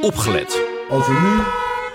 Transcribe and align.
opgelet. 0.00 0.62
Als 0.90 1.06
we 1.06 1.12
nu 1.12 1.42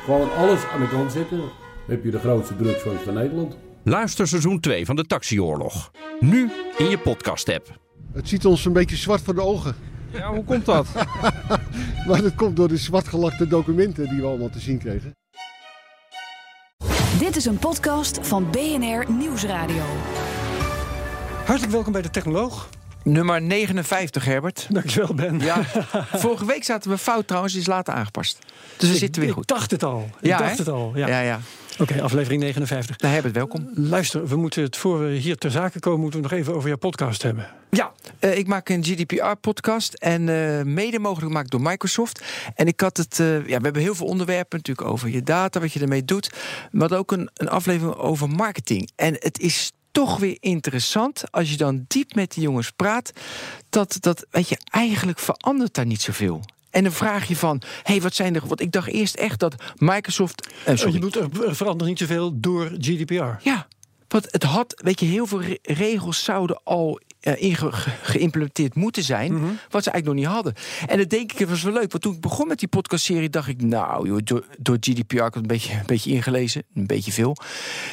gewoon 0.05 0.33
alles 0.35 0.65
aan 0.73 0.79
de 0.79 0.87
kant 0.87 1.11
zetten, 1.11 1.41
heb 1.87 2.03
je 2.03 2.11
de 2.11 2.19
grootste 2.19 2.55
drugsfans 2.55 3.01
van 3.01 3.13
Nederland. 3.13 3.57
Luister 3.83 4.27
seizoen 4.27 4.59
2 4.59 4.85
van 4.85 4.95
de 4.95 5.05
Taxioorlog. 5.05 5.91
Nu 6.19 6.51
in 6.77 6.89
je 6.89 6.97
podcast-app. 6.97 7.79
Het 8.13 8.29
ziet 8.29 8.45
ons 8.45 8.65
een 8.65 8.73
beetje 8.73 8.95
zwart 8.95 9.21
voor 9.21 9.35
de 9.35 9.41
ogen. 9.41 9.75
Ja, 10.11 10.33
hoe 10.33 10.43
komt 10.43 10.65
dat? 10.65 10.87
Maar 12.07 12.21
dat 12.21 12.35
komt 12.35 12.55
door 12.55 12.67
de 12.67 12.77
zwartgelakte 12.77 13.47
documenten 13.47 14.09
die 14.09 14.21
we 14.21 14.27
allemaal 14.27 14.49
te 14.49 14.59
zien 14.59 14.77
kregen. 14.77 15.15
Dit 17.19 17.35
is 17.35 17.45
een 17.45 17.57
podcast 17.57 18.19
van 18.21 18.47
BNR 18.51 19.11
Nieuwsradio. 19.11 19.83
Hartelijk 21.45 21.71
welkom 21.71 21.91
bij 21.91 22.01
de 22.01 22.09
Technoloog. 22.09 22.69
Nummer 23.03 23.41
59, 23.41 24.25
Herbert. 24.25 24.67
Dankjewel, 24.69 25.13
Ben. 25.13 25.39
Ja, 25.39 25.63
vorige 26.25 26.45
week 26.45 26.63
zaten 26.63 26.91
we 26.91 26.97
fout 26.97 27.27
trouwens, 27.27 27.53
die 27.53 27.61
is 27.61 27.67
later 27.67 27.93
aangepast. 27.93 28.39
Dus 28.77 28.87
we 28.87 28.93
ik, 28.93 28.99
zitten 28.99 29.21
weer 29.21 29.29
ik 29.29 29.35
goed. 29.35 29.47
dacht 29.47 29.71
het 29.71 29.83
al. 29.83 30.09
Ik 30.19 30.27
Ja, 30.27 30.37
dacht 30.37 30.57
het 30.57 30.67
al. 30.67 30.91
Ja. 30.95 31.07
Ja, 31.07 31.19
ja. 31.19 31.39
Oké, 31.79 32.01
aflevering 32.01 32.41
59. 32.41 32.99
Nou, 32.99 33.13
Herbert, 33.13 33.33
welkom. 33.33 33.69
Luister, 33.75 34.27
we 34.27 34.35
moeten 34.35 34.63
het 34.63 34.77
voor 34.77 34.99
we 34.99 35.11
hier 35.15 35.37
ter 35.37 35.51
zake 35.51 35.79
komen, 35.79 35.99
moeten 35.99 36.21
we 36.21 36.27
nog 36.27 36.37
even 36.39 36.55
over 36.55 36.67
jouw 36.67 36.77
podcast 36.77 37.21
hebben. 37.23 37.47
Ja, 37.69 37.91
eh, 38.19 38.37
ik 38.37 38.47
maak 38.47 38.69
een 38.69 38.83
GDPR-podcast 38.83 39.93
en 39.93 40.29
eh, 40.29 40.63
mede 40.65 40.99
mogelijk 40.99 41.27
gemaakt 41.31 41.51
door 41.51 41.61
Microsoft. 41.61 42.23
En 42.55 42.67
ik 42.67 42.79
had 42.79 42.97
het, 42.97 43.19
eh, 43.19 43.47
ja, 43.47 43.57
we 43.57 43.63
hebben 43.63 43.81
heel 43.81 43.95
veel 43.95 44.07
onderwerpen 44.07 44.57
natuurlijk 44.57 44.87
over 44.87 45.09
je 45.09 45.23
data, 45.23 45.59
wat 45.59 45.73
je 45.73 45.79
ermee 45.79 46.05
doet. 46.05 46.29
Maar 46.71 46.91
ook 46.91 47.11
een, 47.11 47.29
een 47.33 47.49
aflevering 47.49 47.95
over 47.95 48.29
marketing. 48.29 48.91
En 48.95 49.15
het 49.19 49.39
is 49.39 49.71
toch 49.93 50.17
weer 50.17 50.37
interessant 50.39 51.23
als 51.31 51.51
je 51.51 51.57
dan 51.57 51.85
diep 51.87 52.15
met 52.15 52.33
die 52.33 52.43
jongens 52.43 52.71
praat. 52.71 53.11
Dat, 53.69 53.97
dat 53.99 54.25
weet 54.29 54.49
je, 54.49 54.57
eigenlijk 54.69 55.19
verandert 55.19 55.73
daar 55.73 55.85
niet 55.85 56.01
zoveel. 56.01 56.41
En 56.69 56.83
dan 56.83 56.91
vraag 56.91 57.27
je 57.27 57.35
van, 57.35 57.61
hé, 57.83 57.91
hey, 57.93 58.01
wat 58.01 58.13
zijn 58.15 58.35
er... 58.35 58.47
Want 58.47 58.61
ik 58.61 58.71
dacht 58.71 58.87
eerst 58.87 59.15
echt 59.15 59.39
dat 59.39 59.55
Microsoft... 59.75 60.47
eh, 60.65 60.75
sorry. 60.75 60.93
Je 60.93 61.19
er 61.19 61.47
er 61.47 61.55
verandert 61.55 61.89
niet 61.89 61.99
zoveel 61.99 62.39
door 62.39 62.71
GDPR. 62.79 63.49
Ja, 63.49 63.67
want 64.07 64.27
het 64.31 64.43
had, 64.43 64.81
weet 64.83 64.99
je, 64.99 65.05
heel 65.05 65.25
veel 65.25 65.41
re- 65.41 65.57
regels 65.61 66.23
zouden 66.23 66.61
al 66.63 66.99
eh, 67.23 67.63
geïmplementeerd 68.01 68.75
moeten 68.75 69.03
zijn, 69.03 69.33
Mhm. 69.33 69.43
wat 69.69 69.83
ze 69.83 69.91
eigenlijk 69.91 70.05
nog 70.05 70.15
niet 70.15 70.25
hadden. 70.25 70.53
En 70.87 70.97
dat 70.97 71.09
denk 71.09 71.31
ik, 71.31 71.37
het 71.39 71.49
was 71.49 71.63
wel 71.63 71.73
leuk, 71.73 71.91
want 71.91 72.03
toen 72.03 72.13
ik 72.13 72.21
begon 72.21 72.47
met 72.47 72.59
die 72.59 72.67
podcastserie, 72.67 73.29
dacht 73.29 73.47
ik, 73.47 73.61
nou, 73.61 74.07
joh, 74.07 74.19
door, 74.23 74.45
door 74.59 74.77
GDPR, 74.79 75.15
ik 75.15 75.19
had 75.21 75.35
een 75.35 75.41
beetje, 75.47 75.73
een 75.73 75.85
beetje 75.85 76.11
ingelezen, 76.11 76.63
een 76.75 76.87
beetje 76.87 77.11
veel, 77.11 77.35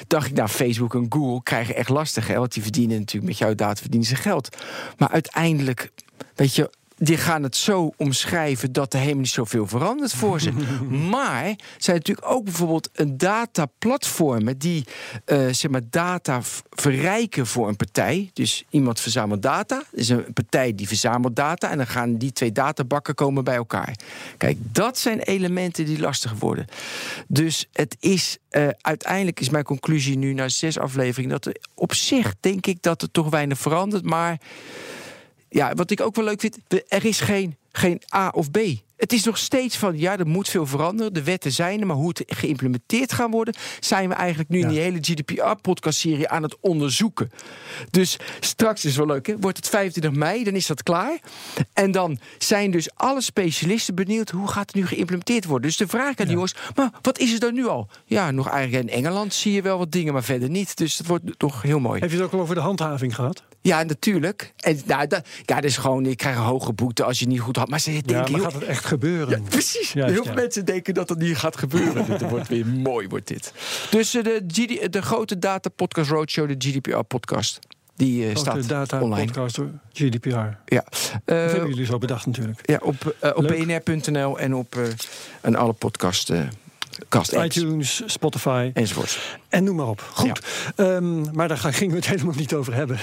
dacht 0.06 0.27
ik, 0.27 0.34
nou, 0.36 0.48
Facebook 0.48 0.95
en 0.95 1.06
Google 1.08 1.42
krijgen 1.42 1.77
echt 1.77 1.89
lastig, 1.89 2.27
hè, 2.27 2.34
want 2.39 2.53
die 2.53 2.62
verdienen 2.62 2.98
natuurlijk 2.98 3.27
met 3.33 3.39
jouw 3.39 3.55
data 3.55 3.81
verdienen 3.81 4.08
ze 4.08 4.17
geld. 4.17 4.56
Maar 4.98 5.08
uiteindelijk, 5.11 5.91
weet 6.34 6.55
je, 6.55 6.70
die 7.03 7.17
gaan 7.17 7.43
het 7.43 7.56
zo 7.56 7.93
omschrijven 7.97 8.73
dat 8.73 8.93
er 8.93 8.98
helemaal 8.98 9.20
niet 9.20 9.31
zoveel 9.31 9.67
verandert 9.67 10.12
voor 10.12 10.41
ze. 10.41 10.53
maar 11.11 11.57
zijn 11.79 11.97
natuurlijk 11.97 12.27
ook 12.31 12.45
bijvoorbeeld 12.45 12.89
een 12.92 13.19
dataplatformen 13.19 14.59
die 14.59 14.84
eh, 15.25 15.39
zeg 15.51 15.70
maar 15.70 15.81
data 15.91 16.41
verrijken 16.70 17.47
voor 17.47 17.69
een 17.69 17.77
partij. 17.77 18.31
Dus 18.33 18.65
iemand 18.70 19.01
verzamelt 19.01 19.42
data, 19.42 19.83
is 19.92 20.09
een 20.09 20.33
partij 20.33 20.75
die 20.75 20.89
verzamelt 20.89 21.37
data 21.37 21.70
en 21.70 21.77
dan 21.77 21.87
gaan 21.87 22.17
die 22.17 22.33
twee 22.33 22.53
databakken 22.53 23.14
komen 23.14 23.45
bij 23.45 23.57
elkaar. 23.57 23.95
Kijk, 24.37 24.57
dat 24.61 24.98
zijn 24.98 25.20
elementen 25.20 25.85
die 25.85 26.01
lastig 26.01 26.33
worden. 26.39 26.67
Dus 27.29 27.69
het 27.73 27.97
is 28.01 28.39
eh, 28.48 28.69
uiteindelijk 28.81 29.41
is 29.41 29.51
mijn 29.51 29.64
conclusie 29.64 30.19
nu 30.19 30.33
na 30.33 30.48
zes 30.48 30.79
afleveringen 30.79 31.31
dat 31.31 31.47
er 31.47 31.57
op 31.75 31.95
zich 31.95 32.35
denk 32.41 32.67
ik 32.67 32.83
dat 32.83 33.03
er 33.03 33.11
toch 33.11 33.31
weinig 33.31 33.59
verandert, 33.59 34.05
maar 34.05 34.39
ja, 35.51 35.75
wat 35.75 35.91
ik 35.91 36.01
ook 36.01 36.17
wel 36.17 36.25
leuk 36.25 36.41
vind, 36.41 36.59
er 36.89 37.05
is 37.05 37.20
geen, 37.20 37.56
geen 37.81 38.03
A 38.14 38.28
of 38.28 38.50
B. 38.50 38.59
Het 38.97 39.12
is 39.12 39.25
nog 39.25 39.39
steeds 39.39 39.77
van, 39.77 39.98
ja, 39.98 40.19
er 40.19 40.27
moet 40.27 40.48
veel 40.48 40.67
veranderen. 40.67 41.12
De 41.12 41.23
wetten 41.23 41.53
zijn 41.53 41.81
er, 41.81 41.86
maar 41.86 41.97
hoe 41.97 42.09
het 42.09 42.23
geïmplementeerd 42.27 43.12
gaan 43.12 43.31
worden... 43.31 43.55
zijn 43.81 44.09
we 44.09 44.14
eigenlijk 44.14 44.48
nu 44.48 44.61
in 44.61 44.69
die 44.69 44.78
hele 44.78 44.98
GDPR-podcastserie 45.00 46.28
aan 46.28 46.42
het 46.42 46.56
onderzoeken. 46.61 47.31
Dus 47.91 48.17
straks 48.41 48.85
is 48.85 48.96
wel 48.96 49.07
leuk, 49.07 49.27
hè? 49.27 49.39
wordt 49.39 49.57
het 49.57 49.68
25 49.68 50.13
mei, 50.13 50.45
dan 50.45 50.55
is 50.55 50.67
dat 50.67 50.83
klaar. 50.83 51.18
En 51.73 51.91
dan 51.91 52.18
zijn 52.39 52.70
dus 52.70 52.95
alle 52.95 53.20
specialisten 53.20 53.95
benieuwd... 53.95 54.30
hoe 54.30 54.48
gaat 54.48 54.67
het 54.67 54.74
nu 54.74 54.86
geïmplementeerd 54.86 55.45
worden. 55.45 55.68
Dus 55.68 55.77
de 55.77 55.89
vraag 55.89 56.17
aan 56.17 56.27
die 56.27 56.35
jongens, 56.35 56.55
maar 56.74 56.91
wat 57.02 57.18
is 57.18 57.33
er 57.33 57.41
dan 57.41 57.55
nu 57.55 57.67
al? 57.67 57.89
Ja, 58.05 58.30
nog 58.30 58.48
eigenlijk 58.48 58.89
in 58.89 58.95
Engeland 58.95 59.35
zie 59.35 59.52
je 59.52 59.62
wel 59.62 59.79
wat 59.79 59.92
dingen, 59.92 60.12
maar 60.12 60.24
verder 60.24 60.51
niet. 60.51 60.77
Dus 60.77 60.98
het 60.98 61.07
wordt 61.07 61.24
toch 61.36 61.62
heel 61.62 61.80
mooi. 61.80 62.01
Heb 62.01 62.11
je 62.11 62.17
het 62.17 62.24
ook 62.24 62.33
al 62.33 62.41
over 62.41 62.55
de 62.55 62.61
handhaving 62.61 63.14
gehad? 63.14 63.42
Ja, 63.62 63.83
natuurlijk. 63.83 64.52
En 64.57 64.80
nou, 64.86 65.07
da, 65.07 65.23
ja, 65.42 65.55
dat 65.55 65.64
is 65.64 65.77
gewoon, 65.77 66.05
je 66.05 66.17
krijgt 66.17 66.39
een 66.39 66.45
hoge 66.45 66.73
boete 66.73 67.05
als 67.05 67.18
je 67.18 67.27
niet 67.27 67.41
goed 67.41 67.57
had. 67.57 67.68
Maar 67.70 67.81
ze 67.81 67.91
denken 67.91 68.14
Ja, 68.14 68.31
maar 68.31 68.41
gaat 68.41 68.53
het 68.53 68.63
echt 68.63 68.85
gebeuren? 68.85 69.42
Ja, 69.42 69.48
precies. 69.48 69.92
Juist, 69.92 70.14
heel 70.14 70.23
veel 70.25 70.33
ja. 70.35 70.41
mensen 70.41 70.64
denken 70.64 70.95
dat 70.95 71.08
het 71.08 71.19
niet 71.19 71.36
gaat 71.36 71.57
gebeuren. 71.57 72.07
dit 72.07 72.20
wordt 72.31 72.48
weer 72.48 72.67
mooi, 72.91 73.08
wordt 73.08 73.27
dit. 73.29 73.53
Dus 73.91 74.14
eh, 74.14 74.23
de, 74.25 74.42
GD, 74.48 74.92
de 74.92 75.03
grote 75.03 75.39
data 75.39 75.70
podcast 75.77 76.11
roadshow, 76.11 76.48
de 76.48 76.69
GDPR 76.69 76.98
podcast, 76.98 77.59
die 77.97 78.25
eh, 78.29 78.35
Grote 78.35 78.41
staat 78.63 78.69
data 78.69 79.01
online. 79.01 79.25
podcast 79.27 79.57
door 79.57 79.70
GDPR. 79.92 80.29
Ja. 80.29 80.55
Dat 80.67 80.85
Eh, 81.25 81.36
hebben 81.36 81.69
jullie 81.69 81.85
zo 81.86 81.98
bedacht 81.98 82.27
natuurlijk. 82.27 82.61
ja, 82.63 82.79
op, 82.83 83.14
eh, 83.20 83.30
op 83.35 83.47
bnr.nl 83.47 84.39
en 84.39 84.55
op 84.55 84.77
eh, 84.77 84.83
en 85.41 85.55
alle 85.57 85.73
podcast, 85.73 86.30
eh 86.30 86.41
cast 87.09 87.33
iTunes, 87.33 88.03
Spotify 88.07 88.70
enzovoorts. 88.75 89.36
en 89.48 89.64
noem 89.64 89.77
maar 89.77 89.86
op. 89.89 90.01
Goed, 90.14 90.41
Ehm, 90.77 91.35
maar 91.35 91.48
daar 91.48 91.59
gaan- 91.59 91.73
gingen 91.73 91.91
we 91.95 92.01
het 92.01 92.09
helemaal 92.14 92.35
niet 92.35 92.55
over 92.55 92.75
hebben. 92.75 92.98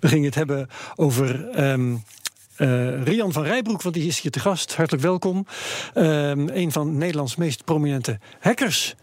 We 0.00 0.08
gingen 0.08 0.24
het 0.24 0.34
hebben 0.34 0.68
over 0.96 1.48
ehm, 1.50 1.94
eh, 2.58 3.02
Rian 3.02 3.32
van 3.32 3.42
Rijbroek, 3.42 3.82
want 3.82 3.94
die 3.94 4.06
is 4.06 4.20
hier 4.20 4.30
te 4.30 4.40
gast. 4.40 4.74
Hartelijk 4.74 5.04
welkom. 5.04 5.46
Ehm, 5.94 6.48
een 6.48 6.72
van 6.72 6.98
Nederlands 6.98 7.36
meest 7.36 7.64
prominente 7.64 8.18
hackers. 8.40 8.94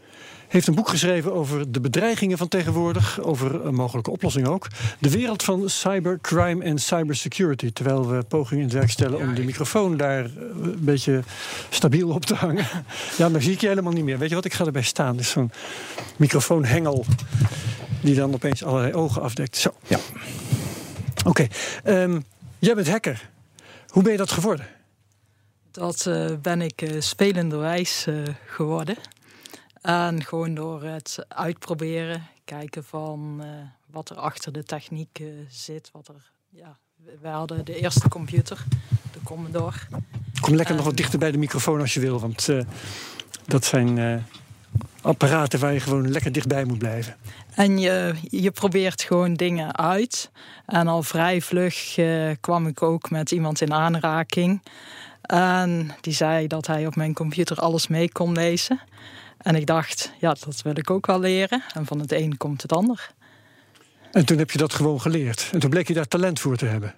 Heeft 0.47 0.67
een 0.67 0.75
boek 0.75 0.89
geschreven 0.89 1.33
over 1.33 1.71
de 1.71 1.79
bedreigingen 1.79 2.37
van 2.37 2.47
tegenwoordig, 2.47 3.21
over 3.21 3.65
een 3.65 3.73
mogelijke 3.75 4.11
oplossing 4.11 4.47
ook. 4.47 4.67
De 4.99 5.09
wereld 5.09 5.43
van 5.43 5.69
cybercrime 5.69 6.63
en 6.63 6.79
cybersecurity. 6.79 7.71
Terwijl 7.73 8.09
we 8.09 8.23
pogingen 8.23 8.63
in 8.63 8.69
het 8.69 8.77
werk 8.77 8.89
stellen 8.89 9.19
om 9.19 9.35
de 9.35 9.43
microfoon 9.43 9.97
daar 9.97 10.25
eh, 10.25 10.31
een 10.61 10.77
beetje 10.79 11.23
stabiel 11.69 12.09
op 12.09 12.25
te 12.25 12.35
hangen. 12.35 12.65
Ja, 13.17 13.29
dan 13.29 13.41
zie 13.41 13.51
ik 13.51 13.61
je 13.61 13.67
helemaal 13.67 13.93
niet 13.93 14.03
meer. 14.03 14.17
Weet 14.17 14.29
je 14.29 14.35
wat, 14.35 14.45
ik 14.45 14.53
ga 14.53 14.65
erbij 14.65 14.81
staan. 14.81 15.17
Dus 15.17 15.29
zo'n 15.29 15.51
microfoonhengel 16.15 17.05
die 18.01 18.15
dan 18.15 18.33
opeens 18.33 18.63
allerlei 18.63 18.93
ogen 18.93 19.21
afdekt. 19.21 19.57
Zo. 19.57 19.73
Ja. 19.87 19.99
Oké, 21.25 21.47
ehm, 21.83 22.19
jij 22.59 22.75
bent 22.75 22.89
hacker. 22.89 23.29
Hoe 23.95 24.03
ben 24.03 24.11
je 24.13 24.17
dat 24.19 24.31
geworden? 24.31 24.67
Dat 25.71 26.05
eh, 26.05 26.35
ben 26.41 26.61
ik 26.61 26.81
eh, 26.81 27.01
spelenderwijs 27.01 28.05
eh, 28.05 28.15
geworden. 28.45 28.95
En 29.81 30.23
gewoon 30.23 30.53
door 30.53 30.83
het 30.83 31.25
uitproberen, 31.27 32.27
kijken 32.45 32.83
van 32.83 33.43
wat 33.91 34.09
er 34.09 34.15
achter 34.15 34.51
de 34.51 34.63
techniek 34.63 35.23
zit. 35.49 35.89
Wat 35.91 36.07
er, 36.07 36.31
ja, 36.49 36.77
we- 37.21 37.27
hadden 37.27 37.65
de 37.65 37.79
eerste 37.79 38.09
computer, 38.09 38.63
de 39.11 39.19
Commodore. 39.23 39.77
Kom 40.39 40.55
lekker 40.55 40.75
nog 40.75 40.85
wat 40.85 40.97
dichter 40.97 41.19
bij 41.19 41.31
de 41.31 41.37
microfoon 41.37 41.79
als 41.79 41.93
je 41.93 41.99
wil. 41.99 42.19
Want 42.19 42.49
dat 43.45 43.65
zijn 43.65 44.23
apparaten 45.01 45.59
waar 45.59 45.73
je 45.73 45.79
gewoon 45.79 46.11
lekker 46.11 46.31
dichtbij 46.31 46.65
moet 46.65 46.77
blijven. 46.77 47.15
En 47.53 47.77
je, 47.79 48.13
je 48.21 48.51
probeert 48.51 49.01
gewoon 49.01 49.33
dingen 49.33 49.77
uit. 49.77 50.31
En 50.65 50.87
al 50.87 51.03
vrij 51.03 51.41
vlug 51.41 51.97
eh, 51.97 52.31
kwam 52.39 52.67
ik 52.67 52.81
ook 52.81 53.09
met 53.09 53.31
iemand 53.31 53.61
in 53.61 53.73
aanraking. 53.73 54.61
En 55.21 55.95
die 56.01 56.13
zei 56.13 56.47
dat 56.47 56.67
hij 56.67 56.87
op 56.87 56.95
mijn 56.95 57.13
computer 57.13 57.57
alles 57.57 57.87
mee 57.87 58.11
kon 58.11 58.31
lezen. 58.31 58.79
En 59.37 59.55
ik 59.55 59.65
dacht, 59.65 60.11
ja, 60.19 60.35
dat 60.45 60.61
wil 60.61 60.77
ik 60.77 60.89
ook 60.89 61.05
wel 61.05 61.19
leren. 61.19 61.63
En 61.73 61.85
van 61.85 61.99
het 61.99 62.11
een 62.11 62.37
komt 62.37 62.61
het 62.61 62.71
ander. 62.71 63.13
En 64.11 64.25
toen 64.25 64.37
heb 64.37 64.51
je 64.51 64.57
dat 64.57 64.73
gewoon 64.73 65.01
geleerd. 65.01 65.49
En 65.51 65.59
toen 65.59 65.69
bleek 65.69 65.87
je 65.87 65.93
daar 65.93 66.07
talent 66.07 66.39
voor 66.39 66.57
te 66.57 66.65
hebben. 66.65 66.95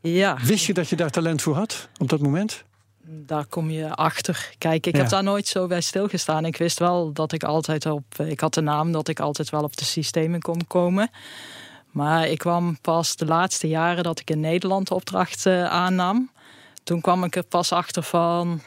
Ja, 0.00 0.38
Wist 0.44 0.66
je 0.66 0.74
dat 0.74 0.88
je 0.88 0.96
daar 0.96 1.10
talent 1.10 1.42
voor 1.42 1.54
had 1.54 1.88
op 1.98 2.08
dat 2.08 2.20
moment? 2.20 2.64
Daar 3.06 3.44
kom 3.46 3.70
je 3.70 3.94
achter. 3.94 4.50
Kijk, 4.58 4.86
ik 4.86 4.94
Ja. 4.94 5.00
heb 5.00 5.10
daar 5.10 5.22
nooit 5.22 5.46
zo 5.46 5.66
bij 5.66 5.80
stilgestaan. 5.80 6.44
Ik 6.44 6.56
wist 6.56 6.78
wel 6.78 7.12
dat 7.12 7.32
ik 7.32 7.44
altijd 7.44 7.86
op... 7.86 8.04
Ik 8.18 8.40
had 8.40 8.54
de 8.54 8.60
naam 8.60 8.92
dat 8.92 9.08
ik 9.08 9.20
altijd 9.20 9.50
wel 9.50 9.62
op 9.62 9.76
de 9.76 9.84
systemen 9.84 10.40
kon 10.40 10.66
komen. 10.66 11.10
Maar 11.90 12.28
ik 12.28 12.38
kwam 12.38 12.78
pas 12.80 13.16
de 13.16 13.26
laatste 13.26 13.68
jaren 13.68 14.02
dat 14.02 14.20
ik 14.20 14.30
in 14.30 14.40
Nederland 14.40 14.90
opdrachten 14.90 15.70
aannam. 15.70 16.30
Toen 16.84 17.00
kwam 17.00 17.24
ik 17.24 17.36
er 17.36 17.42
pas 17.44 17.72
achter 17.72 18.02
van 18.02 18.60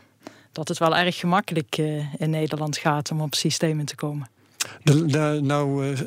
dat 0.51 0.67
het 0.67 0.77
wel 0.77 0.95
erg 0.95 1.17
gemakkelijk 1.19 1.77
eh, 1.77 2.13
in 2.13 2.29
Nederland 2.29 2.77
gaat 2.77 3.11
om 3.11 3.21
op 3.21 3.35
systemen 3.35 3.85
te 3.85 3.95
komen. 3.95 4.27
De, 4.83 5.05
de- 5.05 5.39
nou 5.41 5.91
eh, 5.93 5.99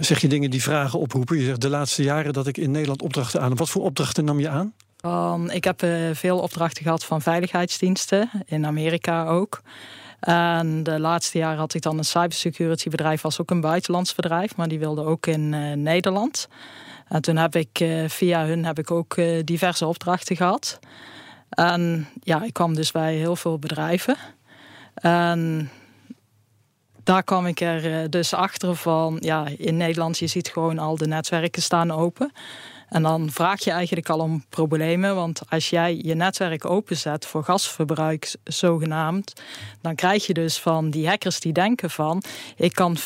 zeg 0.00 0.20
je 0.20 0.28
dingen 0.28 0.50
die 0.50 0.62
vragen 0.62 0.98
oproepen. 0.98 1.38
Je 1.38 1.44
zegt 1.44 1.60
de 1.60 1.68
laatste 1.68 2.02
jaren 2.02 2.32
dat 2.32 2.46
ik 2.46 2.56
in 2.56 2.70
Nederland 2.70 3.02
opdrachten 3.02 3.40
aan. 3.40 3.56
Wat 3.56 3.70
voor 3.70 3.82
opdrachten 3.82 4.24
nam 4.24 4.40
je 4.40 4.48
aan? 4.48 4.72
Van, 5.00 5.50
ik 5.50 5.64
heb 5.64 5.82
eh, 5.82 5.90
veel 6.12 6.38
opdrachten 6.38 6.82
gehad 6.82 7.04
van 7.04 7.22
veiligheidsdiensten, 7.22 8.30
in 8.46 8.66
Amerika 8.66 9.26
ook. 9.26 9.62
En 10.20 10.82
de 10.82 11.00
laatste 11.00 11.38
jaren 11.38 11.58
had 11.58 11.74
ik 11.74 11.82
dan 11.82 11.98
een 11.98 12.04
cybersecurity 12.04 12.88
bedrijf, 12.88 13.20
was 13.20 13.40
ook 13.40 13.50
een 13.50 13.60
buitenlands 13.60 14.14
bedrijf, 14.14 14.56
maar 14.56 14.68
die 14.68 14.78
wilde 14.78 15.04
ook 15.04 15.26
in 15.26 15.54
eh, 15.54 15.72
Nederland. 15.72 16.48
En 17.08 17.22
toen 17.22 17.36
heb 17.36 17.56
ik 17.56 17.80
eh, 17.80 18.08
via 18.08 18.44
hun 18.44 18.64
heb 18.64 18.78
ik 18.78 18.90
ook 18.90 19.16
diverse 19.44 19.86
opdrachten 19.86 20.36
gehad. 20.36 20.78
En 21.48 22.08
ja, 22.22 22.42
ik 22.42 22.52
kwam 22.52 22.74
dus 22.74 22.90
bij 22.90 23.14
heel 23.14 23.36
veel 23.36 23.58
bedrijven. 23.58 24.16
En 24.94 25.70
daar 27.02 27.22
kwam 27.22 27.46
ik 27.46 27.60
er 27.60 28.10
dus 28.10 28.34
achter 28.34 28.76
van, 28.76 29.16
ja, 29.20 29.46
in 29.56 29.76
Nederland, 29.76 30.18
je 30.18 30.26
ziet 30.26 30.48
gewoon 30.48 30.78
al 30.78 30.96
de 30.96 31.06
netwerken 31.06 31.62
staan 31.62 31.90
open. 31.90 32.32
En 32.90 33.02
dan 33.02 33.30
vraag 33.30 33.64
je 33.64 33.70
eigenlijk 33.70 34.08
al 34.08 34.18
om 34.18 34.44
problemen. 34.48 35.14
Want 35.14 35.40
als 35.48 35.70
jij 35.70 36.00
je 36.02 36.14
netwerk 36.14 36.64
openzet 36.64 37.26
voor 37.26 37.44
gasverbruik, 37.44 38.34
zogenaamd, 38.44 39.32
dan 39.80 39.94
krijg 39.94 40.26
je 40.26 40.34
dus 40.34 40.58
van 40.58 40.90
die 40.90 41.08
hackers 41.08 41.40
die 41.40 41.52
denken 41.52 41.90
van, 41.90 42.22
ik 42.56 42.72
kan 42.72 42.96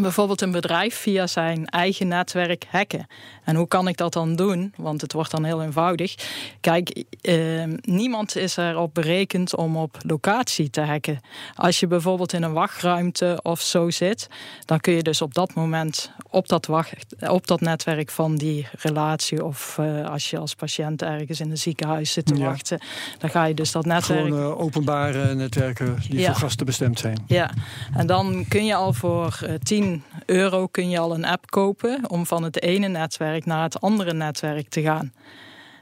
bijvoorbeeld 0.00 0.40
een 0.40 0.50
bedrijf 0.50 0.94
via 0.96 1.26
zijn 1.26 1.66
eigen 1.66 2.08
netwerk 2.08 2.64
hacken. 2.70 3.06
En 3.44 3.56
hoe 3.56 3.68
kan 3.68 3.88
ik 3.88 3.96
dat 3.96 4.12
dan 4.12 4.36
doen? 4.36 4.72
Want 4.76 5.00
het 5.00 5.12
wordt 5.12 5.30
dan 5.30 5.44
heel 5.44 5.62
eenvoudig. 5.62 6.14
Kijk, 6.60 7.04
eh, 7.20 7.36
niemand 7.80 8.36
is 8.36 8.56
erop 8.56 8.94
berekend 8.94 9.56
om 9.56 9.76
op 9.76 9.96
locatie 10.06 10.70
te 10.70 10.80
hacken. 10.80 11.20
Als 11.54 11.80
je 11.80 11.86
bijvoorbeeld 11.86 12.32
in 12.32 12.42
een 12.42 12.52
wachtruimte 12.52 13.38
of 13.42 13.60
zo 13.60 13.90
zit, 13.90 14.28
dan 14.64 14.80
kun 14.80 14.92
je 14.92 15.02
dus 15.02 15.22
op 15.22 15.34
dat 15.34 15.54
moment 15.54 16.10
op 16.30 16.48
dat, 16.48 16.66
wacht, 16.66 17.04
op 17.28 17.46
dat 17.46 17.60
netwerk 17.60 18.10
van 18.10 18.36
die 18.36 18.66
relatie, 18.78 19.44
of 19.44 19.76
uh, 19.80 20.08
als 20.08 20.30
je 20.30 20.38
als 20.38 20.54
patiënt 20.54 21.02
ergens 21.02 21.40
in 21.40 21.50
een 21.50 21.58
ziekenhuis 21.58 22.12
zit 22.12 22.26
te 22.26 22.34
Ja. 22.36 22.44
wachten, 22.44 22.80
dan 23.18 23.30
ga 23.30 23.44
je 23.44 23.54
dus 23.54 23.72
dat 23.72 23.84
netwerk. 23.84 24.24
Gewoon 24.26 24.40
eh, 24.52 24.60
openbare 24.60 25.34
netwerken 25.34 25.96
die 26.08 26.18
Ja. 26.20 26.26
voor 26.26 26.40
gasten 26.40 26.66
bestemd 26.66 26.98
zijn. 26.98 27.18
Ja, 27.26 27.50
en 27.94 28.06
dan 28.06 28.44
kun 28.48 28.64
je 28.64 28.74
al 28.74 28.92
voor 28.92 29.38
eh, 29.46 29.54
10 29.80 30.02
euro 30.26 30.66
kun 30.66 30.90
je 30.90 30.98
al 30.98 31.14
een 31.14 31.24
app 31.24 31.50
kopen 31.50 32.10
om 32.10 32.26
van 32.26 32.42
het 32.42 32.62
ene 32.62 32.88
netwerk 32.88 33.44
naar 33.44 33.62
het 33.62 33.80
andere 33.80 34.12
netwerk 34.12 34.68
te 34.68 34.82
gaan. 34.82 35.12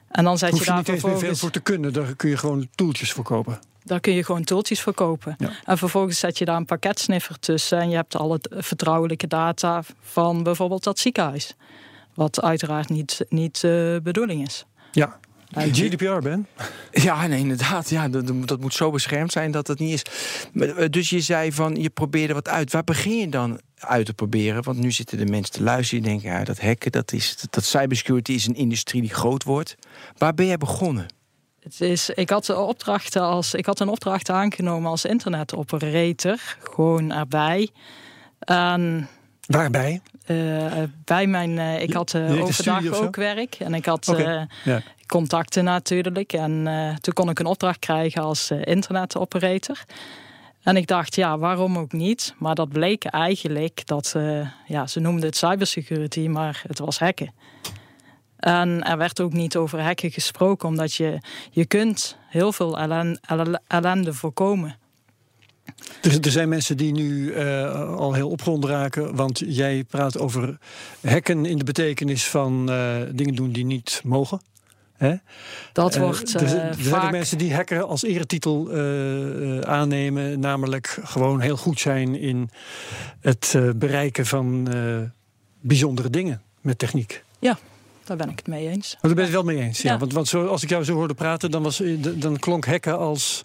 En 0.09 0.25
dan 0.25 0.39
zet 0.39 0.51
Hoef 0.51 0.59
je 0.59 0.65
je 0.65 0.71
daar 0.71 0.79
niet 0.79 0.87
meer 0.87 0.99
veel 0.99 1.11
vervolgens, 1.11 1.41
voor 1.41 1.51
te 1.51 1.61
kunnen. 1.61 1.93
Daar 1.93 2.15
kun 2.17 2.31
je 2.31 2.37
gewoon 2.37 2.69
toeltjes 2.75 3.13
voor 3.13 3.25
kopen. 3.25 3.59
daar 3.85 4.01
kun 4.01 4.13
je 4.13 4.25
gewoon 4.25 4.45
toeltjes 4.45 4.81
voor 4.81 4.95
kopen. 4.95 5.35
Ja. 5.39 5.51
En 5.65 5.79
vervolgens 5.79 6.19
zet 6.19 6.39
je 6.39 6.45
daar 6.45 6.57
een 6.57 6.65
pakketsniffer 6.65 7.39
tussen 7.39 7.79
en 7.79 7.91
je 7.91 7.97
hebt 7.97 8.17
al 8.17 8.33
het 8.33 8.49
vertrouwelijke 8.51 9.27
data 9.27 9.83
van 10.01 10.43
bijvoorbeeld 10.43 10.85
dat 10.85 10.99
ziekenhuis. 10.99 11.55
Wat 12.15 12.43
uiteraard 12.43 12.89
niet, 12.89 13.25
niet 13.29 13.61
de 13.61 14.01
bedoeling 14.03 14.47
is. 14.47 14.65
Ja. 14.93 15.19
GDPR, 15.57 16.19
Ben? 16.23 16.47
Ja, 16.91 17.27
nee, 17.27 17.39
inderdaad. 17.39 17.91
Ja, 17.91 18.09
dat, 18.09 18.49
dat 18.49 18.61
moet 18.61 18.75
zo 18.75 18.91
beschermd 18.91 19.33
zijn 19.33 19.51
dat 19.51 19.67
het 19.67 19.79
niet 19.79 19.93
is. 19.93 20.03
Eh, 20.63 20.85
Dus 20.91 21.11
je 21.11 21.21
zei 21.21 21.53
van, 21.53 21.77
je 21.77 21.91
probeerde 21.91 22.35
wat 22.35 22.49
uit. 22.49 22.73
Waar 22.73 22.85
begin 22.85 23.17
je 23.17 23.29
dan 23.29 23.61
uit 23.79 24.07
te 24.07 24.15
proberen? 24.15 24.63
Want 24.63 24.79
nu 24.79 24.93
zitten 24.93 25.19
de 25.19 25.27
mensen 25.27 25.53
te 25.55 25.63
luisteren. 25.63 26.03
Die 26.03 26.13
denken, 26.13 26.31
ja, 26.31 26.45
dat 26.45 26.61
hacken, 26.61 26.93
dat, 26.93 27.13
is, 27.13 27.37
dat, 27.41 27.53
dat 27.53 27.65
cybersecurity 27.65 28.33
is 28.33 28.47
een 28.47 28.55
industrie 28.55 29.01
die 29.01 29.15
groot 29.15 29.45
wordt. 29.45 29.75
Waar 30.19 30.35
ben 30.35 30.47
jij 30.47 30.59
begonnen? 30.59 31.07
Het 31.61 31.81
is, 31.81 32.11
ik, 32.11 32.31
had 32.31 32.51
opdrachten 32.51 33.23
als, 33.23 33.55
ik 33.55 33.67
had 33.67 33.81
een 33.81 33.89
opdracht 33.89 34.31
aangenomen 34.31 34.91
als 34.91 35.05
internetoperator. 35.05 36.39
Gewoon 36.63 37.13
erbij. 37.13 37.69
En 38.39 39.09
Waarbij? 39.47 40.01
eh, 40.27 40.83
bij 41.05 41.27
mijn, 41.27 41.59
eh, 41.59 41.83
ik 41.83 41.93
had 41.93 42.15
overdag 42.15 42.93
ook 42.93 43.17
werk. 43.17 43.55
En 43.55 43.75
ik 43.75 43.85
had 43.87 44.09
Oké, 44.09 44.47
ja. 44.65 44.83
Contacten 45.09 45.65
natuurlijk. 45.65 46.33
En 46.33 46.67
eh, 46.67 46.95
toen 46.95 47.15
kon 47.15 47.31
ik 47.31 47.39
een 47.39 47.47
opdracht 47.47 47.79
krijgen 47.79 48.23
als 48.23 48.51
eh, 48.51 48.59
internetoperator. 48.65 49.85
En 50.63 50.77
ik 50.77 50.87
dacht, 50.87 51.15
ja, 51.15 51.39
waarom 51.39 51.79
ook 51.79 51.93
niet? 51.93 52.35
Maar 52.39 52.55
dat 52.55 52.69
bleek 52.69 53.05
eigenlijk 53.05 53.87
dat, 53.87 54.13
eh, 54.17 54.49
ja, 54.67 54.87
ze 54.87 55.01
noemden 55.01 55.27
het 55.27 55.37
cybersecurity, 55.37 56.27
maar 56.27 56.63
het 56.67 56.79
was 56.79 56.99
hacken. 56.99 57.33
En 58.37 58.83
er 58.83 58.97
werd 58.97 59.21
ook 59.21 59.33
niet 59.33 59.57
over 59.57 59.81
hacken 59.81 60.11
gesproken, 60.11 60.69
omdat 60.69 60.95
je, 60.95 61.19
je 61.51 61.67
kunt 61.67 62.17
heel 62.29 62.53
veel 62.53 62.79
ellen- 62.79 63.21
ellen- 63.27 63.63
ellende 63.67 64.15
voorkomen. 64.15 64.77
Er, 66.03 66.31
zijn 66.31 66.49
mensen 66.49 66.77
die 66.77 66.93
nu 66.93 67.33
eh, 67.33 67.95
al 67.97 68.13
heel 68.13 68.29
opgewonden 68.31 68.71
raken. 68.71 69.17
Want 69.17 69.43
jij 69.47 69.85
praat 69.85 70.19
over 70.19 70.59
hacken 71.07 71.47
in 71.47 71.59
de 71.59 71.65
betekenis 71.65 72.27
van 72.27 72.67
dingen 73.13 73.35
doen 73.35 73.53
die 73.53 73.65
niet 73.65 74.01
mogen. 74.05 74.41
Hè? 74.99 75.15
Dat 75.73 75.95
Eh, 75.95 76.01
wordt 76.03 76.35
er, 76.35 76.41
eh, 76.41 76.53
er 76.53 76.75
zijn 76.75 76.75
vaak... 76.85 77.11
mensen 77.11 77.39
die 77.39 77.55
hacker 77.55 77.83
als 77.83 78.03
eretitel 78.03 78.71
eh, 78.71 79.61
aannemen. 79.61 80.41
Namelijk 80.41 80.99
gewoon 81.03 81.41
heel 81.41 81.57
goed 81.57 81.81
zijn 81.81 82.15
in 82.15 82.51
het 83.21 83.57
bereiken 83.77 84.27
van 84.27 84.69
bijzondere 85.61 86.11
dingen 86.11 86.43
met 86.61 86.79
techniek. 86.79 87.25
Daar 88.05 88.17
ben 88.17 88.31
ik 88.31 88.37
het 88.39 88.47
mee 88.47 88.69
eens. 88.69 88.93
Maar 88.93 89.01
daar 89.01 89.15
ben 89.15 89.25
je 89.29 89.31
het 89.37 89.45
wel 89.45 89.55
mee 89.55 89.65
eens. 89.65 89.83
Ja. 89.83 89.93
Ja. 89.93 89.99
Want, 89.99 90.13
want 90.13 90.29
zo, 90.29 90.47
als 90.47 90.63
ik 90.63 90.69
jou 90.69 90.85
zo 90.85 90.95
hoorde 90.95 91.15
praten, 91.15 91.51
dan, 91.51 91.63
was, 91.63 91.83
dan 92.15 92.39
klonk 92.39 92.67
hacken 92.67 92.99
als 92.99 93.41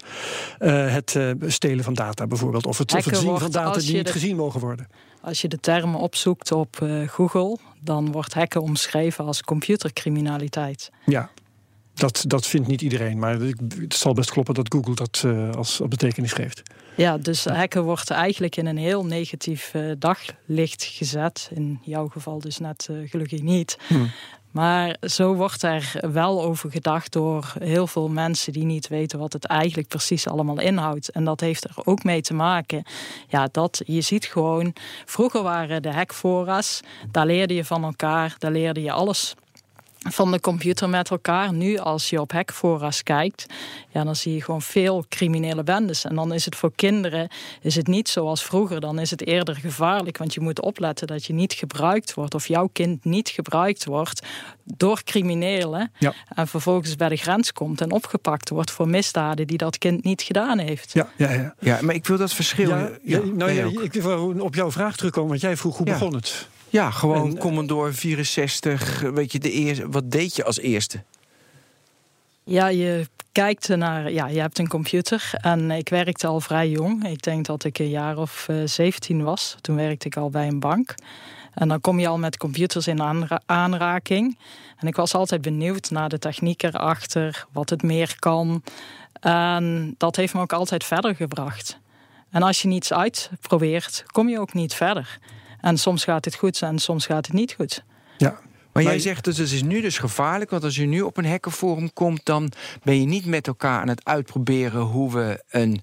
het 0.58 1.18
stelen 1.46 1.84
van 1.84 1.94
data 1.94 2.26
bijvoorbeeld. 2.26 2.66
Of 2.66 2.78
het, 2.78 2.90
of 2.92 2.96
het 2.96 3.04
Hacken 3.04 3.22
zien 3.22 3.38
van 3.38 3.50
data 3.50 3.78
die 3.78 3.94
niet 3.94 4.06
de- 4.06 4.12
gezien 4.12 4.36
mogen 4.36 4.60
worden. 4.60 4.88
Als 5.20 5.40
je 5.40 5.48
de 5.48 5.60
termen 5.60 6.00
opzoekt 6.00 6.52
op 6.52 6.86
Google, 7.06 7.58
dan 7.80 8.12
wordt 8.12 8.34
hacken 8.34 8.62
omschreven 8.62 9.24
als 9.24 9.42
computercriminaliteit. 9.42 10.90
Ja, 11.06 11.30
dat, 11.94 12.24
dat 12.26 12.46
vindt 12.46 12.68
niet 12.68 12.82
iedereen. 12.82 13.18
Maar 13.18 13.38
het 13.80 13.94
zal 13.94 14.12
best 14.14 14.30
kloppen 14.30 14.54
dat 14.54 14.72
Google 14.72 14.94
dat 14.94 15.22
eh, 15.26 15.50
als, 15.50 15.80
als 15.80 15.88
betekenis 15.88 16.32
geeft. 16.32 16.62
Ja, 16.96 17.18
dus 17.18 17.44
hacken 17.44 17.82
wordt 17.82 18.10
eigenlijk 18.10 18.56
in 18.56 18.66
een 18.66 18.76
heel 18.76 19.04
negatief 19.04 19.74
eh, 19.74 19.82
daglicht 19.98 20.82
gezet. 20.82 21.50
In 21.54 21.80
jouw 21.82 22.08
geval 22.08 22.40
dus 22.40 22.58
net 22.58 22.88
eh, 22.90 22.96
gelukkig 23.10 23.42
niet. 23.42 23.78
Hmm. 23.86 24.10
Maar 24.50 24.96
zo 25.00 25.34
wordt 25.34 25.62
er 25.62 26.00
wel 26.12 26.42
over 26.42 26.70
gedacht 26.70 27.12
door 27.12 27.54
heel 27.58 27.86
veel 27.86 28.08
mensen 28.08 28.52
die 28.52 28.64
niet 28.64 28.88
weten 28.88 29.18
wat 29.18 29.32
het 29.32 29.44
eigenlijk 29.44 29.88
precies 29.88 30.28
allemaal 30.28 30.60
inhoudt. 30.60 31.08
En 31.08 31.24
dat 31.24 31.40
heeft 31.40 31.64
er 31.64 31.76
ook 31.84 32.04
mee 32.04 32.20
te 32.20 32.34
maken. 32.34 32.82
Ja, 33.28 33.48
dat 33.52 33.82
je 33.84 34.00
ziet 34.00 34.24
gewoon, 34.24 34.72
vroeger 35.04 35.42
waren 35.42 35.82
de 35.82 35.92
hackfora's, 35.92 36.80
daar 37.10 37.26
leerde 37.26 37.54
je 37.54 37.64
van 37.64 37.84
elkaar, 37.84 38.34
daar 38.38 38.52
leerde 38.52 38.82
je 38.82 38.92
alles 38.92 39.34
van 40.10 40.30
de 40.32 40.40
computer 40.40 40.88
met 40.88 41.10
elkaar. 41.10 41.52
Nu, 41.52 41.78
als 41.78 42.10
je 42.10 42.20
op 42.20 42.32
hackfora's 42.32 43.02
kijkt, 43.02 43.46
ja, 43.90 44.04
dan 44.04 44.16
zie 44.16 44.34
je 44.34 44.42
gewoon 44.42 44.62
veel 44.62 45.04
criminele 45.08 45.62
bendes. 45.62 46.04
En 46.04 46.14
dan 46.14 46.32
is 46.32 46.44
het 46.44 46.56
voor 46.56 46.72
kinderen 46.74 47.28
is 47.60 47.76
het 47.76 47.86
niet 47.86 48.08
zoals 48.08 48.44
vroeger. 48.44 48.80
Dan 48.80 48.98
is 48.98 49.10
het 49.10 49.26
eerder 49.26 49.56
gevaarlijk, 49.56 50.18
want 50.18 50.34
je 50.34 50.40
moet 50.40 50.60
opletten 50.60 51.06
dat 51.06 51.24
je 51.24 51.32
niet 51.32 51.52
gebruikt 51.52 52.14
wordt 52.14 52.34
of 52.34 52.48
jouw 52.48 52.68
kind 52.72 53.04
niet 53.04 53.28
gebruikt 53.28 53.84
wordt 53.84 54.26
door 54.64 55.02
criminelen. 55.02 55.92
Ja. 55.98 56.12
En 56.34 56.48
vervolgens 56.48 56.96
bij 56.96 57.08
de 57.08 57.16
grens 57.16 57.52
komt 57.52 57.80
en 57.80 57.90
opgepakt 57.92 58.48
wordt 58.48 58.70
voor 58.70 58.88
misdaden 58.88 59.46
die 59.46 59.58
dat 59.58 59.78
kind 59.78 60.04
niet 60.04 60.22
gedaan 60.22 60.58
heeft. 60.58 60.92
Ja, 60.92 61.08
ja, 61.16 61.32
ja. 61.32 61.54
Ja, 61.60 61.78
maar 61.82 61.94
ik 61.94 62.06
wil 62.06 62.16
dat 62.18 62.32
verschil... 62.32 62.68
ja, 62.68 62.90
ja, 63.02 63.20
nou, 63.24 63.82
ik 63.82 63.92
wil 63.92 64.34
op 64.40 64.54
jouw 64.54 64.70
vraag 64.70 64.96
terugkomen, 64.96 65.28
want 65.28 65.40
jij 65.40 65.56
vroeg 65.56 65.76
hoe 65.76 65.86
Ja. 65.86 65.92
begon 65.92 66.14
het? 66.14 66.48
Ja, 66.74 66.90
gewoon 66.90 67.28
En, 67.28 67.34
eh, 67.36 67.40
Commodore 67.40 67.92
64. 67.92 69.00
Weet 69.00 69.32
je, 69.32 69.38
de 69.38 69.50
eerste, 69.50 69.88
wat 69.88 70.10
deed 70.10 70.36
je 70.36 70.44
als 70.44 70.58
eerste? 70.58 71.02
Ja, 72.44 72.66
je 72.66 73.08
kijkt 73.32 73.68
naar, 73.68 74.12
ja, 74.12 74.26
je 74.26 74.40
hebt 74.40 74.58
een 74.58 74.68
computer 74.68 75.30
en 75.32 75.70
ik 75.70 75.88
werkte 75.88 76.26
al 76.26 76.40
vrij 76.40 76.68
jong. 76.68 77.08
Ik 77.08 77.22
denk 77.22 77.46
dat 77.46 77.64
ik 77.64 77.78
een 77.78 77.88
jaar 77.88 78.16
of 78.18 78.48
eh 78.48 78.56
17 78.64 79.22
was. 79.22 79.56
Toen 79.60 79.76
werkte 79.76 80.06
ik 80.06 80.16
al 80.16 80.30
bij 80.30 80.46
een 80.46 80.60
bank. 80.60 80.94
En 81.54 81.68
dan 81.68 81.80
kom 81.80 82.00
je 82.00 82.08
al 82.08 82.18
met 82.18 82.36
computers 82.36 82.86
in 82.86 83.02
aanra- 83.02 83.42
aanraking. 83.46 84.38
En 84.78 84.86
ik 84.86 84.96
was 84.96 85.14
altijd 85.14 85.40
benieuwd 85.42 85.90
naar 85.90 86.08
de 86.08 86.18
techniek 86.18 86.62
erachter, 86.62 87.46
wat 87.52 87.70
het 87.70 87.82
meer 87.82 88.16
kan. 88.18 88.62
En 89.20 89.94
dat 89.98 90.16
heeft 90.16 90.34
me 90.34 90.40
ook 90.40 90.52
altijd 90.52 90.84
verder 90.84 91.14
gebracht. 91.14 91.78
En 92.30 92.42
als 92.42 92.62
je 92.62 92.68
niets 92.68 92.92
uitprobeert, 92.92 94.04
kom 94.06 94.28
je 94.28 94.40
ook 94.40 94.52
niet 94.52 94.74
verder. 94.74 95.18
En 95.64 95.78
soms 95.78 96.04
gaat 96.04 96.24
het 96.24 96.34
goed 96.34 96.62
en 96.62 96.78
soms 96.78 97.06
gaat 97.06 97.26
het 97.26 97.34
niet 97.34 97.52
goed. 97.52 97.84
Ja. 98.16 98.38
Maar 98.72 98.82
jij 98.82 98.98
zegt 98.98 99.24
dus 99.24 99.38
het 99.38 99.50
is 99.50 99.62
nu 99.62 99.80
dus 99.80 99.98
gevaarlijk, 99.98 100.50
want 100.50 100.64
als 100.64 100.76
je 100.76 100.86
nu 100.86 101.00
op 101.00 101.16
een 101.16 101.26
hackerforum 101.26 101.92
komt, 101.92 102.20
dan 102.24 102.52
ben 102.82 103.00
je 103.00 103.06
niet 103.06 103.26
met 103.26 103.46
elkaar 103.46 103.80
aan 103.80 103.88
het 103.88 104.04
uitproberen 104.04 104.80
hoe 104.80 105.12
we 105.12 105.42
een, 105.50 105.82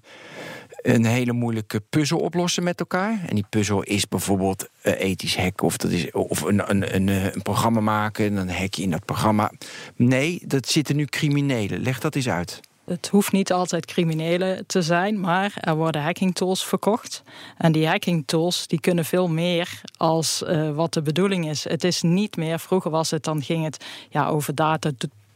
een 0.82 1.04
hele 1.04 1.32
moeilijke 1.32 1.82
puzzel 1.90 2.18
oplossen 2.18 2.62
met 2.62 2.80
elkaar. 2.80 3.20
En 3.28 3.34
die 3.34 3.46
puzzel 3.50 3.82
is 3.82 4.08
bijvoorbeeld 4.08 4.68
eh, 4.82 5.00
ethisch 5.00 5.36
hacken 5.36 5.66
of, 5.66 5.76
dat 5.76 5.90
is, 5.90 6.10
of 6.10 6.42
een, 6.42 6.70
een, 6.70 6.94
een, 6.94 7.08
eh, 7.08 7.24
een 7.24 7.42
programma 7.42 7.80
maken 7.80 8.24
en 8.24 8.34
dan 8.34 8.48
hack 8.48 8.74
je 8.74 8.82
in 8.82 8.90
dat 8.90 9.04
programma. 9.04 9.52
Nee, 9.96 10.42
dat 10.46 10.68
zitten 10.68 10.96
nu 10.96 11.04
criminelen. 11.04 11.82
Leg 11.82 12.00
dat 12.00 12.14
eens 12.14 12.28
uit. 12.28 12.60
Het 12.92 13.08
hoeft 13.08 13.32
niet 13.32 13.52
altijd 13.52 13.86
criminelen 13.86 14.66
te 14.66 14.82
zijn, 14.82 15.20
maar 15.20 15.52
er 15.60 15.76
worden 15.76 16.02
hacking 16.02 16.34
tools 16.34 16.64
verkocht. 16.64 17.22
En 17.58 17.72
die 17.72 17.86
hacking 17.86 18.22
tools 18.26 18.66
die 18.66 18.80
kunnen 18.80 19.04
veel 19.04 19.28
meer 19.28 19.80
als 19.96 20.42
eh, 20.42 20.70
wat 20.70 20.94
de 20.94 21.02
bedoeling 21.02 21.48
is. 21.48 21.64
Het 21.64 21.84
is 21.84 22.02
niet 22.02 22.36
meer, 22.36 22.58
vroeger 22.58 22.90
was 22.90 23.10
het, 23.10 23.24
dan 23.24 23.42
ging 23.42 23.64
het 23.64 23.84
ja, 24.10 24.28
over 24.28 24.54
data 24.54 24.90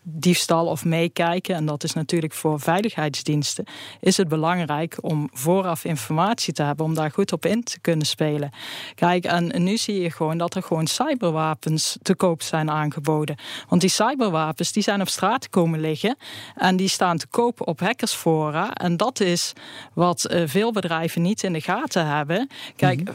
diefstal 0.09 0.67
of 0.67 0.85
meekijken. 0.85 1.55
En 1.55 1.67
dat 1.67 1.85
is 1.85 1.93
natuurlijk 1.93 2.33
voor 2.33 2.61
veiligheidsdiensten. 2.61 3.65
Is 4.01 4.17
het 4.17 4.29
belangrijk 4.29 4.97
om 5.01 5.29
vooraf 5.33 5.85
informatie 5.85 6.53
te 6.53 6.63
hebben. 6.63 6.85
Om 6.85 6.95
daar 6.95 7.11
goed 7.11 7.33
op 7.33 7.47
in 7.47 7.65
te 7.65 7.81
kunnen 7.81 8.07
spelen. 8.07 8.51
Kijk, 8.95 9.25
en 9.25 9.63
nu 9.63 9.77
zie 9.77 10.01
je 10.01 10.11
gewoon 10.11 10.39
dat 10.39 10.55
er 10.55 10.63
gewoon 10.63 10.87
cyberwapens 10.87 11.97
te 12.03 12.15
koop 12.15 12.43
zijn 12.43 12.71
aangeboden. 12.71 13.37
Want 13.69 13.81
die 13.81 13.91
cyberwapens 13.91 14.73
die 14.73 14.83
zijn 14.83 15.01
op 15.01 15.09
straat 15.09 15.51
komen 15.51 15.81
liggen. 15.81 16.17
En 16.55 16.77
die 16.77 16.89
staan 16.89 17.17
te 17.17 17.27
koop 17.27 17.69
op 17.69 17.81
hackersfora. 17.81 18.73
En 18.73 18.97
dat 18.97 19.21
is 19.21 19.53
wat 19.93 20.25
eh, 20.25 20.43
veel 20.47 20.73
bedrijven 20.73 21.23
niet 21.23 21.43
in 21.43 21.53
de 21.53 21.61
gaten 21.61 22.07
hebben. 22.07 22.49
Kijk, 22.77 23.01
mhm. 23.01 23.13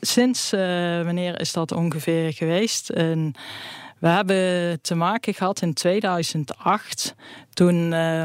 sinds 0.00 0.52
uh, 0.52 0.60
wanneer 1.02 1.40
is 1.40 1.52
dat 1.52 1.72
ongeveer 1.72 2.32
geweest? 2.32 2.90
We 3.98 4.08
hebben 4.08 4.80
te 4.80 4.94
maken 4.94 5.34
gehad 5.34 5.62
in 5.62 5.74
2008. 5.74 7.14
Toen, 7.52 7.92
uh, 7.92 8.24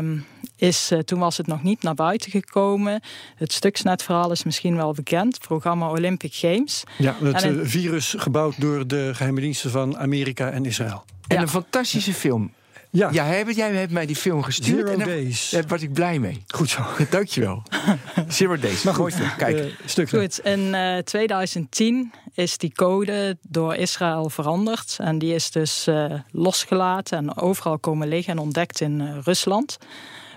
is, 0.55 0.91
uh, 0.91 0.99
toen 0.99 1.19
was 1.19 1.37
het 1.37 1.47
nog 1.47 1.63
niet 1.63 1.83
naar 1.83 1.95
buiten 1.95 2.31
gekomen. 2.31 3.01
Het 3.35 3.53
Stuxnet-verhaal 3.53 4.31
is 4.31 4.43
misschien 4.43 4.75
wel 4.75 4.93
bekend. 4.93 5.33
Het 5.33 5.47
programma 5.47 5.89
Olympic 5.89 6.33
Games. 6.33 6.83
Ja, 6.97 7.15
het 7.23 7.47
virus 7.61 8.15
gebouwd 8.17 8.61
door 8.61 8.87
de 8.87 9.11
geheime 9.13 9.41
diensten 9.41 9.71
van 9.71 9.97
Amerika 9.97 10.49
en 10.49 10.65
Israël. 10.65 11.03
En 11.27 11.41
een 11.41 11.49
fantastische 11.49 12.13
film. 12.13 12.51
Ja. 12.91 13.09
ja 13.11 13.29
jij, 13.29 13.53
jij 13.53 13.73
hebt 13.73 13.91
mij 13.91 14.05
die 14.05 14.15
film 14.15 14.43
gestuurd. 14.43 14.87
Zero 14.87 14.99
en 14.99 15.07
Days. 15.07 15.49
Daar 15.49 15.63
was 15.67 15.81
ik 15.81 15.93
blij 15.93 16.19
mee. 16.19 16.43
Goed 16.47 16.69
zo. 16.69 16.81
Dankjewel. 17.09 17.63
Zero 18.27 18.57
Days. 18.57 18.83
Maar 18.83 18.93
goed, 18.93 19.15
Kijk. 19.37 19.57
Uh, 19.57 19.65
stuk 19.85 20.09
goed, 20.09 20.39
in 20.39 20.59
uh, 20.59 20.97
eh, 20.97 21.03
2010 21.03 22.13
is 22.33 22.57
die 22.57 22.71
code 22.73 23.37
door 23.41 23.75
Israël 23.75 24.29
veranderd. 24.29 24.97
En 24.99 25.19
die 25.19 25.33
is 25.33 25.51
dus 25.51 25.87
uh, 25.87 26.13
losgelaten 26.31 27.17
en 27.17 27.37
overal 27.37 27.79
komen 27.79 28.07
liggen 28.07 28.33
en 28.33 28.39
ontdekt 28.39 28.81
in 28.81 29.21
Rusland. 29.23 29.77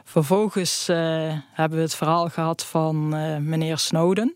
Vervolgens 0.04 0.86
hebben 1.52 1.78
we 1.78 1.84
het 1.84 1.94
verhaal 1.94 2.28
gehad 2.28 2.64
van 2.64 3.08
meneer 3.48 3.78
Snowden. 3.78 4.34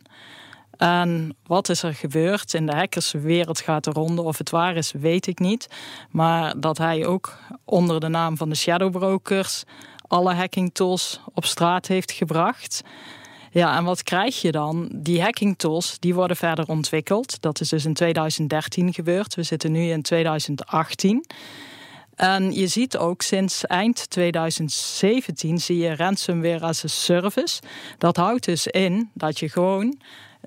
En 0.77 1.37
wat 1.47 1.69
is 1.69 1.83
er 1.83 1.95
gebeurd? 1.95 2.55
In 2.55 2.67
de 2.67 2.75
hackerswereld 2.75 3.61
gaat 3.61 3.87
er 3.87 3.93
ronde. 3.93 4.23
Of 4.23 4.39
het 4.39 4.51
waar 4.51 4.77
is, 4.77 4.93
weet 4.93 5.27
ik 5.27 5.39
niet. 5.39 5.69
Maar 6.11 6.61
dat 6.61 6.79
hij 6.79 7.07
ook 7.07 7.39
onder 7.65 8.01
de 8.01 8.09
naam 8.09 8.37
van 8.37 8.49
de 8.49 8.55
shadowbrokers 8.55 9.65
alle 10.09 10.35
hacking 10.35 10.75
tools 10.75 11.21
op 11.35 11.45
straat 11.45 11.87
heeft 11.87 12.13
gebracht. 12.13 12.83
Ja, 13.51 13.77
en 13.77 13.85
wat 13.85 14.03
krijg 14.03 14.41
je 14.41 14.53
dan? 14.53 14.89
Die 14.93 15.23
hacking 15.23 15.59
tools 15.59 15.97
die 15.99 16.15
worden 16.15 16.37
verder 16.37 16.67
ontwikkeld. 16.69 17.41
Dat 17.41 17.61
is 17.61 17.69
dus 17.69 17.85
in 17.85 17.95
2013 17.95 18.93
gebeurd. 18.93 19.35
We 19.35 19.43
zitten 19.43 19.73
nu 19.73 19.91
in 19.91 20.03
2018. 20.03 21.27
En 22.15 22.53
je 22.53 22.67
ziet 22.67 22.97
ook 22.97 23.23
sinds 23.23 23.67
eind 23.67 24.11
2017 24.11 25.59
zie 25.59 25.77
je 25.77 25.97
ransomware 25.97 26.61
as 26.61 26.85
a 26.85 26.89
service. 26.89 27.63
Dat 27.99 28.17
houdt 28.17 28.45
dus 28.45 28.67
in 28.67 29.11
dat 29.15 29.39
je 29.39 29.49
gewoon 29.49 29.99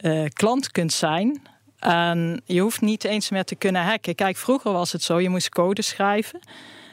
uh, 0.01 0.25
klant 0.33 0.71
kunt 0.71 0.93
zijn. 0.93 1.41
En 1.79 2.41
je 2.45 2.61
hoeft 2.61 2.81
niet 2.81 3.03
eens 3.03 3.29
meer 3.29 3.43
te 3.43 3.55
kunnen 3.55 3.83
hacken. 3.83 4.15
Kijk, 4.15 4.37
vroeger 4.37 4.71
was 4.71 4.91
het 4.91 5.03
zo, 5.03 5.19
je 5.19 5.29
moest 5.29 5.49
code 5.49 5.81
schrijven. 5.81 6.39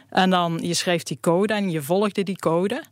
En 0.08 0.30
dan 0.30 0.58
je 0.62 0.74
schreef 0.74 1.02
die 1.02 1.18
code 1.20 1.54
en 1.54 1.70
je 1.70 1.82
volgde 1.82 2.22
die 2.22 2.38
code. 2.38 2.82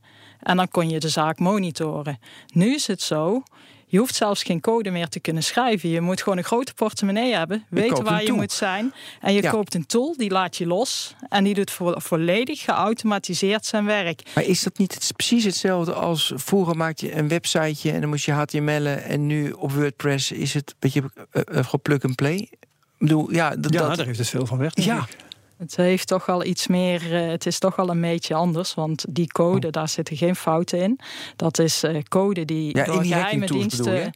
En 0.40 0.56
dan 0.56 0.68
kon 0.68 0.88
je 0.88 1.00
de 1.00 1.08
zaak 1.08 1.38
monitoren. 1.38 2.18
Nu 2.52 2.74
is 2.74 2.86
het 2.86 3.02
zo, 3.02 3.42
je 3.86 3.98
hoeft 3.98 4.14
zelfs 4.14 4.42
geen 4.42 4.60
code 4.60 4.90
meer 4.90 5.08
te 5.08 5.20
kunnen 5.20 5.42
schrijven. 5.42 5.88
Je 5.88 6.00
moet 6.00 6.22
gewoon 6.22 6.38
een 6.38 6.44
grote 6.44 6.74
portemonnee 6.74 7.34
hebben, 7.34 7.64
weten 7.70 8.04
waar 8.04 8.24
je 8.24 8.32
moet 8.32 8.52
zijn. 8.52 8.94
En 9.20 9.32
je 9.32 9.48
koopt 9.48 9.74
een 9.74 9.86
tool, 9.86 10.14
die 10.16 10.30
laat 10.30 10.56
je 10.56 10.66
los. 10.66 11.14
En 11.28 11.44
die 11.44 11.54
doet 11.54 11.78
volledig 11.94 12.60
geautomatiseerd 12.60 13.66
zijn 13.66 13.84
werk. 13.84 14.22
Maar 14.34 14.44
is 14.44 14.62
dat 14.62 14.78
niet 14.78 15.12
precies 15.16 15.44
hetzelfde 15.44 15.92
als 15.92 16.32
vroeger 16.34 16.76
maakte 16.76 17.06
je 17.06 17.14
een 17.14 17.28
websiteje 17.28 17.92
en 17.92 18.00
dan 18.00 18.08
moest 18.08 18.24
je 18.24 18.32
HTML'en. 18.32 19.04
En 19.04 19.26
nu 19.26 19.50
op 19.50 19.72
WordPress 19.72 20.32
is 20.32 20.54
het 20.54 20.70
een 20.70 20.76
beetje 20.78 21.02
uh, 21.32 21.42
uh, 21.52 21.74
plug 21.82 22.02
and 22.02 22.14
play? 22.14 22.36
Ik 22.36 23.10
bedoel, 23.10 23.32
ja, 23.32 23.56
dat, 23.56 23.72
ja, 23.72 23.94
daar 23.94 24.06
heeft 24.06 24.18
het 24.18 24.28
veel 24.28 24.46
van 24.46 24.58
weg. 24.58 24.72
Ja, 24.74 25.06
het 25.56 25.76
heeft 25.76 26.08
toch 26.08 26.26
wel 26.26 26.44
iets 26.44 26.66
meer, 26.66 27.12
uh, 27.12 27.30
het 27.30 27.46
is 27.46 27.58
toch 27.58 27.76
wel 27.76 27.88
een 27.88 28.00
beetje 28.00 28.34
anders, 28.34 28.74
want 28.74 29.04
die 29.08 29.26
code, 29.26 29.70
daar 29.70 29.88
zitten 29.88 30.16
geen 30.16 30.36
fouten 30.36 30.78
in. 30.78 31.00
Dat 31.36 31.58
is 31.58 31.84
uh, 31.84 32.02
code 32.08 32.44
die 32.44 32.76
ja, 32.76 32.84
door 32.84 33.02
die 33.02 33.12
geheime 33.12 33.46
diensten 33.46 34.12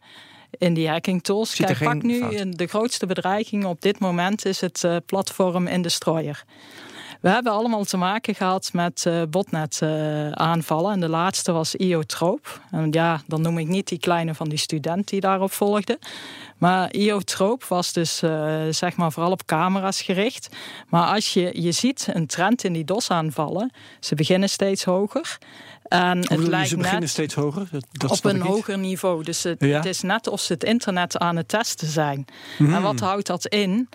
in 0.50 0.74
die 0.74 0.88
hacking 0.88 1.22
tools. 1.22 1.54
Kijk, 1.54 1.78
pak 1.78 2.02
nu 2.02 2.48
de 2.50 2.66
grootste 2.66 3.06
bedreiging 3.06 3.64
op 3.64 3.80
dit 3.80 3.98
moment 3.98 4.44
is 4.44 4.60
het 4.60 4.82
uh, 4.82 4.96
platform 5.06 5.66
in 5.66 5.82
Destroyer. 5.82 6.44
We 7.20 7.28
hebben 7.28 7.52
allemaal 7.52 7.84
te 7.84 7.96
maken 7.96 8.34
gehad 8.34 8.70
met 8.72 9.04
uh, 9.08 9.22
botnet 9.30 9.80
uh, 9.82 10.30
aanvallen. 10.30 10.92
En 10.92 11.00
de 11.00 11.08
laatste 11.08 11.52
was 11.52 11.74
Iotroop. 11.74 12.60
En 12.70 12.88
ja, 12.90 13.20
dan 13.26 13.42
noem 13.42 13.58
ik 13.58 13.66
niet 13.66 13.88
die 13.88 13.98
kleine 13.98 14.34
van 14.34 14.48
die 14.48 14.58
student 14.58 15.08
die 15.08 15.20
daarop 15.20 15.52
volgde. 15.52 15.98
Maar 16.58 16.92
Iotroop 16.92 17.64
was 17.64 17.92
dus 17.92 18.22
uh, 18.22 18.60
zeg 18.70 18.96
maar 18.96 19.12
vooral 19.12 19.32
op 19.32 19.46
camera's 19.46 20.02
gericht. 20.02 20.48
Maar 20.88 21.14
als 21.14 21.32
je, 21.32 21.62
je 21.62 21.72
ziet 21.72 22.08
een 22.12 22.26
trend 22.26 22.64
in 22.64 22.72
die 22.72 22.84
DOS-aanvallen. 22.84 23.70
Ze 24.00 24.14
beginnen 24.14 24.48
steeds 24.48 24.84
hoger. 24.84 25.38
En 25.88 26.18
het 26.18 26.38
lijkt 26.38 26.68
ze 26.68 26.76
beginnen 26.76 27.00
net 27.00 27.10
steeds 27.10 27.34
hoger? 27.34 27.68
Dat 27.92 28.10
op 28.10 28.24
een 28.24 28.40
hoger 28.40 28.78
niveau. 28.78 29.24
Dus 29.24 29.42
het, 29.42 29.60
het, 29.60 29.84
is 29.84 30.00
net 30.00 30.26
of 30.26 30.40
ze 30.40 30.52
het 30.52 30.64
internet 30.64 31.18
aan 31.18 31.36
het 31.36 31.48
testen 31.48 31.88
zijn. 31.88 32.24
Mm. 32.58 32.74
En 32.74 32.82
wat 32.82 33.00
houdt 33.00 33.26
dat 33.26 33.46
in? 33.46 33.88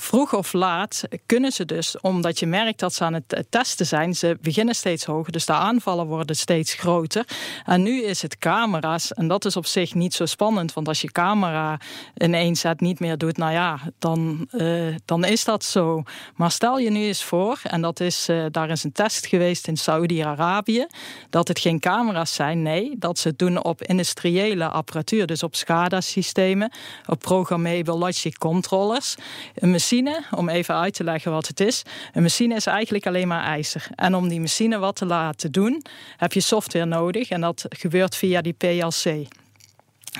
Vroeg 0.00 0.34
of 0.34 0.52
laat 0.52 1.02
kunnen 1.26 1.52
ze 1.52 1.64
dus, 1.64 2.00
omdat 2.00 2.38
je 2.38 2.46
merkt 2.46 2.78
dat 2.78 2.94
ze 2.94 3.04
aan 3.04 3.14
het 3.14 3.46
testen 3.48 3.86
zijn, 3.86 4.14
ze 4.14 4.38
beginnen 4.40 4.74
steeds 4.74 5.04
hoger, 5.04 5.32
dus 5.32 5.46
de 5.46 5.52
aanvallen 5.52 6.06
worden 6.06 6.36
steeds 6.36 6.74
groter. 6.74 7.24
En 7.64 7.82
nu 7.82 8.02
is 8.02 8.22
het 8.22 8.38
camera's, 8.38 9.12
en 9.12 9.28
dat 9.28 9.44
is 9.44 9.56
op 9.56 9.66
zich 9.66 9.94
niet 9.94 10.14
zo 10.14 10.26
spannend, 10.26 10.72
want 10.72 10.88
als 10.88 11.00
je 11.00 11.12
camera 11.12 11.80
in 12.14 12.34
één 12.34 12.56
niet 12.76 13.00
meer 13.00 13.18
doet, 13.18 13.36
nou 13.36 13.52
ja, 13.52 13.78
dan, 13.98 14.48
uh, 14.52 14.94
dan 15.04 15.24
is 15.24 15.44
dat 15.44 15.64
zo. 15.64 16.02
Maar 16.36 16.50
stel 16.50 16.78
je 16.78 16.90
nu 16.90 17.04
eens 17.04 17.24
voor, 17.24 17.60
en 17.62 17.80
dat 17.80 18.00
is, 18.00 18.28
uh, 18.28 18.44
daar 18.50 18.70
is 18.70 18.84
een 18.84 18.92
test 18.92 19.26
geweest 19.26 19.68
in 19.68 19.76
Saudi-Arabië, 19.76 20.86
dat 21.30 21.48
het 21.48 21.58
geen 21.58 21.80
camera's 21.80 22.34
zijn, 22.34 22.62
nee, 22.62 22.94
dat 22.98 23.18
ze 23.18 23.28
het 23.28 23.38
doen 23.38 23.64
op 23.64 23.82
industriële 23.82 24.68
apparatuur, 24.68 25.26
dus 25.26 25.42
op 25.42 25.56
SCADA-systemen, 25.56 26.72
op 27.06 27.20
programmable 27.20 27.96
logic 27.96 28.38
controllers. 28.38 29.14
Een 29.54 29.70
machine, 29.88 30.22
om 30.30 30.48
even 30.48 30.74
uit 30.74 30.94
te 30.94 31.04
leggen 31.04 31.32
wat 31.32 31.46
het 31.46 31.60
is. 31.60 31.82
Een 32.12 32.22
machine 32.22 32.54
is 32.54 32.66
eigenlijk 32.66 33.06
alleen 33.06 33.28
maar 33.28 33.42
ijzer. 33.42 33.86
En 33.94 34.14
om 34.14 34.28
die 34.28 34.40
machine 34.40 34.78
wat 34.78 34.96
te 34.96 35.06
laten 35.06 35.52
doen, 35.52 35.84
heb 36.16 36.32
je 36.32 36.40
software 36.40 36.84
nodig. 36.84 37.28
En 37.28 37.40
dat 37.40 37.64
gebeurt 37.68 38.16
via 38.16 38.40
die 38.40 38.52
PLC. 38.52 39.26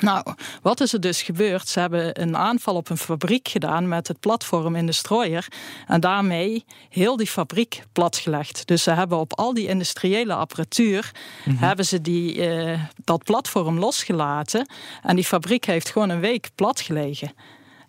Nou, 0.01 0.35
wat 0.63 0.81
is 0.81 0.93
er 0.93 1.01
dus 1.01 1.23
gebeurd? 1.23 1.69
Ze 1.69 1.81
hebben 1.81 2.23
een 2.23 2.37
aanval 2.37 2.75
op 2.75 2.91
een 2.91 2.99
fabriek 2.99 3.49
gedaan 3.49 3.89
met 3.89 4.09
het 4.09 4.21
platform 4.21 4.77
in 4.77 4.87
de 4.87 4.93
strooier. 4.93 5.47
En 5.87 6.01
daarmee 6.01 6.65
heel 6.89 7.17
die 7.17 7.27
fabriek 7.27 7.83
platgelegd. 7.93 8.67
Dus 8.67 8.83
ze 8.83 8.91
hebben 8.91 9.19
op 9.19 9.39
al 9.39 9.55
die 9.55 9.69
industriële 9.69 10.35
apparatuur... 10.35 11.11
Mhm. 11.45 11.65
hebben 11.65 11.85
ze 11.85 12.01
die, 12.01 12.37
uh, 12.37 12.81
dat 13.05 13.25
platform 13.25 13.79
losgelaten. 13.79 14.69
En 15.03 15.17
die 15.17 15.25
fabriek 15.25 15.65
heeft 15.65 15.91
gewoon 15.91 16.09
een 16.09 16.21
week 16.21 16.49
plat 16.55 16.81
gelegen. 16.81 17.33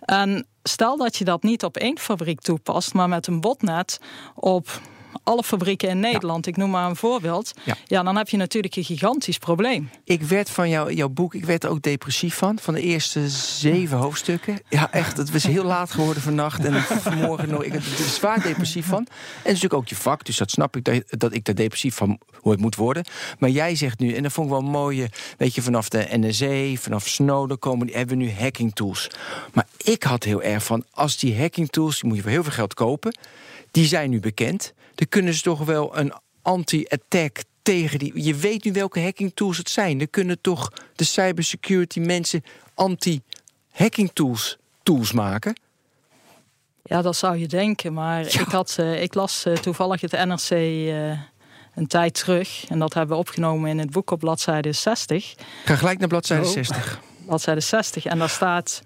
En 0.09 0.47
stel 0.63 0.97
dat 0.97 1.15
je 1.15 1.23
dat 1.23 1.43
niet 1.43 1.63
op 1.63 1.77
één 1.77 1.99
fabriek 1.99 2.41
toepast, 2.41 2.93
maar 2.93 3.09
met 3.09 3.27
een 3.27 3.41
botnet 3.41 3.99
op 4.35 4.81
alle 5.23 5.43
fabrieken 5.43 5.89
in 5.89 5.99
Nederland, 5.99 6.47
ik 6.47 6.57
noem 6.57 6.69
maar 6.69 6.89
een 6.89 6.95
voorbeeld, 6.95 7.53
ja. 7.87 8.03
dan 8.03 8.15
heb 8.15 8.29
je 8.29 8.37
natuurlijk 8.37 8.75
een 8.75 8.83
gigantisch 8.83 9.37
probleem. 9.37 9.89
Ik 10.03 10.21
werd 10.21 10.49
van 10.49 10.69
jou, 10.69 10.93
jouw 10.93 11.09
boek, 11.09 11.33
ik 11.33 11.45
werd 11.45 11.63
er 11.63 11.69
ook 11.69 11.81
depressief 11.81 12.35
van, 12.35 12.59
van 12.59 12.73
de 12.73 12.81
eerste 12.81 13.29
zeven 13.29 13.97
hoofdstukken. 13.97 14.59
Ja, 14.69 14.91
echt, 14.91 15.17
het 15.17 15.31
was 15.31 15.43
heel 15.43 15.63
laat 15.63 15.91
geworden 15.91 16.23
vannacht 16.23 16.65
en 16.65 16.81
vanmorgen 16.81 17.49
nog. 17.49 17.63
Ik 17.63 17.71
werd 17.71 17.85
er 17.85 18.05
zwaar 18.05 18.41
depressief 18.41 18.85
van. 18.85 18.97
En 18.97 19.05
het 19.05 19.37
is 19.37 19.43
natuurlijk 19.43 19.73
ook 19.73 19.87
je 19.87 19.95
vak, 19.95 20.25
dus 20.25 20.37
dat 20.37 20.51
snap 20.51 20.75
ik 20.75 20.83
dat, 20.83 21.03
dat 21.07 21.33
ik 21.33 21.45
daar 21.45 21.55
depressief 21.55 21.95
van 21.95 22.19
hoe 22.33 22.51
het 22.51 22.61
moet 22.61 22.75
worden. 22.75 23.05
Maar 23.39 23.49
jij 23.49 23.75
zegt 23.75 23.99
nu, 23.99 24.13
en 24.13 24.23
dat 24.23 24.31
vond 24.31 24.47
ik 24.47 24.53
wel 24.53 24.63
een 24.63 24.71
mooie, 24.71 25.09
weet 25.37 25.55
je, 25.55 25.61
vanaf 25.61 25.89
de 25.89 26.07
NSA, 26.11 26.81
vanaf 26.81 27.07
Snowden 27.07 27.59
komen, 27.59 27.87
die, 27.87 27.95
hebben 27.95 28.17
we 28.17 28.23
nu 28.23 28.31
hacking 28.31 28.75
tools. 28.75 29.09
Maar 29.53 29.67
ik 29.77 30.03
had 30.03 30.23
heel 30.23 30.41
erg 30.41 30.63
van, 30.63 30.83
als 30.91 31.17
die 31.17 31.39
hacking 31.39 31.69
tools, 31.69 31.99
die 31.99 32.07
moet 32.07 32.17
je 32.17 32.23
voor 32.23 32.31
heel 32.31 32.43
veel 32.43 32.51
geld 32.51 32.73
kopen, 32.73 33.17
die 33.71 33.85
zijn 33.85 34.09
nu 34.09 34.19
bekend 34.19 34.73
dan 34.99 35.07
kunnen 35.09 35.33
ze 35.33 35.41
toch 35.41 35.65
wel 35.65 35.97
een 35.97 36.13
anti-attack 36.41 37.43
tegen 37.61 37.99
die. 37.99 38.23
Je 38.23 38.35
weet 38.35 38.63
nu 38.63 38.71
welke 38.71 39.01
hacking 39.01 39.31
tools 39.33 39.57
het 39.57 39.69
zijn. 39.69 39.99
Er 39.99 40.09
kunnen 40.09 40.41
toch 40.41 40.71
de 40.95 41.03
cybersecurity 41.03 41.99
mensen 41.99 42.43
anti-hacking 42.73 44.11
tools, 44.13 44.57
tools 44.83 45.11
maken. 45.11 45.59
Ja, 46.83 47.01
dat 47.01 47.15
zou 47.15 47.37
je 47.37 47.47
denken. 47.47 47.93
Maar 47.93 48.21
ik, 48.21 48.47
had, 48.51 48.77
uh, 48.79 49.01
ik 49.01 49.13
las 49.13 49.45
uh, 49.45 49.53
toevallig 49.53 50.01
het 50.01 50.11
NRC 50.11 50.49
uh, 50.49 51.11
eh, 51.11 51.19
een 51.75 51.87
tijd 51.87 52.13
terug. 52.13 52.65
En 52.69 52.79
dat 52.79 52.93
hebben 52.93 53.15
we 53.15 53.21
opgenomen 53.21 53.69
in 53.69 53.79
het 53.79 53.91
boek 53.91 54.11
op 54.11 54.19
bladzijde 54.19 54.71
60. 54.71 55.35
Ga 55.65 55.75
gelijk 55.75 55.99
naar 55.99 56.07
bladzijde 56.07 56.45
60. 56.45 56.99
Bladzijde 57.29 57.61
60. 57.61 58.05
En 58.05 58.19
daar 58.19 58.29
staat, 58.29 58.81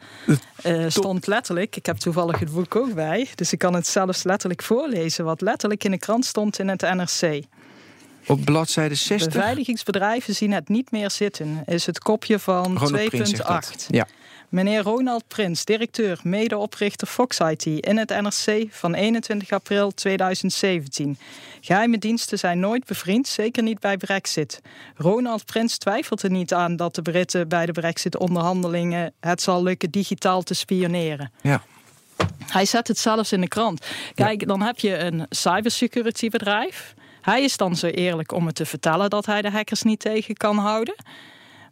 uh, 0.64 0.86
stond 0.88 1.28
letterlijk, 1.28 1.76
ik 1.76 1.86
heb 1.86 1.98
toevallig 1.98 2.40
het 2.40 2.52
boek 2.52 2.76
ook 2.76 2.94
bij, 2.94 3.28
dus 3.36 3.54
ik 3.54 3.60
kan 3.60 3.74
het 3.74 3.88
zelfs 3.88 4.24
letterlijk 4.24 4.64
voorlezen, 4.64 5.26
wat 5.26 5.42
letterlijk 5.42 5.84
in 5.84 5.92
de 5.92 5.98
krant 5.98 6.26
stond 6.26 6.60
in 6.60 6.68
het 6.68 6.82
NRC. 6.82 7.44
Op 8.28 8.46
bladzijde 8.46 8.96
60? 8.96 9.34
Beveiligingsbedrijven 9.34 10.36
zien 10.36 10.52
het 10.52 10.70
niet 10.70 10.92
meer 10.92 11.12
zitten, 11.12 11.64
is 11.66 11.86
het 11.86 12.00
kopje 12.00 12.40
van 12.40 12.80
2.8. 12.98 13.88
Ja. 13.88 14.08
Meneer 14.54 14.82
Ronald 14.82 15.28
Prins, 15.28 15.66
directeur, 15.66 16.20
medeoprichter 16.24 17.08
Fox 17.08 17.40
IT 17.40 17.66
in 17.66 17.98
het 17.98 18.10
NRC 18.10 18.66
van 18.70 18.94
21 18.94 19.52
april 19.52 19.92
2017. 19.92 21.18
Geheime 21.62 21.98
diensten 21.98 22.40
zijn 22.40 22.60
nooit 22.60 22.86
bevriend, 22.86 23.28
zeker 23.28 23.64
niet 23.64 23.80
bij 23.80 23.98
Brexit. 23.98 24.62
Ronald 24.96 25.46
Prins 25.46 25.78
twijfelt 25.78 26.22
er 26.22 26.30
niet 26.30 26.54
aan 26.54 26.76
dat 26.76 26.96
de 26.96 27.02
Britten 27.02 27.48
bij 27.48 27.66
de 27.66 27.72
Brexit-onderhandelingen 27.72 29.14
het 29.20 29.42
zal 29.42 29.64
lukken 29.64 29.92
digitaal 29.92 30.42
te 30.42 30.54
spioneren. 30.54 31.32
Ja. 31.42 31.64
Hij 32.48 32.66
zet 32.66 32.88
het 32.88 32.98
zelfs 32.98 33.32
in 33.32 33.42
de 33.42 33.48
krant. 33.48 33.86
Kijk, 34.16 34.48
dan 34.48 34.62
heb 34.62 34.80
je 34.80 34.98
een 34.98 35.26
cybersecurity 35.30 36.30
bedrijf. 36.30 36.94
Hij 37.22 37.44
is 37.44 37.58
dan 37.58 37.76
zo 37.76 37.88
eerlijk 37.88 38.32
om 38.32 38.46
het 38.46 38.56
te 38.56 38.66
vertellen 38.66 39.10
dat 39.10 39.26
hij 39.26 39.42
de 39.42 39.52
hackers 39.52 39.82
niet 39.82 40.00
tegen 40.00 40.36
kan 40.36 40.58
houden. 40.58 40.96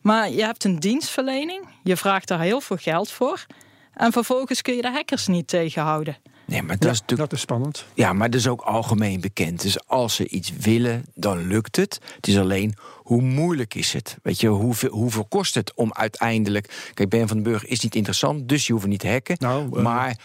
Maar 0.01 0.29
je 0.29 0.43
hebt 0.43 0.63
een 0.63 0.79
dienstverlening, 0.79 1.67
je 1.83 1.97
vraagt 1.97 2.27
daar 2.27 2.41
heel 2.41 2.61
veel 2.61 2.77
geld 2.77 3.11
voor. 3.11 3.45
En 3.93 4.11
vervolgens 4.11 4.61
kun 4.61 4.75
je 4.75 4.81
de 4.81 4.91
hackers 4.91 5.27
niet 5.27 5.47
tegenhouden. 5.47 6.17
Nee, 6.45 6.61
maar 6.61 6.77
dat, 6.77 6.91
is 6.91 6.99
natuurlijk... 6.99 7.29
dat 7.29 7.37
is 7.37 7.43
spannend. 7.43 7.85
Ja, 7.93 8.13
maar 8.13 8.29
dat 8.29 8.39
is 8.39 8.47
ook 8.47 8.61
algemeen 8.61 9.21
bekend. 9.21 9.61
Dus 9.61 9.87
als 9.87 10.15
ze 10.15 10.27
iets 10.27 10.51
willen, 10.51 11.05
dan 11.15 11.47
lukt 11.47 11.75
het. 11.75 11.99
Het 12.15 12.27
is 12.27 12.37
alleen, 12.37 12.75
hoe 12.97 13.21
moeilijk 13.21 13.75
is 13.75 13.93
het? 13.93 14.17
Weet 14.23 14.39
je, 14.39 14.47
hoeveel, 14.47 14.89
hoeveel 14.89 15.25
kost 15.25 15.55
het 15.55 15.73
om 15.75 15.93
uiteindelijk... 15.93 16.91
Kijk, 16.93 17.09
Ben 17.09 17.27
van 17.27 17.37
den 17.37 17.51
Burg 17.51 17.65
is 17.65 17.79
niet 17.79 17.95
interessant, 17.95 18.49
dus 18.49 18.67
je 18.67 18.73
hoeft 18.73 18.85
niet 18.85 18.99
te 18.99 19.09
hacken. 19.09 19.35
Nou, 19.39 19.77
uh... 19.77 19.83
Maar 19.83 20.17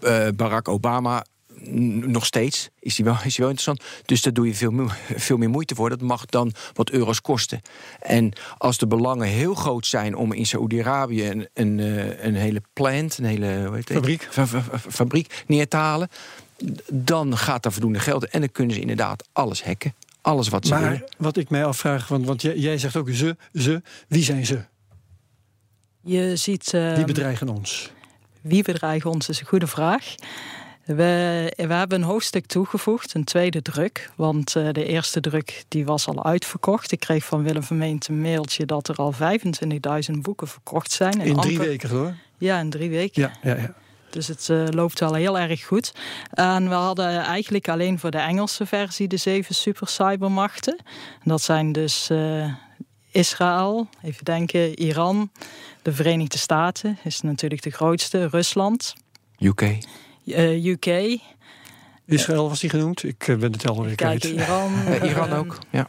uh, 0.00 0.28
Barack 0.36 0.68
Obama 0.68 1.24
nog 2.06 2.26
steeds 2.26 2.68
is 2.78 2.94
die, 2.94 3.04
wel, 3.04 3.14
is 3.14 3.34
die 3.34 3.44
wel 3.44 3.48
interessant. 3.48 3.82
Dus 4.04 4.22
daar 4.22 4.32
doe 4.32 4.46
je 4.46 4.54
veel, 4.54 4.88
veel 5.16 5.36
meer 5.36 5.50
moeite 5.50 5.74
voor. 5.74 5.88
Dat 5.88 6.00
mag 6.00 6.26
dan 6.26 6.52
wat 6.74 6.90
euro's 6.90 7.20
kosten. 7.20 7.60
En 8.00 8.32
als 8.58 8.78
de 8.78 8.86
belangen 8.86 9.26
heel 9.26 9.54
groot 9.54 9.86
zijn 9.86 10.14
om 10.14 10.32
in 10.32 10.46
Saoedi-Arabië 10.46 11.28
een, 11.28 11.48
een, 11.54 11.80
eh, 11.80 12.24
een, 12.24 12.34
hele 12.34 12.62
plant, 12.72 13.18
een 13.18 13.24
hele 13.24 13.64
hoe 13.66 13.74
heet 13.74 13.88
het? 13.88 13.98
fabriek. 13.98 14.28
fabriek 14.88 15.44
neer 15.46 15.68
te 15.68 15.76
halen, 15.76 16.08
dan 16.88 17.36
gaat 17.36 17.62
daar 17.62 17.72
voldoende 17.72 17.98
geld. 17.98 18.26
En 18.26 18.40
dan 18.40 18.52
kunnen 18.52 18.74
ze 18.74 18.80
inderdaad 18.80 19.28
alles 19.32 19.64
hacken. 19.64 19.94
Alles 20.20 20.48
wat 20.48 20.66
ze 20.66 20.72
maar 20.72 20.82
willen. 20.82 21.04
wat 21.18 21.36
ik 21.36 21.50
mij 21.50 21.64
afvraag, 21.64 22.08
want, 22.08 22.26
want 22.26 22.42
jij, 22.42 22.56
jij 22.56 22.78
zegt 22.78 22.96
ook 22.96 23.08
ze, 23.10 23.36
ze, 23.52 23.82
wie 24.08 24.22
zijn 24.22 24.46
ze? 24.46 24.64
Je 26.00 26.36
ziet. 26.36 26.72
Uh, 26.72 26.94
wie 26.94 27.04
bedreigen 27.04 27.48
ons? 27.48 27.92
Wie 28.40 28.62
bedreigen 28.62 29.10
ons 29.10 29.28
is 29.28 29.40
een 29.40 29.46
goede 29.46 29.66
vraag. 29.66 30.14
We, 30.96 31.52
we 31.56 31.72
hebben 31.72 32.00
een 32.00 32.06
hoofdstuk 32.06 32.46
toegevoegd, 32.46 33.14
een 33.14 33.24
tweede 33.24 33.62
druk. 33.62 34.10
Want 34.16 34.54
uh, 34.54 34.68
de 34.72 34.84
eerste 34.84 35.20
druk 35.20 35.64
die 35.68 35.84
was 35.84 36.06
al 36.06 36.24
uitverkocht. 36.24 36.92
Ik 36.92 37.00
kreeg 37.00 37.24
van 37.24 37.42
Willem 37.42 37.62
Vermeent 37.62 38.08
een 38.08 38.20
mailtje 38.20 38.66
dat 38.66 38.88
er 38.88 38.96
al 38.96 39.14
25.000 39.14 40.18
boeken 40.20 40.48
verkocht 40.48 40.92
zijn. 40.92 41.20
In 41.20 41.36
drie 41.36 41.58
weken 41.58 41.88
hoor? 41.88 42.14
Ja, 42.38 42.58
in 42.58 42.70
drie 42.70 42.90
weken. 42.90 43.22
Ja, 43.22 43.32
ja, 43.42 43.60
ja. 43.60 43.74
Dus 44.10 44.26
het 44.26 44.48
uh, 44.48 44.66
loopt 44.68 45.00
wel 45.00 45.14
heel 45.14 45.38
erg 45.38 45.66
goed. 45.66 45.94
En 46.30 46.68
we 46.68 46.74
hadden 46.74 47.18
eigenlijk 47.18 47.68
alleen 47.68 47.98
voor 47.98 48.10
de 48.10 48.18
Engelse 48.18 48.66
versie 48.66 49.08
de 49.08 49.16
zeven 49.16 49.54
super 49.54 49.88
cybermachten. 49.88 50.76
Dat 51.24 51.42
zijn 51.42 51.72
dus 51.72 52.08
uh, 52.12 52.52
Israël, 53.10 53.88
even 54.02 54.24
denken, 54.24 54.78
Iran, 54.78 55.30
de 55.82 55.92
Verenigde 55.92 56.38
Staten 56.38 56.98
is 57.04 57.20
natuurlijk 57.20 57.62
de 57.62 57.70
grootste, 57.70 58.28
Rusland. 58.28 58.94
UK. 59.38 59.78
Uh, 60.30 60.64
UK. 60.64 61.18
Israël 62.06 62.48
was 62.48 62.60
die 62.60 62.70
genoemd? 62.70 63.04
Ik 63.04 63.28
uh, 63.28 63.36
ben 63.36 63.52
het 63.52 63.68
alweer 63.68 63.94
kwijt. 63.94 64.24
Iran. 64.24 64.72
Iran 65.10 65.32
ook, 65.32 65.58
ja. 65.70 65.88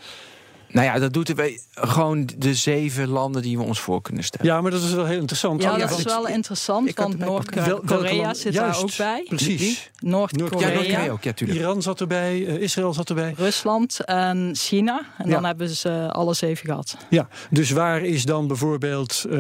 Nou 0.72 0.86
ja, 0.86 1.00
dat 1.00 1.14
doet 1.14 1.28
we 1.36 1.62
gewoon 1.74 2.30
de 2.38 2.54
zeven 2.56 3.08
landen 3.08 3.42
die 3.42 3.58
we 3.58 3.64
ons 3.64 3.80
voor 3.80 4.02
kunnen 4.02 4.24
stellen. 4.24 4.46
Ja, 4.46 4.62
maar 4.62 4.72
dat 4.72 4.82
is 4.84 4.94
wel 4.94 5.06
heel 5.06 5.20
interessant. 5.20 5.62
Ja, 5.62 5.78
dat 5.78 5.98
is 5.98 6.04
wel 6.04 6.28
interessant, 6.28 6.94
want 6.96 7.18
Noord-Korea 7.18 8.34
zit 8.34 8.54
Juist, 8.54 8.76
daar 8.80 8.82
ook 8.90 8.98
bij. 8.98 9.26
Precies. 9.28 9.90
Noord-Korea. 10.00 10.68
Ja, 10.68 10.74
Noord-Korea 10.74 11.10
ook, 11.12 11.24
ja, 11.24 11.34
tuurlijk. 11.34 11.60
Iran 11.60 11.82
zat 11.82 12.02
erbij, 12.02 12.40
uh, 12.40 12.62
Israël 12.62 12.94
zat 12.94 13.10
erbij. 13.10 13.34
Rusland 13.38 14.06
en 14.06 14.50
China. 14.54 15.02
En 15.18 15.28
Ja. 15.28 15.34
dan 15.34 15.46
hebben 15.46 15.70
ze 15.70 16.10
alles 16.12 16.42
even 16.42 16.66
gehad. 16.66 16.98
Ja, 17.10 17.28
dus 17.50 17.72
waar 17.72 18.02
is 18.02 18.26
dan 18.26 18.48
bijvoorbeeld, 18.48 19.26
uh, 19.30 19.34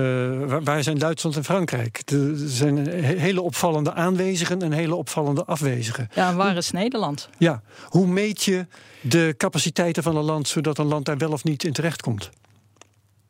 waar, 0.45 0.63
waar 0.63 0.83
zijn 0.83 0.97
Duitsland 0.97 1.35
en 1.35 1.43
Frankrijk? 1.43 2.01
Er 2.05 2.31
zijn 2.35 2.77
he- 2.77 3.17
hele 3.17 3.41
opvallende 3.41 3.93
aanwezigen 3.93 4.61
en 4.61 4.71
hele 4.71 4.95
opvallende 4.95 5.45
afwezigen. 5.45 6.09
Ja, 6.15 6.29
en 6.29 6.35
waar 6.35 6.57
is 6.57 6.71
Nederland? 6.71 7.29
Ja, 7.37 7.61
hoe 7.89 8.07
meet 8.07 8.43
je 8.43 8.65
de 9.01 9.33
capaciteiten 9.37 10.03
van 10.03 10.15
een 10.15 10.23
land 10.23 10.47
zodat 10.47 10.77
een 10.77 10.85
land 10.85 11.05
daar 11.05 11.17
wel 11.17 11.31
of 11.31 11.43
niet 11.43 11.63
in 11.63 11.73
terechtkomt? 11.73 12.29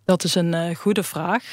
Dat 0.06 0.24
is 0.24 0.36
een 0.36 0.54
uh, 0.54 0.76
goede 0.76 1.04
vraag. 1.04 1.44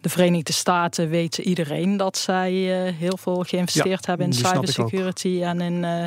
De 0.00 0.08
Verenigde 0.08 0.52
Staten 0.52 1.08
weten 1.08 1.44
iedereen 1.44 1.96
dat 1.96 2.16
zij 2.18 2.52
uh, 2.86 2.92
heel 2.98 3.16
veel 3.16 3.44
geïnvesteerd 3.46 4.00
Ja, 4.04 4.08
hebben 4.08 4.26
in 4.26 4.32
cybersecurity 4.32 5.40
en 5.42 5.60
in, 5.60 5.82
uh, 5.82 6.04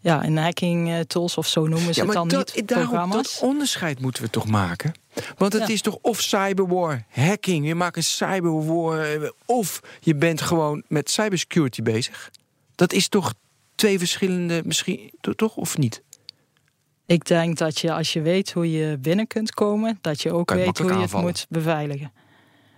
ja, 0.00 0.22
in 0.22 0.36
hacking 0.36 1.04
tools 1.06 1.36
of 1.36 1.46
zo 1.46 1.60
noemen 1.66 1.94
ze 1.94 2.00
Ja, 2.00 2.06
het 2.06 2.06
maar 2.06 2.14
dan 2.14 2.28
dat, 2.28 2.54
niet. 2.54 2.68
daarom, 2.68 2.88
Programma's. 2.88 3.32
dat 3.40 3.48
onderscheid 3.48 4.00
moeten 4.00 4.22
we 4.22 4.30
toch 4.30 4.46
maken? 4.46 4.92
Want 5.36 5.52
het 5.52 5.66
Ja. 5.68 5.74
is 5.74 5.80
toch 5.82 5.98
of 6.02 6.20
cyberwar, 6.20 7.04
hacking, 7.08 7.66
je 7.66 7.74
maakt 7.74 7.96
een 7.96 8.04
cyberwar... 8.04 9.00
eh, 9.00 9.28
of 9.46 9.80
je 10.00 10.14
bent 10.14 10.40
gewoon 10.40 10.82
met 10.88 11.10
cybersecurity 11.10 11.82
bezig. 11.82 12.30
Dat 12.74 12.92
is 12.92 13.08
toch 13.08 13.34
twee 13.74 13.98
verschillende, 13.98 14.62
misschien, 14.64 15.10
to- 15.20 15.32
toch 15.32 15.56
of 15.56 15.78
niet? 15.78 16.02
Ik 17.06 17.24
denk 17.24 17.58
dat 17.58 17.78
je 17.78 17.92
als 17.92 18.12
je 18.12 18.20
weet 18.20 18.52
hoe 18.52 18.70
je 18.70 18.98
binnen 18.98 19.26
kunt 19.26 19.54
komen, 19.54 19.98
dat 20.00 20.22
je 20.22 20.32
ook 20.32 20.50
weet 20.50 20.78
hoe 20.78 20.92
je 20.92 21.00
het 21.00 21.12
moet 21.12 21.46
beveiligen. 21.48 22.12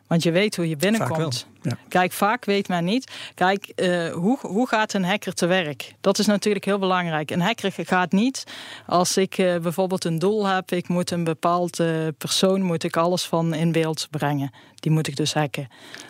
Want 0.07 0.23
je 0.23 0.31
weet 0.33 0.57
hoe 0.57 0.69
je 0.69 0.77
binnenkomt. 0.77 1.47
wel, 1.63 1.73
ja. 1.73 1.79
Kijk, 1.89 2.13
vaak 2.13 2.45
weet 2.45 2.69
men 2.69 2.85
niet. 2.85 3.13
Kijk, 3.35 3.67
eh, 3.67 4.13
hoe, 4.13 4.39
hoe 4.41 4.69
gaat 4.69 4.93
een 4.93 5.05
hacker 5.05 5.35
te 5.35 5.47
werk? 5.47 5.95
Dat 6.01 6.19
is 6.19 6.27
natuurlijk 6.27 6.65
heel 6.65 6.79
belangrijk. 6.79 7.31
Een 7.31 7.41
hacker 7.41 7.73
gaat 7.77 8.13
niet 8.13 8.45
als 8.87 9.17
ik 9.17 9.39
eh, 9.39 9.57
bijvoorbeeld 9.57 10.05
een 10.05 10.19
doel 10.19 10.47
heb, 10.47 10.71
ik 10.71 10.89
moet 10.89 11.11
een 11.11 11.25
bepaald 11.25 11.81
eh, 11.81 11.89
persoon, 12.19 12.63
moet 12.63 12.85
ik 12.85 12.97
alles 12.97 13.25
van 13.25 13.55
in 13.55 13.73
beeld 13.73 14.09
brengen. 14.11 14.51
Die 14.75 14.91
moet 14.91 15.07
ik 15.07 15.17
dus 15.17 15.35
hacken. 15.35 15.69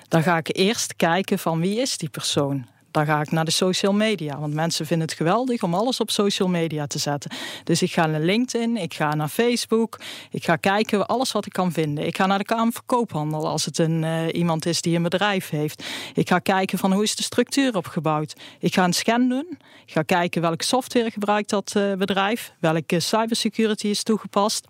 Dan 0.08 0.22
ga 0.22 0.36
ik 0.36 0.56
eerst 0.56 0.96
kijken 0.96 1.38
van 1.38 1.60
wie 1.60 1.80
is 1.80 1.96
die 1.96 2.08
persoon. 2.08 2.66
Dan 2.94 3.06
ga 3.06 3.20
ik 3.20 3.30
naar 3.30 3.44
de 3.44 3.50
social 3.50 3.92
media. 3.92 4.38
Want 4.38 4.54
mensen 4.54 4.86
vinden 4.86 5.06
het 5.06 5.16
geweldig 5.16 5.62
om 5.62 5.74
alles 5.74 6.00
op 6.00 6.10
social 6.10 6.48
media 6.48 6.86
te 6.86 6.98
zetten. 6.98 7.30
Dus 7.64 7.82
ik 7.82 7.92
ga 7.92 8.06
naar 8.06 8.20
LinkedIn, 8.20 8.76
ik 8.76 8.94
ga 8.94 9.14
naar 9.14 9.28
Facebook. 9.28 10.00
Ik 10.30 10.44
ga 10.44 10.56
kijken 10.56 11.06
alles 11.06 11.32
wat 11.32 11.46
ik 11.46 11.52
kan 11.52 11.72
vinden. 11.72 12.06
Ik 12.06 12.16
ga 12.16 12.26
naar 12.26 12.38
de 12.38 12.44
Kamer 12.44 12.72
van 12.72 12.82
Koophandel 12.86 13.48
als 13.48 13.64
het 13.64 13.78
een, 13.78 14.04
eh, 14.04 14.26
iemand 14.32 14.66
is 14.66 14.80
die 14.80 14.96
een 14.96 15.02
bedrijf 15.02 15.50
heeft. 15.50 15.84
Ik 16.14 16.28
ga 16.28 16.38
kijken 16.38 16.78
van 16.78 16.92
hoe 16.92 17.02
is 17.02 17.16
de 17.16 17.22
structuur 17.22 17.76
opgebouwd. 17.76 18.34
Ik 18.58 18.74
ga 18.74 18.84
een 18.84 18.92
scan 18.92 19.28
doen. 19.28 19.58
Ik 19.86 19.92
ga 19.92 20.02
kijken 20.02 20.40
welke 20.40 20.64
software 20.64 21.10
gebruikt 21.10 21.50
dat 21.50 21.72
eh, 21.76 21.92
bedrijf. 21.92 22.52
Welke 22.60 23.00
cybersecurity 23.00 23.86
is 23.86 24.02
toegepast. 24.02 24.66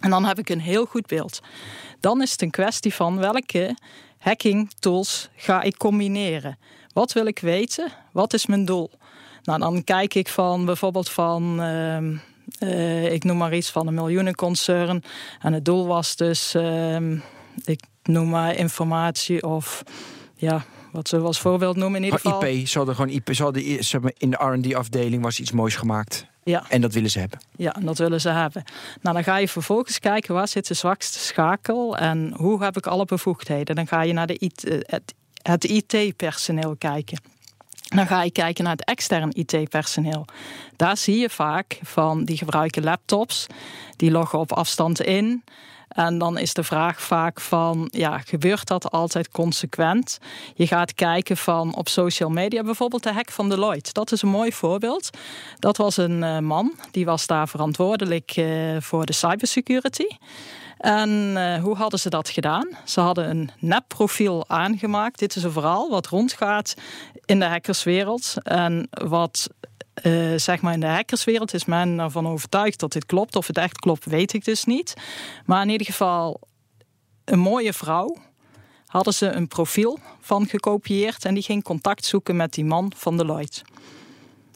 En 0.00 0.10
dan 0.10 0.24
heb 0.24 0.38
ik 0.38 0.48
een 0.48 0.60
heel 0.60 0.84
goed 0.84 1.06
beeld. 1.06 1.40
Dan 2.00 2.22
is 2.22 2.30
het 2.30 2.42
een 2.42 2.50
kwestie 2.50 2.94
van 2.94 3.18
welke 3.18 3.76
hacking 4.18 4.70
tools 4.78 5.28
ga 5.36 5.62
ik 5.62 5.76
combineren. 5.76 6.58
Wat 6.92 7.12
wil 7.12 7.26
ik 7.26 7.38
weten? 7.38 7.92
Wat 8.12 8.32
is 8.34 8.46
mijn 8.46 8.64
doel? 8.64 8.90
Nou, 9.42 9.58
dan 9.58 9.84
kijk 9.84 10.14
ik 10.14 10.28
van 10.28 10.64
bijvoorbeeld 10.64 11.10
van, 11.10 11.60
ehm, 11.60 12.16
eh, 12.58 13.12
ik 13.12 13.24
noem 13.24 13.36
maar 13.36 13.54
iets 13.54 13.70
van 13.70 13.86
een 13.86 13.94
miljoenenconcern. 13.94 15.02
En 15.40 15.52
het 15.52 15.64
doel 15.64 15.86
was 15.86 16.16
dus, 16.16 16.54
ehm, 16.54 17.18
ik 17.64 17.80
noem 18.02 18.28
maar 18.28 18.54
informatie 18.56 19.46
of, 19.46 19.82
ja, 20.36 20.64
wat 20.92 21.10
we 21.10 21.18
als 21.18 21.40
voorbeeld 21.40 21.76
noemen 21.76 21.98
in 21.98 22.04
ieder 22.04 22.20
geval. 22.20 22.44
IP, 22.44 22.66
ze 22.66 22.76
hadden 22.78 22.94
gewoon 22.94 23.10
IP, 23.10 23.34
ze 23.34 23.42
hadden, 23.42 23.62
i- 23.62 23.82
zeg 23.82 24.00
maar, 24.00 24.12
in 24.18 24.30
de 24.30 24.36
R&D-afdeling 24.36 25.22
was 25.22 25.40
iets 25.40 25.52
moois 25.52 25.76
gemaakt. 25.76 26.26
Ja. 26.44 26.64
En 26.68 26.80
dat 26.80 26.92
willen 26.92 27.10
ze 27.10 27.18
hebben. 27.18 27.40
Ja, 27.56 27.74
en 27.74 27.84
dat 27.86 27.98
willen 27.98 28.20
ze 28.20 28.28
hebben. 28.28 28.62
Nou, 29.02 29.14
dan 29.14 29.24
ga 29.24 29.36
je 29.36 29.48
vervolgens 29.48 29.98
kijken 29.98 30.34
waar 30.34 30.48
zit 30.48 30.66
de 30.66 30.74
zwakste 30.74 31.18
schakel 31.18 31.96
en 31.96 32.32
hoe 32.36 32.62
heb 32.64 32.76
ik 32.76 32.86
alle 32.86 33.04
bevoegdheden. 33.04 33.74
Dan 33.76 33.86
ga 33.86 34.02
je 34.02 34.12
naar 34.12 34.26
de 34.26 34.38
IT, 34.38 34.64
eh, 34.64 34.78
het, 34.82 35.14
het 35.42 35.64
IT-personeel 35.64 36.76
kijken. 36.78 37.20
Dan 37.94 38.06
ga 38.06 38.22
je 38.22 38.30
kijken 38.30 38.64
naar 38.64 38.72
het 38.72 38.84
extern 38.84 39.30
IT-personeel. 39.32 40.24
Daar 40.76 40.96
zie 40.96 41.18
je 41.18 41.30
vaak 41.30 41.78
van 41.82 42.24
die 42.24 42.36
gebruiken 42.36 42.84
laptops, 42.84 43.46
die 43.96 44.10
loggen 44.10 44.38
op 44.38 44.52
afstand 44.52 45.00
in. 45.00 45.42
En 45.88 46.18
dan 46.18 46.38
is 46.38 46.54
de 46.54 46.64
vraag 46.64 47.02
vaak 47.02 47.40
van, 47.40 47.88
ja, 47.90 48.18
gebeurt 48.18 48.66
dat 48.66 48.90
altijd 48.90 49.28
consequent? 49.28 50.18
Je 50.54 50.66
gaat 50.66 50.94
kijken 50.94 51.36
van 51.36 51.74
op 51.74 51.88
social 51.88 52.30
media, 52.30 52.62
bijvoorbeeld 52.62 53.02
de 53.02 53.12
hack 53.12 53.30
van 53.30 53.48
Deloitte. 53.48 53.92
Dat 53.92 54.12
is 54.12 54.22
een 54.22 54.28
mooi 54.28 54.52
voorbeeld. 54.52 55.10
Dat 55.58 55.76
was 55.76 55.96
een 55.96 56.22
eh, 56.22 56.38
man, 56.38 56.72
die 56.90 57.04
was 57.04 57.26
daar 57.26 57.48
verantwoordelijk 57.48 58.30
eh, 58.30 58.76
voor 58.80 59.06
de 59.06 59.12
cybersecurity. 59.12 60.06
En 60.82 61.36
eh, 61.36 61.62
hoe 61.62 61.76
hadden 61.76 61.98
ze 61.98 62.10
dat 62.10 62.28
gedaan? 62.28 62.68
Ze 62.84 63.00
hadden 63.00 63.30
een 63.30 63.50
nepprofiel 63.58 64.48
aangemaakt. 64.48 65.18
Dit 65.18 65.36
is 65.36 65.42
een 65.42 65.52
verhaal 65.52 65.90
wat 65.90 66.06
rondgaat 66.06 66.74
in 67.24 67.38
de 67.38 67.44
hackerswereld. 67.44 68.34
En 68.42 68.88
wat 68.90 69.48
uh, 70.02 70.38
zeg 70.38 70.60
maar 70.60 70.72
in 70.72 70.80
de 70.80 70.86
hackerswereld 70.86 71.54
is 71.54 71.64
men 71.64 71.98
ervan 71.98 72.28
overtuigd 72.28 72.80
dat 72.80 72.92
dit 72.92 73.06
klopt. 73.06 73.36
Of 73.36 73.46
het 73.46 73.58
echt 73.58 73.78
klopt, 73.78 74.04
weet 74.04 74.32
ik 74.32 74.44
dus 74.44 74.64
niet. 74.64 74.94
Maar 75.46 75.62
in 75.62 75.68
ieder 75.68 75.86
geval, 75.86 76.40
een 77.24 77.38
mooie 77.38 77.72
vrouw 77.72 78.16
hadden 78.86 79.14
ze 79.14 79.30
een 79.30 79.48
profiel 79.48 79.98
van 80.20 80.46
gekopieerd 80.46 81.24
en 81.24 81.34
die 81.34 81.42
ging 81.42 81.62
contact 81.62 82.04
zoeken 82.04 82.36
met 82.36 82.52
die 82.52 82.64
man 82.64 82.92
van 82.96 83.16
Deloitte. 83.16 83.62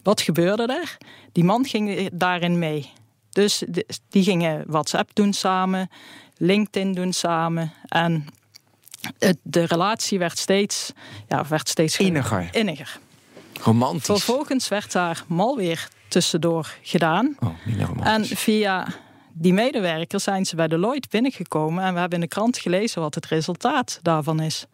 Wat 0.02 0.20
gebeurde 0.20 0.66
er? 0.66 0.96
Die 1.32 1.44
man 1.44 1.64
ging 1.64 2.10
daarin 2.12 2.58
mee. 2.58 2.92
Dus 3.36 3.62
die 4.08 4.22
gingen 4.22 4.64
WhatsApp 4.66 5.10
doen 5.12 5.32
samen, 5.32 5.90
LinkedIn 6.36 6.92
doen 6.92 7.12
samen. 7.12 7.72
En 7.88 8.26
de 9.42 9.64
relatie 9.64 10.18
werd 10.18 10.38
steeds, 10.38 10.92
ja, 11.28 11.46
werd 11.48 11.68
steeds 11.68 11.98
inniger. 11.98 12.48
inniger. 12.52 12.98
Romantisch. 13.62 14.04
Vervolgens 14.04 14.68
werd 14.68 14.92
daar 14.92 15.24
malweer 15.26 15.88
tussendoor 16.08 16.74
gedaan. 16.82 17.36
Oh, 17.40 18.06
en 18.06 18.24
via 18.24 18.86
die 19.32 19.52
medewerkers 19.52 20.24
zijn 20.24 20.44
ze 20.44 20.56
bij 20.56 20.68
Deloitte 20.68 21.08
binnengekomen 21.10 21.84
en 21.84 21.92
we 21.92 22.00
hebben 22.00 22.18
in 22.18 22.24
de 22.24 22.34
krant 22.34 22.58
gelezen 22.58 23.00
wat 23.00 23.14
het 23.14 23.26
resultaat 23.26 23.98
daarvan 24.02 24.40
is. 24.40 24.66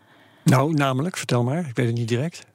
Nou, 0.45 0.75
namelijk, 0.75 1.17
vertel 1.17 1.43
maar, 1.43 1.69
ik 1.69 1.77
weet 1.77 1.87
het 1.87 1.97
niet 1.97 2.09
direct. 2.09 2.47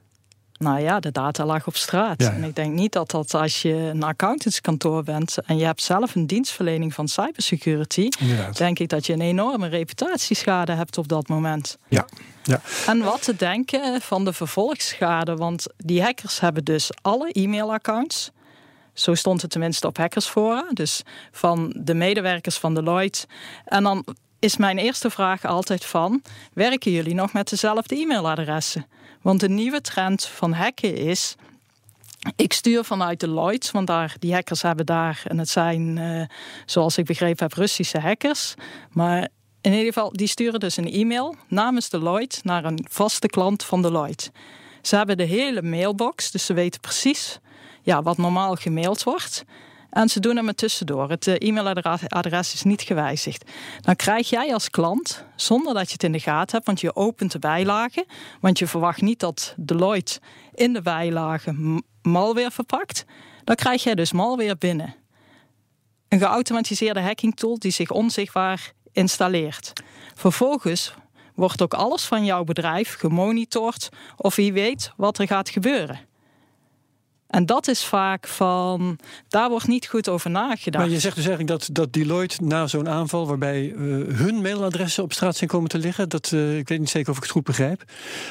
Nou 0.57 0.79
ja, 0.79 0.99
de 0.99 1.11
data 1.11 1.45
lag 1.45 1.67
op 1.67 1.75
straat. 1.75 2.21
En 2.21 2.43
ik 2.43 2.55
denk 2.55 2.73
niet 2.73 2.91
dat 2.91 3.11
dat 3.11 3.33
als 3.33 3.61
je 3.61 3.73
een 3.73 4.03
accountantskantoor 4.03 5.03
bent 5.03 5.37
en 5.45 5.57
je 5.57 5.65
hebt 5.65 5.81
zelf 5.81 6.15
een 6.15 6.27
dienstverlening 6.27 6.93
van 6.93 7.07
cybersecurity, 7.07 8.09
Inderdaad. 8.19 8.57
denk 8.57 8.79
ik 8.79 8.89
dat 8.89 9.05
je 9.05 9.13
een 9.13 9.21
enorme 9.21 9.67
reputatieschade 9.67 10.71
hebt 10.71 10.97
op 10.97 11.07
dat 11.07 11.27
moment. 11.27 11.77
Ja. 11.87 12.05
Ja. 12.43 12.61
En 12.85 13.03
wat 13.03 13.21
te 13.21 13.35
denken 13.35 14.01
van 14.01 14.25
de 14.25 14.33
vervolgschade, 14.33 15.35
want 15.35 15.65
die 15.77 16.01
hackers 16.01 16.39
hebben 16.39 16.63
dus 16.63 16.89
alle 17.01 17.29
e-mailaccounts. 17.31 18.31
Zo 18.93 19.13
stond 19.13 19.41
het 19.41 19.51
tenminste 19.51 19.87
op 19.87 19.97
hackersfora, 19.97 20.65
dus 20.73 21.01
van 21.31 21.73
de 21.77 21.93
medewerkers 21.93 22.57
van 22.57 22.73
Deloitte. 22.73 23.25
En 23.65 23.83
dan 23.83 24.05
is 24.39 24.57
mijn 24.57 24.77
eerste 24.77 25.09
vraag 25.09 25.45
altijd 25.45 25.85
van, 25.85 26.21
werken 26.53 26.91
jullie 26.91 27.13
nog 27.15 27.33
met 27.33 27.49
dezelfde 27.49 27.95
e-mailadressen? 27.95 28.85
Want 29.27 29.39
de 29.39 29.49
nieuwe 29.49 29.81
trend 29.81 30.25
van 30.25 30.53
hacken 30.53 30.95
is. 30.95 31.35
Ik 32.35 32.53
stuur 32.53 32.83
vanuit 32.83 33.19
Deloitte, 33.19 33.71
want 33.71 33.87
daar, 33.87 34.15
die 34.19 34.33
hackers 34.33 34.61
hebben 34.61 34.85
daar, 34.85 35.21
en 35.27 35.37
het 35.37 35.49
zijn, 35.49 35.97
uh, 35.97 36.23
zoals 36.65 36.97
ik 36.97 37.05
begrepen 37.05 37.47
heb, 37.47 37.57
Russische 37.57 37.99
hackers. 37.99 38.53
Maar 38.91 39.27
in 39.61 39.71
ieder 39.71 39.85
geval, 39.85 40.11
die 40.11 40.27
sturen 40.27 40.59
dus 40.59 40.77
een 40.77 40.91
e-mail 40.91 41.35
namens 41.47 41.89
Deloitte 41.89 42.39
naar 42.43 42.65
een 42.65 42.85
vaste 42.89 43.27
klant 43.27 43.63
van 43.63 43.81
Deloitte. 43.81 44.31
Ze 44.81 44.95
hebben 44.95 45.17
de 45.17 45.23
hele 45.23 45.61
mailbox, 45.61 46.31
dus 46.31 46.45
ze 46.45 46.53
weten 46.53 46.81
precies 46.81 47.39
ja, 47.81 48.01
wat 48.01 48.17
normaal 48.17 48.55
gemaild 48.55 49.03
wordt. 49.03 49.43
En 49.89 50.09
ze 50.09 50.19
doen 50.19 50.35
hem 50.35 50.47
er 50.47 50.55
tussendoor. 50.55 51.09
Het 51.09 51.27
eh, 51.27 51.47
e-mailadres 51.47 52.53
is 52.53 52.63
niet 52.63 52.81
gewijzigd. 52.81 53.51
Dan 53.81 53.95
krijg 53.95 54.29
jij 54.29 54.53
als 54.53 54.69
klant, 54.69 55.25
zonder 55.35 55.73
dat 55.73 55.85
je 55.85 55.93
het 55.93 56.03
in 56.03 56.11
de 56.11 56.19
gaten 56.19 56.55
hebt, 56.55 56.65
want 56.65 56.81
je 56.81 56.95
opent 56.95 57.31
de 57.31 57.39
bijlagen, 57.39 58.05
want 58.41 58.59
je 58.59 58.67
verwacht 58.67 59.01
niet 59.01 59.19
dat 59.19 59.53
Deloitte 59.57 60.19
in 60.53 60.73
de 60.73 60.81
bijlagen 60.81 61.83
malware 62.01 62.51
verpakt, 62.51 63.05
dan 63.43 63.55
krijg 63.55 63.83
jij 63.83 63.95
dus 63.95 64.11
malware 64.11 64.57
binnen. 64.57 64.95
Een 66.07 66.19
geautomatiseerde 66.19 67.01
hacking 67.01 67.35
tool 67.35 67.59
die 67.59 67.71
zich 67.71 67.91
onzichtbaar 67.91 68.71
installeert. 68.91 69.73
Vervolgens 70.15 70.93
wordt 71.35 71.61
ook 71.61 71.73
alles 71.73 72.03
van 72.03 72.25
jouw 72.25 72.43
bedrijf 72.43 72.95
gemonitord 72.95 73.89
of 74.15 74.35
wie 74.35 74.53
weet 74.53 74.91
wat 74.95 75.17
er 75.17 75.27
gaat 75.27 75.49
gebeuren. 75.49 76.06
En 77.27 77.45
dat 77.45 77.67
is 77.67 77.85
vaak 77.85 78.27
van, 78.27 78.99
daar 79.27 79.49
wordt 79.49 79.67
niet 79.67 79.87
goed 79.87 80.09
over 80.09 80.29
nagedacht. 80.29 80.83
Maar 80.83 80.93
je 80.93 80.99
zegt 80.99 81.15
dus 81.15 81.25
eigenlijk 81.25 81.59
dat, 81.59 81.69
dat 81.75 81.93
Deloitte 81.93 82.43
na 82.43 82.67
zo'n 82.67 82.89
aanval, 82.89 83.27
waarbij 83.27 83.63
uh, 83.63 84.17
hun 84.17 84.41
mailadressen 84.41 85.03
op 85.03 85.13
straat 85.13 85.35
zijn 85.35 85.49
komen 85.49 85.69
te 85.69 85.77
liggen, 85.77 86.09
dat, 86.09 86.31
uh, 86.31 86.57
ik 86.57 86.67
weet 86.67 86.79
niet 86.79 86.89
zeker 86.89 87.09
of 87.09 87.17
ik 87.17 87.23
het 87.23 87.31
goed 87.31 87.43
begrijp, 87.43 87.83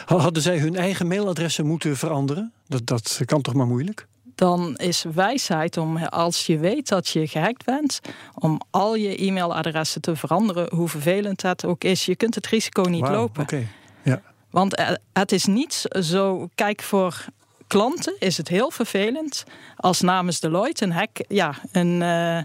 hadden 0.07 0.43
zij 0.43 0.59
hun 0.59 0.77
eigen 0.77 1.07
mailadressen 1.07 1.67
moeten 1.67 1.97
veranderen? 1.97 2.53
Dat, 2.67 2.87
dat 2.87 3.21
kan 3.25 3.43
toch 3.43 3.55
maar 3.55 3.67
moeilijk? 3.67 4.07
Dan 4.35 4.77
is 4.77 5.05
wijsheid 5.15 5.77
om, 5.77 5.97
als 5.97 6.47
je 6.47 6.59
weet 6.59 6.89
dat 6.89 7.09
je 7.09 7.27
gehackt 7.27 7.65
bent, 7.65 8.01
om 8.35 8.61
al 8.71 8.95
je 8.95 9.17
e-mailadressen 9.27 10.01
te 10.01 10.17
veranderen, 10.17 10.75
hoe 10.75 10.89
vervelend 10.89 11.41
dat 11.41 11.65
ook 11.65 11.85
is. 11.85 12.07
Je 12.07 12.17
kunt 12.17 12.35
het 12.35 12.47
risico 12.47 12.83
niet 12.83 13.01
wow, 13.01 13.15
lopen. 13.15 13.43
Okay. 13.43 13.69
Ja. 14.03 14.23
Want 14.51 14.83
het 15.13 15.33
is 15.33 15.45
niet 15.45 15.85
zo, 16.01 16.49
kijk 16.55 16.83
voor 16.83 17.25
klanten 17.67 18.17
is 18.19 18.37
het 18.37 18.49
heel 18.49 18.71
vervelend 18.71 19.45
als 19.77 20.01
namens 20.01 20.41
Deloitte 20.41 20.85
een, 20.85 20.93
hack, 20.93 21.19
ja, 21.29 21.55
een, 21.73 22.01
uh, 22.01 22.41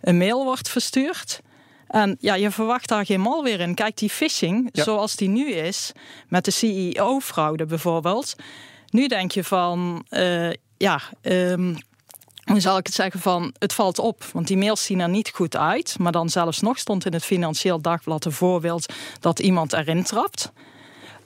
een 0.00 0.18
mail 0.18 0.44
wordt 0.44 0.68
verstuurd. 0.68 1.40
En 1.86 2.16
ja, 2.20 2.34
je 2.34 2.50
verwacht 2.50 2.88
daar 2.88 3.06
geen 3.06 3.20
malware 3.20 3.62
in. 3.62 3.74
Kijk, 3.74 3.96
die 3.96 4.10
phishing, 4.10 4.68
zoals 4.72 5.16
die 5.16 5.28
nu 5.28 5.50
is, 5.50 5.92
met 6.28 6.44
de 6.44 6.50
CEO-fraude 6.50 7.66
bijvoorbeeld. 7.66 8.34
Nu 8.88 9.06
denk 9.06 9.30
je 9.30 9.44
van, 9.44 10.04
uh, 10.10 10.50
ja, 10.76 11.00
um, 11.22 11.78
hoe 12.44 12.60
zal 12.60 12.78
ik 12.78 12.86
het 12.86 12.94
zeggen, 12.94 13.20
van 13.20 13.54
het 13.58 13.72
valt 13.72 13.98
op. 13.98 14.24
Want 14.32 14.46
die 14.46 14.56
mails 14.56 14.84
zien 14.84 15.00
er 15.00 15.08
niet 15.08 15.30
goed 15.30 15.56
uit. 15.56 15.98
Maar 15.98 16.12
dan 16.12 16.28
zelfs 16.28 16.60
nog 16.60 16.78
stond 16.78 17.06
in 17.06 17.12
het 17.12 17.24
Financieel 17.24 17.80
Dagblad 17.80 18.24
een 18.24 18.32
voorbeeld 18.32 18.92
dat 19.20 19.38
iemand 19.38 19.72
erin 19.72 20.02
trapt. 20.02 20.52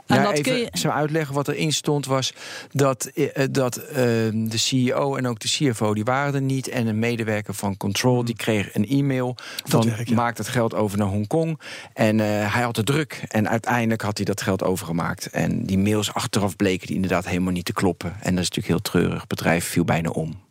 En 0.07 0.17
ja, 0.17 0.23
dat 0.23 0.33
even 0.33 0.43
kun 0.43 0.57
je... 0.57 0.69
zo 0.73 0.88
uitleggen 0.88 1.35
wat 1.35 1.49
erin 1.49 1.73
stond 1.73 2.07
was 2.07 2.35
dat, 2.73 3.05
eh, 3.05 3.45
dat 3.51 3.79
uh, 3.79 3.95
de 4.33 4.57
CEO 4.57 5.17
en 5.17 5.27
ook 5.27 5.38
de 5.38 5.49
CFO 5.49 5.95
die 5.95 6.05
waren 6.05 6.35
er 6.35 6.40
niet 6.40 6.69
en 6.69 6.87
een 6.87 6.99
medewerker 6.99 7.55
van 7.55 7.77
Control 7.77 8.25
die 8.25 8.37
kreeg 8.37 8.75
een 8.75 8.88
e-mail 8.88 9.37
van 9.64 9.88
werk, 9.88 10.09
ja. 10.09 10.14
maak 10.14 10.37
dat 10.37 10.49
geld 10.49 10.75
over 10.75 10.99
naar 10.99 11.07
Hongkong 11.07 11.61
en 11.93 12.19
uh, 12.19 12.25
hij 12.27 12.62
had 12.62 12.77
het 12.77 12.87
druk 12.87 13.25
en 13.29 13.49
uiteindelijk 13.49 14.03
had 14.03 14.17
hij 14.17 14.27
dat 14.27 14.43
geld 14.43 14.62
overgemaakt 14.62 15.31
en 15.31 15.64
die 15.64 15.79
mails 15.79 16.14
achteraf 16.14 16.57
bleken 16.57 16.87
die 16.87 16.97
inderdaad 16.97 17.27
helemaal 17.27 17.53
niet 17.53 17.64
te 17.64 17.73
kloppen 17.73 18.17
en 18.21 18.35
dat 18.35 18.45
is 18.45 18.51
natuurlijk 18.51 18.67
heel 18.67 18.81
treurig. 18.81 19.19
Het 19.19 19.29
bedrijf 19.29 19.64
viel 19.64 19.85
bijna 19.85 20.11
om. 20.11 20.43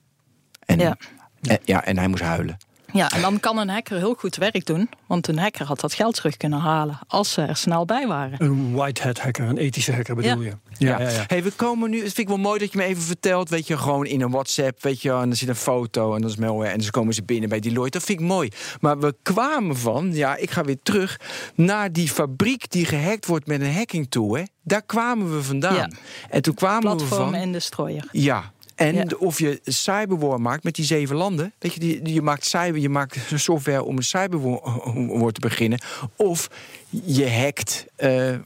En, 0.66 0.80
ja. 0.80 0.98
En, 1.42 1.60
ja, 1.64 1.86
en 1.86 1.98
hij 1.98 2.08
moest 2.08 2.24
huilen. 2.24 2.58
Ja, 2.94 3.12
en 3.12 3.22
dan 3.22 3.40
kan 3.40 3.58
een 3.58 3.70
hacker 3.70 3.98
heel 3.98 4.14
goed 4.14 4.36
werk 4.36 4.66
doen. 4.66 4.90
Want 5.08 5.28
een 5.28 5.38
hacker 5.40 5.66
had 5.66 5.80
dat 5.80 5.94
geld 5.94 6.16
terug 6.16 6.38
kunnen 6.38 6.60
halen 6.60 7.00
als 7.08 7.32
ze 7.32 7.42
er 7.42 7.56
snel 7.56 7.86
bij 7.86 8.08
waren. 8.08 8.44
Een 8.44 8.74
white 8.74 9.02
hat 9.02 9.20
hacker, 9.20 9.48
een 9.48 9.58
ethische 9.58 9.94
hacker 9.94 10.16
bedoel 10.16 10.42
ja. 10.42 10.50
je? 10.50 10.86
Ja. 10.86 11.00
ja. 11.00 11.10
Ja, 11.10 11.24
Hey, 11.28 11.44
we 11.44 11.52
komen 11.52 11.90
nu, 11.90 11.96
het 11.96 12.06
vind 12.06 12.18
ik 12.18 12.28
wel 12.28 12.38
mooi 12.38 12.60
dat 12.60 12.72
je 12.72 12.78
me 12.78 12.84
even 12.84 13.04
vertelt, 13.04 13.50
weet 13.50 13.68
je, 13.68 13.78
gewoon 13.78 14.06
in 14.06 14.22
een 14.22 14.32
WhatsApp, 14.32 14.84
weet 14.84 15.02
je, 15.02 15.12
en 15.12 15.30
er 15.30 15.36
zit 15.36 15.50
een 15.50 15.56
foto 15.56 16.16
en 16.16 16.22
dat 16.22 16.30
is 16.32 16.38
malware 16.38 16.70
en 16.70 16.80
dan 16.80 16.90
komen 16.90 17.14
ze 17.14 17.24
binnen 17.24 17.50
bij 17.50 17.60
Deloitte. 17.60 17.98
Dat 17.98 18.08
vind 18.08 18.20
ik 18.20 18.26
mooi. 18.26 18.50
Maar 18.80 19.00
we 19.00 19.16
kwamen 19.22 19.78
van, 19.78 20.14
ja, 20.14 20.36
ik 20.36 20.52
ga 20.52 20.64
weer 20.64 20.80
terug 20.84 21.20
naar 21.56 21.92
die 21.92 22.10
fabriek 22.10 22.72
die 22.72 22.86
gehackt 22.86 23.26
wordt 23.26 23.48
met 23.48 23.62
een 23.62 23.74
hacking 23.74 24.06
tool, 24.10 24.36
hè. 24.36 24.44
Daar 24.66 24.82
kwamen 24.84 25.36
we 25.36 25.44
vandaan. 25.44 25.76
Ja. 25.76 25.90
En 26.30 26.42
toen 26.42 26.54
kwamen 26.54 26.82
Platform 26.82 27.26
we 27.26 27.32
van. 27.32 27.34
en 27.36 27.52
destroyer. 27.52 28.08
Ja, 28.12 28.52
en 28.76 28.96
ja. 28.96 29.06
of 29.18 29.40
je 29.40 29.60
cyberwar 29.64 30.42
maakt 30.42 30.64
met 30.64 30.76
die 30.76 30.86
zeven 30.86 31.16
landen. 31.16 31.54
Weet 31.60 31.74
je, 31.74 31.80
die, 31.80 32.14
je 32.14 32.22
maakt 32.22 32.46
cyber, 32.46 32.82
je 32.82 32.90
maakt 32.90 33.18
software 33.36 33.84
om 33.84 33.98
een 33.98 34.04
cyberwar 34.04 35.32
te 35.32 35.40
beginnen. 35.40 35.82
Of 36.16 36.50
je 36.90 37.30
hackt, 37.30 37.86
uh, 37.98 38.32
uh, 38.32 38.38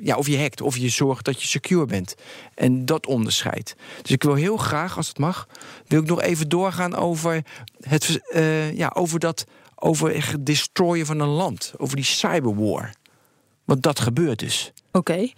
ja, 0.00 0.16
of 0.16 0.26
je 0.26 0.38
hackt, 0.38 0.60
of 0.60 0.76
je 0.76 0.88
zorgt 0.88 1.24
dat 1.24 1.42
je 1.42 1.48
secure 1.48 1.86
bent. 1.86 2.14
En 2.54 2.84
dat 2.84 3.06
onderscheidt. 3.06 3.76
Dus 4.02 4.10
ik 4.10 4.22
wil 4.22 4.34
heel 4.34 4.56
graag, 4.56 4.96
als 4.96 5.08
het 5.08 5.18
mag, 5.18 5.48
wil 5.86 6.00
ik 6.00 6.08
nog 6.08 6.22
even 6.22 6.48
doorgaan 6.48 6.94
over 6.94 7.44
het, 7.80 8.20
uh, 8.34 8.72
ja, 8.72 8.92
over 8.94 9.18
dat, 9.18 9.46
over 9.74 10.30
het 10.30 10.46
destroyen 10.46 11.06
van 11.06 11.20
een 11.20 11.28
land, 11.28 11.72
over 11.76 11.96
die 11.96 12.04
cyberwar. 12.04 12.94
Want 13.64 13.82
dat 13.82 14.00
gebeurt 14.00 14.38
dus. 14.38 14.72
Oké, 14.92 15.12
okay. 15.12 15.34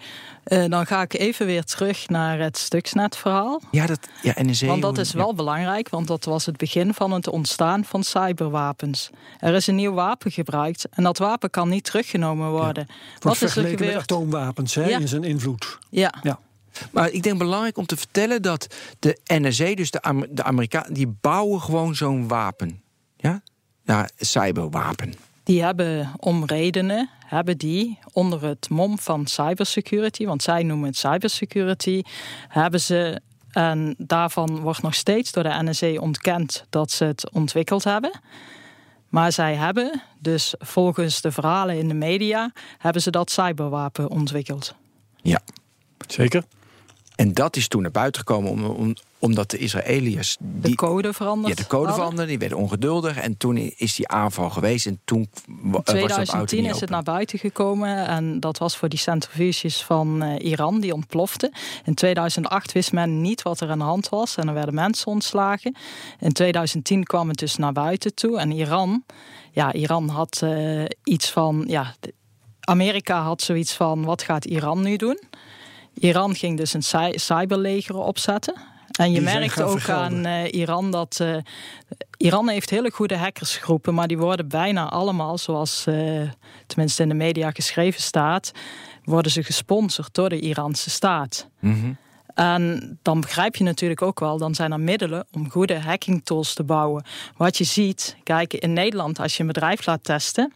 Uh, 0.48 0.64
dan 0.68 0.86
ga 0.86 1.02
ik 1.02 1.14
even 1.14 1.46
weer 1.46 1.64
terug 1.64 2.08
naar 2.08 2.38
het 2.38 2.58
Stuxnet-verhaal. 2.58 3.60
Ja, 3.70 3.86
dat, 3.86 4.08
ja, 4.22 4.34
en 4.34 4.46
de 4.46 4.66
Want 4.66 4.82
dat 4.82 4.98
is 4.98 5.12
wel 5.12 5.28
ja. 5.28 5.34
belangrijk, 5.34 5.88
want 5.88 6.06
dat 6.06 6.24
was 6.24 6.46
het 6.46 6.56
begin 6.56 6.94
van 6.94 7.10
het 7.12 7.28
ontstaan 7.28 7.84
van 7.84 8.02
cyberwapens. 8.02 9.10
Er 9.38 9.54
is 9.54 9.66
een 9.66 9.74
nieuw 9.74 9.92
wapen 9.92 10.30
gebruikt 10.30 10.88
en 10.90 11.02
dat 11.02 11.18
wapen 11.18 11.50
kan 11.50 11.68
niet 11.68 11.84
teruggenomen 11.84 12.50
worden. 12.50 12.86
Ja. 12.88 12.94
Wat 13.18 13.42
is 13.42 13.56
er 13.56 13.62
gebeurd? 13.62 13.94
met 13.94 14.02
atoomwapens 14.02 14.74
hè, 14.74 14.88
ja. 14.88 14.98
in 14.98 15.08
zijn 15.08 15.24
invloed. 15.24 15.78
Ja. 15.90 16.14
ja. 16.22 16.38
Maar 16.90 17.10
ik 17.10 17.22
denk 17.22 17.38
belangrijk 17.38 17.78
om 17.78 17.86
te 17.86 17.96
vertellen 17.96 18.42
dat 18.42 18.74
de 18.98 19.18
NSA, 19.26 19.74
dus 19.74 19.90
de, 19.90 20.02
Amer 20.02 20.28
de 20.30 20.42
Amerikanen, 20.42 20.94
die 20.94 21.16
bouwen 21.20 21.60
gewoon 21.60 21.94
zo'n 21.94 22.28
wapen. 22.28 22.82
Ja? 23.16 23.42
Ja, 23.84 24.08
cyberwapen. 24.16 25.14
Die 25.48 25.62
hebben 25.62 26.12
om 26.16 26.44
redenen, 26.44 27.10
hebben 27.26 27.58
die 27.58 27.98
onder 28.12 28.44
het 28.44 28.68
mom 28.68 28.98
van 28.98 29.26
cybersecurity, 29.26 30.24
want 30.24 30.42
zij 30.42 30.62
noemen 30.62 30.86
het 30.86 30.96
cybersecurity, 30.96 32.02
hebben 32.48 32.80
ze, 32.80 33.20
en 33.50 33.94
daarvan 33.98 34.60
wordt 34.60 34.82
nog 34.82 34.94
steeds 34.94 35.32
door 35.32 35.42
de 35.42 35.62
NSA 35.62 36.00
ontkend 36.00 36.64
dat 36.70 36.90
ze 36.90 37.04
het 37.04 37.30
ontwikkeld 37.30 37.84
hebben. 37.84 38.20
Maar 39.08 39.32
zij 39.32 39.54
hebben, 39.54 40.02
dus 40.18 40.54
volgens 40.58 41.20
de 41.20 41.32
verhalen 41.32 41.78
in 41.78 41.88
de 41.88 41.94
media, 41.94 42.52
hebben 42.78 43.02
ze 43.02 43.10
dat 43.10 43.30
cyberwapen 43.30 44.10
ontwikkeld. 44.10 44.74
Ja. 45.16 45.40
Zeker. 46.06 46.44
En 47.14 47.32
dat 47.32 47.56
is 47.56 47.68
toen 47.68 47.82
naar 47.82 47.90
buiten 47.90 48.20
gekomen 48.20 48.50
om, 48.50 48.64
om, 48.64 48.94
omdat 49.18 49.50
de 49.50 49.58
Israëliërs... 49.58 50.36
De 50.40 50.46
Die, 50.68 50.74
code 50.76 51.12
veranderd. 51.12 51.48
ja, 51.56 51.62
de 51.62 51.68
code 51.68 51.76
hadden. 51.76 51.94
veranderen, 51.94 52.28
die 52.28 52.38
werden 52.38 52.58
ongeduldig. 52.58 53.16
En 53.16 53.36
toen 53.36 53.56
is 53.56 53.94
die 53.94 54.08
aanval 54.08 54.50
geweest. 54.50 54.86
En 54.86 55.00
toen 55.04 55.28
In 55.46 55.70
was 55.70 55.84
dat 55.84 55.88
auto 55.88 55.92
2010 55.92 56.62
niet 56.62 56.74
is 56.74 56.80
het 56.80 56.90
naar 56.90 57.02
buiten 57.02 57.38
gekomen 57.38 58.06
en 58.06 58.40
dat 58.40 58.58
was 58.58 58.76
voor 58.76 58.88
die 58.88 58.98
centrifuges 58.98 59.82
van 59.82 60.22
eh, 60.22 60.50
Iran 60.50 60.80
die 60.80 60.94
ontploften. 60.94 61.52
In 61.84 61.94
2008 61.94 62.72
wist 62.72 62.92
men 62.92 63.20
niet 63.20 63.42
wat 63.42 63.60
er 63.60 63.70
aan 63.70 63.78
de 63.78 63.84
hand 63.84 64.08
was 64.08 64.36
en 64.36 64.48
er 64.48 64.54
werden 64.54 64.74
mensen 64.74 65.06
ontslagen. 65.06 65.76
In 66.20 66.32
2010 66.32 67.04
kwam 67.04 67.28
het 67.28 67.38
dus 67.38 67.56
naar 67.56 67.72
buiten 67.72 68.14
toe 68.14 68.38
en 68.38 68.50
Iran, 68.50 69.04
ja, 69.52 69.72
Iran 69.72 70.08
had 70.08 70.40
eh, 70.42 70.84
iets 71.04 71.30
van, 71.30 71.64
ja, 71.66 71.94
de- 72.00 72.14
Amerika 72.60 73.22
had 73.22 73.42
zoiets 73.42 73.72
van, 73.72 74.04
wat 74.04 74.22
gaat 74.22 74.44
Iran 74.44 74.82
nu 74.82 74.96
doen? 74.96 75.20
Iran 75.94 76.34
ging 76.34 76.56
dus 76.56 76.72
een 76.74 76.82
cy- 76.82 77.12
cyberleger 77.18 77.96
opzetten. 77.96 78.54
En 78.98 79.12
je 79.12 79.20
merkt 79.20 79.62
ook 79.62 79.70
vergelden. 79.70 80.04
aan 80.04 80.24
eh, 80.24 80.52
Iran 80.60 80.90
dat 80.90 81.18
eh, 81.20 81.36
Iran 82.16 82.48
heeft 82.48 82.70
hele 82.70 82.90
goede 82.90 83.16
hackersgroepen, 83.16 83.94
maar 83.94 84.08
die 84.08 84.18
worden 84.18 84.48
bijna 84.48 84.88
allemaal, 84.88 85.38
zoals 85.38 85.84
eh, 85.86 86.30
tenminste 86.66 87.02
in 87.02 87.08
de 87.08 87.14
media 87.14 87.50
geschreven 87.50 88.02
staat, 88.02 88.52
worden 89.04 89.32
ze 89.32 89.42
gesponsord 89.42 90.14
door 90.14 90.28
de 90.28 90.40
Iraanse 90.40 90.90
staat. 90.90 91.48
Mhm. 91.58 91.92
En 92.34 92.98
dan 93.02 93.20
begrijp 93.20 93.56
je 93.56 93.64
natuurlijk 93.64 94.02
ook 94.02 94.20
wel, 94.20 94.38
dan 94.38 94.54
zijn 94.54 94.72
er 94.72 94.80
middelen 94.80 95.26
om 95.32 95.50
goede 95.50 95.78
hacking 95.78 96.24
tools 96.24 96.54
te 96.54 96.64
bouwen. 96.64 97.04
Wat 97.36 97.58
je 97.58 97.64
ziet, 97.64 98.16
kijk, 98.22 98.54
in 98.54 98.72
Nederland, 98.72 99.20
als 99.20 99.34
je 99.36 99.40
een 99.40 99.46
bedrijf 99.46 99.86
laat 99.86 100.04
testen, 100.04 100.52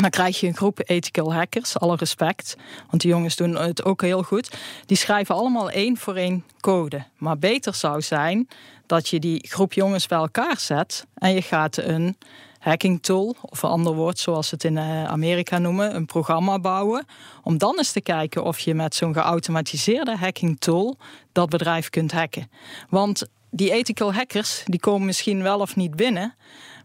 dan 0.00 0.10
krijg 0.10 0.40
je 0.40 0.46
een 0.46 0.56
groep 0.56 0.80
ethical 0.84 1.34
hackers, 1.34 1.78
alle 1.78 1.96
respect. 1.96 2.56
Want 2.90 3.02
die 3.02 3.10
jongens 3.10 3.36
doen 3.36 3.56
het 3.56 3.84
ook 3.84 4.02
heel 4.02 4.22
goed. 4.22 4.56
Die 4.86 4.96
schrijven 4.96 5.34
allemaal 5.34 5.70
één 5.70 5.96
voor 5.96 6.14
één 6.14 6.44
code. 6.60 7.04
Maar 7.16 7.38
beter 7.38 7.74
zou 7.74 8.02
zijn 8.02 8.48
dat 8.86 9.08
je 9.08 9.18
die 9.18 9.48
groep 9.48 9.72
jongens 9.72 10.06
bij 10.06 10.18
elkaar 10.18 10.58
zet 10.58 11.06
en 11.14 11.34
je 11.34 11.42
gaat 11.42 11.76
een 11.76 12.16
hacking 12.58 13.02
tool, 13.02 13.36
of 13.42 13.62
een 13.62 13.70
ander 13.70 13.94
woord 13.94 14.18
zoals 14.18 14.48
ze 14.48 14.54
het 14.54 14.64
in 14.64 14.78
eh, 14.78 15.04
Amerika 15.04 15.58
noemen, 15.58 15.94
een 15.94 16.06
programma 16.06 16.58
bouwen. 16.58 17.06
Om 17.42 17.58
dan 17.58 17.74
eens 17.76 17.92
te 17.92 18.00
kijken 18.00 18.44
of 18.44 18.58
je 18.58 18.74
met 18.74 18.94
zo'n 18.94 19.12
geautomatiseerde 19.12 20.16
hacking 20.16 20.60
tool 20.60 20.96
dat 21.32 21.48
bedrijf 21.48 21.90
kunt 21.90 22.12
hacken. 22.12 22.50
Want 22.88 23.26
die 23.50 23.72
ethical 23.72 24.14
hackers, 24.14 24.62
die 24.64 24.80
komen 24.80 25.06
misschien 25.06 25.42
wel 25.42 25.60
of 25.60 25.76
niet 25.76 25.96
binnen, 25.96 26.34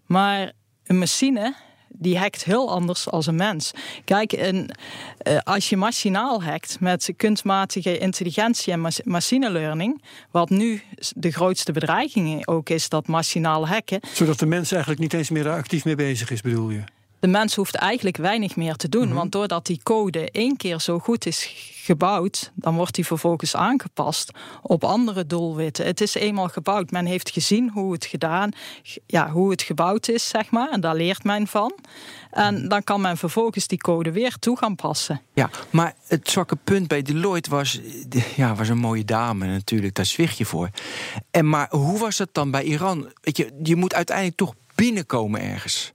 maar 0.05 0.51
een 0.83 0.97
machine 0.97 1.55
die 1.97 2.17
hackt 2.17 2.43
heel 2.43 2.71
anders 2.71 3.09
als 3.09 3.27
een 3.27 3.35
mens. 3.35 3.71
Kijk, 4.05 4.31
een, 4.31 4.69
eh, 5.17 5.37
als 5.43 5.69
je 5.69 5.77
machinaal 5.77 6.43
hackt 6.43 6.79
met 6.79 7.13
kunstmatige 7.17 7.97
intelligentie 7.97 8.73
en 8.73 8.91
machine 9.03 9.49
learning, 9.49 10.01
wat 10.31 10.49
nu 10.49 10.81
de 11.15 11.31
grootste 11.31 11.71
bedreiging 11.71 12.47
ook 12.47 12.69
is, 12.69 12.89
dat 12.89 13.07
machinaal 13.07 13.67
hacken, 13.67 13.99
Zodat 14.13 14.39
de 14.39 14.45
mens 14.45 14.71
eigenlijk 14.71 15.01
niet 15.01 15.13
eens 15.13 15.29
meer 15.29 15.49
actief 15.49 15.85
mee 15.85 15.95
bezig 15.95 16.31
is, 16.31 16.41
bedoel 16.41 16.69
je? 16.69 16.83
De 17.23 17.29
mens 17.29 17.55
hoeft 17.55 17.75
eigenlijk 17.75 18.17
weinig 18.17 18.55
meer 18.55 18.75
te 18.75 18.89
doen. 18.89 19.13
Want 19.13 19.31
doordat 19.31 19.65
die 19.65 19.79
code 19.83 20.31
één 20.31 20.57
keer 20.57 20.79
zo 20.79 20.99
goed 20.99 21.25
is 21.25 21.49
gebouwd, 21.73 22.51
dan 22.55 22.75
wordt 22.75 22.95
die 22.95 23.05
vervolgens 23.05 23.55
aangepast 23.55 24.31
op 24.61 24.83
andere 24.83 25.25
doelwitten. 25.25 25.85
Het 25.85 26.01
is 26.01 26.15
eenmaal 26.15 26.47
gebouwd. 26.47 26.91
Men 26.91 27.05
heeft 27.05 27.29
gezien 27.29 27.69
hoe 27.69 27.93
het 27.93 28.05
gedaan, 28.05 28.51
ja, 29.05 29.31
hoe 29.31 29.51
het 29.51 29.61
gebouwd 29.61 30.07
is, 30.07 30.27
zeg 30.27 30.51
maar. 30.51 30.69
En 30.69 30.81
daar 30.81 30.95
leert 30.95 31.23
men 31.23 31.47
van. 31.47 31.73
En 32.31 32.67
dan 32.67 32.83
kan 32.83 33.01
men 33.01 33.17
vervolgens 33.17 33.67
die 33.67 33.77
code 33.77 34.11
weer 34.11 34.35
toe 34.39 34.57
gaan 34.57 34.75
passen. 34.75 35.21
Ja, 35.33 35.49
maar 35.69 35.93
het 36.07 36.29
zwakke 36.29 36.55
punt 36.55 36.87
bij 36.87 37.01
Deloitte 37.01 37.49
was... 37.49 37.79
Ja, 38.35 38.55
was 38.55 38.69
een 38.69 38.77
mooie 38.77 39.05
dame 39.05 39.45
natuurlijk, 39.45 39.95
daar 39.95 40.05
zwicht 40.05 40.37
je 40.37 40.45
voor. 40.45 40.69
En 41.31 41.49
maar 41.49 41.67
hoe 41.69 41.99
was 41.99 42.17
het 42.17 42.29
dan 42.31 42.51
bij 42.51 42.63
Iran? 42.63 43.11
Weet 43.21 43.37
je, 43.37 43.59
je 43.63 43.75
moet 43.75 43.93
uiteindelijk 43.93 44.37
toch 44.37 44.53
binnenkomen 44.75 45.41
ergens. 45.41 45.93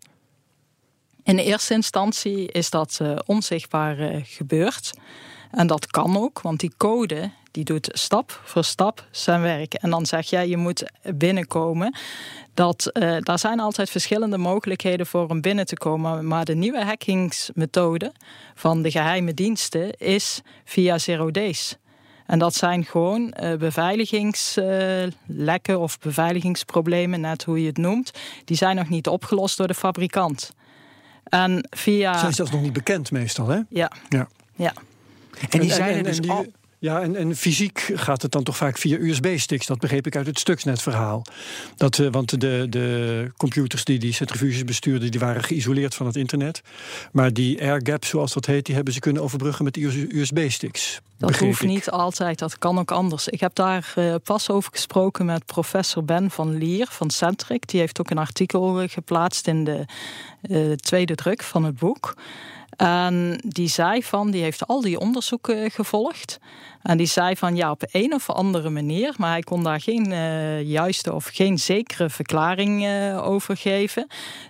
In 1.29 1.39
eerste 1.39 1.75
instantie 1.75 2.53
is 2.53 2.71
dat 2.71 2.99
eh, 3.03 3.17
onzichtbaar 3.27 3.99
eh, 3.99 4.21
gebeurd. 4.25 4.93
En 5.51 5.67
dat 5.67 5.87
kan 5.87 6.17
ook, 6.17 6.41
want 6.41 6.61
die 6.61 6.73
code 6.77 7.31
die 7.51 7.65
doet 7.65 7.89
stap 7.93 8.41
voor 8.45 8.65
stap 8.65 9.07
zijn 9.11 9.41
werk. 9.41 9.75
En 9.75 9.91
dan 9.91 10.07
zeg 10.07 10.31
jij, 10.31 10.49
je 10.49 10.57
moet 10.57 10.85
binnenkomen. 11.15 11.97
Dat, 12.55 12.87
eh, 12.87 13.17
daar 13.21 13.39
zijn 13.39 13.61
altijd 13.61 13.91
verschillende 13.91 14.39
mogelijkheden 14.39 15.07
voor 15.07 15.29
om 15.29 15.41
binnen 15.41 15.67
te 15.67 15.77
komen. 15.77 16.27
Maar 16.27 16.45
de 16.45 16.55
nieuwe 16.55 16.85
hackingsmethode 16.85 18.13
van 18.55 18.83
de 18.83 18.91
geheime 18.91 19.35
diensten 19.35 19.93
is 19.93 20.41
via 20.65 20.99
zero 20.99 21.31
days. 21.31 21.77
En 22.27 22.39
dat 22.39 22.55
zijn 22.55 22.85
gewoon 22.85 23.33
eh, 23.33 23.57
beveiligingslekken 23.57 25.81
of 25.81 25.99
beveiligingsproblemen, 25.99 27.21
net 27.21 27.45
hoe 27.45 27.61
je 27.61 27.67
het 27.67 27.79
noemt. 27.79 28.11
Die 28.45 28.57
zijn 28.57 28.77
nog 28.77 28.89
niet 28.89 29.09
opgelost 29.09 29.57
door 29.57 29.67
de 29.67 29.75
fabrikant. 29.75 30.57
En 31.29 31.67
via. 31.71 32.19
Zijn 32.19 32.33
zelfs 32.33 32.51
nog 32.51 32.61
niet 32.63 32.73
bekend 32.73 33.11
meestal, 33.11 33.49
hè? 33.49 33.61
Ja, 33.69 33.93
Ja. 34.09 34.29
ja. 34.57 34.73
En 35.51 35.61
die 35.61 35.73
zijn 35.73 35.97
er 35.97 36.03
dus 36.03 36.29
al... 36.29 36.47
Ja, 36.81 37.01
en, 37.03 37.17
en 37.17 37.37
fysiek 37.37 37.91
gaat 37.95 38.23
het 38.23 38.33
dan 38.33 38.43
toch 38.43 38.57
vaak 38.57 38.79
via 38.79 38.99
USB-sticks. 38.99 39.67
Dat 39.67 39.79
begreep 39.79 40.07
ik 40.07 40.17
uit 40.17 40.27
het 40.27 40.39
Stuxnet-verhaal. 40.39 41.23
Dat, 41.77 41.99
eh, 41.99 42.07
want 42.11 42.41
de, 42.41 42.67
de 42.69 43.31
computers 43.37 43.85
die 43.85 43.99
die 43.99 44.13
centrifuges 44.13 44.65
bestuurden... 44.65 45.11
die 45.11 45.21
waren 45.21 45.45
geïsoleerd 45.45 45.95
van 45.95 46.07
het 46.07 46.17
internet. 46.17 46.63
Maar 47.13 47.33
die 47.33 47.61
air 47.63 47.81
gap, 47.83 48.05
zoals 48.05 48.33
dat 48.33 48.47
heet... 48.47 48.67
die 48.67 48.75
hebben 48.75 48.93
ze 48.93 49.01
kunnen 49.01 49.23
overbruggen 49.23 49.65
met 49.65 49.77
USB-sticks. 49.77 51.01
Dat 51.17 51.37
hoeft 51.37 51.63
niet 51.63 51.91
altijd, 51.91 52.39
dat 52.39 52.59
kan 52.59 52.79
ook 52.79 52.91
anders. 52.91 53.29
Ik 53.29 53.41
heb 53.41 53.55
daar 53.55 53.93
eh, 53.95 54.15
pas 54.25 54.51
over 54.51 54.73
gesproken 54.73 55.27
met 55.27 55.47
professor 55.47 56.05
Ben 56.05 56.31
van 56.31 56.57
Lier 56.57 56.87
van 56.91 57.11
Centric. 57.11 57.69
Die 57.69 57.81
heeft 57.81 58.01
ook 58.01 58.11
een 58.11 58.19
artikel 58.19 58.81
eh, 58.81 58.89
geplaatst 58.89 59.47
in 59.47 59.65
de 59.65 59.87
tweede 60.77 61.15
druk 61.15 61.43
van 61.43 61.65
het 61.65 61.79
boek. 61.79 62.15
En 62.79 63.41
die 63.47 63.69
zei 63.69 64.03
van, 64.03 64.31
die 64.31 64.43
heeft 64.43 64.67
al 64.67 64.81
die 64.81 64.99
onderzoeken 64.99 65.71
gevolgd. 65.71 66.39
En 66.83 66.97
die 66.97 67.07
zei 67.07 67.37
van, 67.37 67.57
ja, 67.57 67.71
op 67.71 67.83
een 67.93 68.15
of 68.15 68.31
andere 68.31 68.71
manier... 68.71 69.15
maar 69.17 69.31
hij 69.31 69.41
kon 69.41 69.63
daar 69.63 69.81
geen 69.81 70.13
eh, 70.13 70.63
juiste 70.63 71.13
of 71.15 71.25
geen 71.25 71.59
zekere 71.59 72.11
verklaring 72.11 72.87
eh, 72.87 73.27
over 73.27 73.57
geven... 73.57 74.07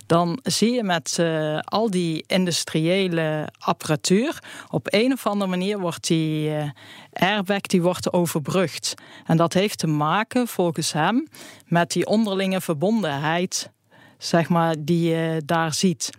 dan 0.06 0.38
zie 0.42 0.72
je 0.72 0.82
met 0.82 1.16
eh, 1.18 1.58
al 1.58 1.90
die 1.90 2.24
industriële 2.26 3.48
apparatuur... 3.58 4.42
op 4.70 4.86
een 4.90 5.12
of 5.12 5.26
andere 5.26 5.50
manier 5.50 5.78
wordt 5.78 6.06
die 6.06 6.54
eh, 6.54 6.70
airbag 7.12 7.60
die 7.60 7.82
wordt 7.82 8.12
overbrugd. 8.12 8.94
En 9.26 9.36
dat 9.36 9.52
heeft 9.52 9.78
te 9.78 9.86
maken, 9.86 10.48
volgens 10.48 10.92
hem, 10.92 11.28
met 11.66 11.90
die 11.90 12.06
onderlinge 12.06 12.60
verbondenheid... 12.60 13.70
zeg 14.18 14.48
maar, 14.48 14.74
die 14.78 15.08
je 15.08 15.42
daar 15.44 15.74
ziet... 15.74 16.10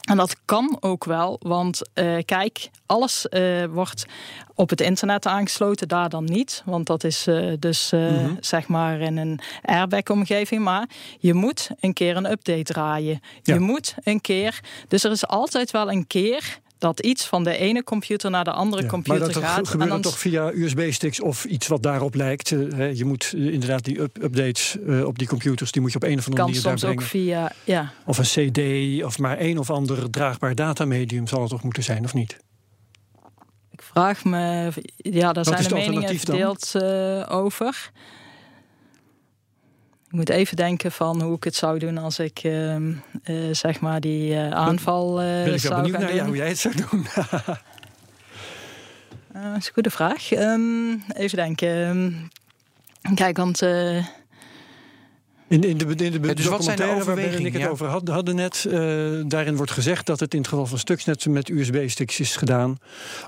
En 0.00 0.16
dat 0.16 0.36
kan 0.44 0.76
ook 0.80 1.04
wel, 1.04 1.36
want 1.42 1.88
eh, 1.94 2.16
kijk, 2.24 2.70
alles 2.86 3.28
eh, 3.28 3.64
wordt 3.64 4.06
op 4.54 4.70
het 4.70 4.80
internet 4.80 5.26
aangesloten, 5.26 5.88
daar 5.88 6.08
dan 6.08 6.24
niet. 6.24 6.62
Want 6.64 6.86
dat 6.86 7.04
is 7.04 7.26
eh, 7.26 7.52
dus 7.58 7.92
eh, 7.92 8.24
zeg 8.40 8.68
maar 8.68 9.00
in 9.00 9.16
een 9.16 9.40
airbag-omgeving. 9.62 10.62
Maar 10.62 10.88
je 11.18 11.34
moet 11.34 11.70
een 11.80 11.92
keer 11.92 12.16
een 12.16 12.30
update 12.30 12.62
draaien. 12.62 13.20
Ja. 13.42 13.54
Je 13.54 13.60
moet 13.60 13.94
een 14.04 14.20
keer. 14.20 14.60
Dus 14.88 15.04
er 15.04 15.10
is 15.10 15.26
altijd 15.26 15.70
wel 15.70 15.90
een 15.90 16.06
keer 16.06 16.58
dat 16.80 17.00
iets 17.00 17.26
van 17.26 17.44
de 17.44 17.56
ene 17.56 17.84
computer 17.84 18.30
naar 18.30 18.44
de 18.44 18.50
andere 18.52 18.82
Ja, 18.82 18.88
computer 18.88 19.20
maar 19.24 19.32
dat 19.32 19.42
gaat. 19.42 19.68
gebeurt 19.68 19.90
dan 19.90 20.00
toch 20.00 20.18
via 20.18 20.50
USB-sticks 20.54 21.20
of 21.20 21.44
iets 21.44 21.66
wat 21.66 21.82
daarop 21.82 22.14
lijkt. 22.14 22.52
Eh, 22.52 22.58
hè, 22.74 22.84
je 22.86 23.04
moet 23.04 23.32
eh, 23.36 23.46
inderdaad 23.52 23.84
die 23.84 24.00
up- 24.00 24.22
updates 24.22 24.76
eh, 24.86 25.04
op 25.04 25.18
die 25.18 25.28
computers... 25.28 25.72
die 25.72 25.82
moet 25.82 25.90
je 25.92 25.96
op 25.96 26.02
een 26.02 26.18
of 26.18 26.24
andere 26.26 26.36
kan 26.36 26.46
manier 26.46 26.62
daar 26.62 26.78
soms 26.78 26.90
ook 26.92 27.08
brengen. 27.08 27.10
via. 27.10 27.52
Ja, 27.64 27.92
Of 28.06 28.18
een 28.18 28.50
cd, 28.52 29.04
of 29.04 29.18
maar 29.18 29.36
één 29.38 29.58
of 29.58 29.70
ander 29.70 30.10
draagbaar 30.10 30.54
datamedium 30.54 31.26
zal 31.26 31.40
het 31.40 31.50
toch 31.50 31.62
moeten 31.62 31.82
zijn, 31.82 32.04
of 32.04 32.14
niet? 32.14 32.36
ik 33.70 33.82
vraag 33.82 34.24
me. 34.24 34.72
Ja, 34.96 35.32
daar 35.32 35.44
is 35.44 35.50
zijn 35.50 35.68
de 35.68 35.74
meningen 35.74 36.18
verdeeld 36.18 36.74
over. 37.28 37.90
Ik 40.10 40.16
moet 40.16 40.28
even 40.28 40.56
denken 40.56 40.92
van 40.92 41.22
hoe 41.22 41.36
ik 41.36 41.44
het 41.44 41.54
zou 41.54 41.78
doen 41.78 41.98
als 41.98 42.18
ik 42.18 42.38
ehm, 42.38 42.92
eh, 43.22 43.34
zeg 43.52 43.80
maar 43.80 44.00
die 44.00 44.34
eh, 44.34 44.50
aanval 44.50 45.20
eh, 45.20 45.26
Ben 45.26 45.54
ik 45.54 45.60
zou 45.60 45.74
benieuwd 45.74 45.96
gaan 45.96 46.04
naar 46.04 46.14
ja, 46.14 46.18
doen. 46.18 46.26
hoe 46.26 46.36
jij 46.36 46.48
het 46.48 46.58
zou 46.58 46.74
doen. 46.74 47.06
Dat 49.32 49.56
is 49.56 49.66
een 49.66 49.72
goede 49.72 49.90
vraag. 49.90 50.32
Ehm, 50.32 50.90
even 51.12 51.36
denken. 51.36 51.70
Ehm, 53.02 53.14
kijk, 53.14 53.36
want 53.36 53.62
In, 55.50 55.64
in 55.64 55.78
de, 55.78 55.84
in 55.84 55.96
de 55.96 56.04
Ja, 56.28 56.34
dus 56.34 56.46
wat 56.46 56.64
zijn 56.64 56.76
de 56.76 56.82
documentaire 56.82 56.84
waar 56.84 57.18
ik 57.18 57.24
overwegingen, 57.24 57.52
het 57.52 57.60
ja? 57.62 57.68
over 57.68 57.86
had- 57.86 58.08
hadden 58.08 58.34
net, 58.34 58.64
eh, 58.64 58.72
daarin 59.26 59.56
wordt 59.56 59.72
gezegd 59.72 60.06
dat 60.06 60.20
het 60.20 60.32
in 60.34 60.38
het 60.40 60.48
geval 60.48 60.66
van 60.66 60.78
Stuxnet 60.78 61.26
met 61.26 61.48
USB-sticks 61.48 62.20
is 62.20 62.36
gedaan. 62.36 62.78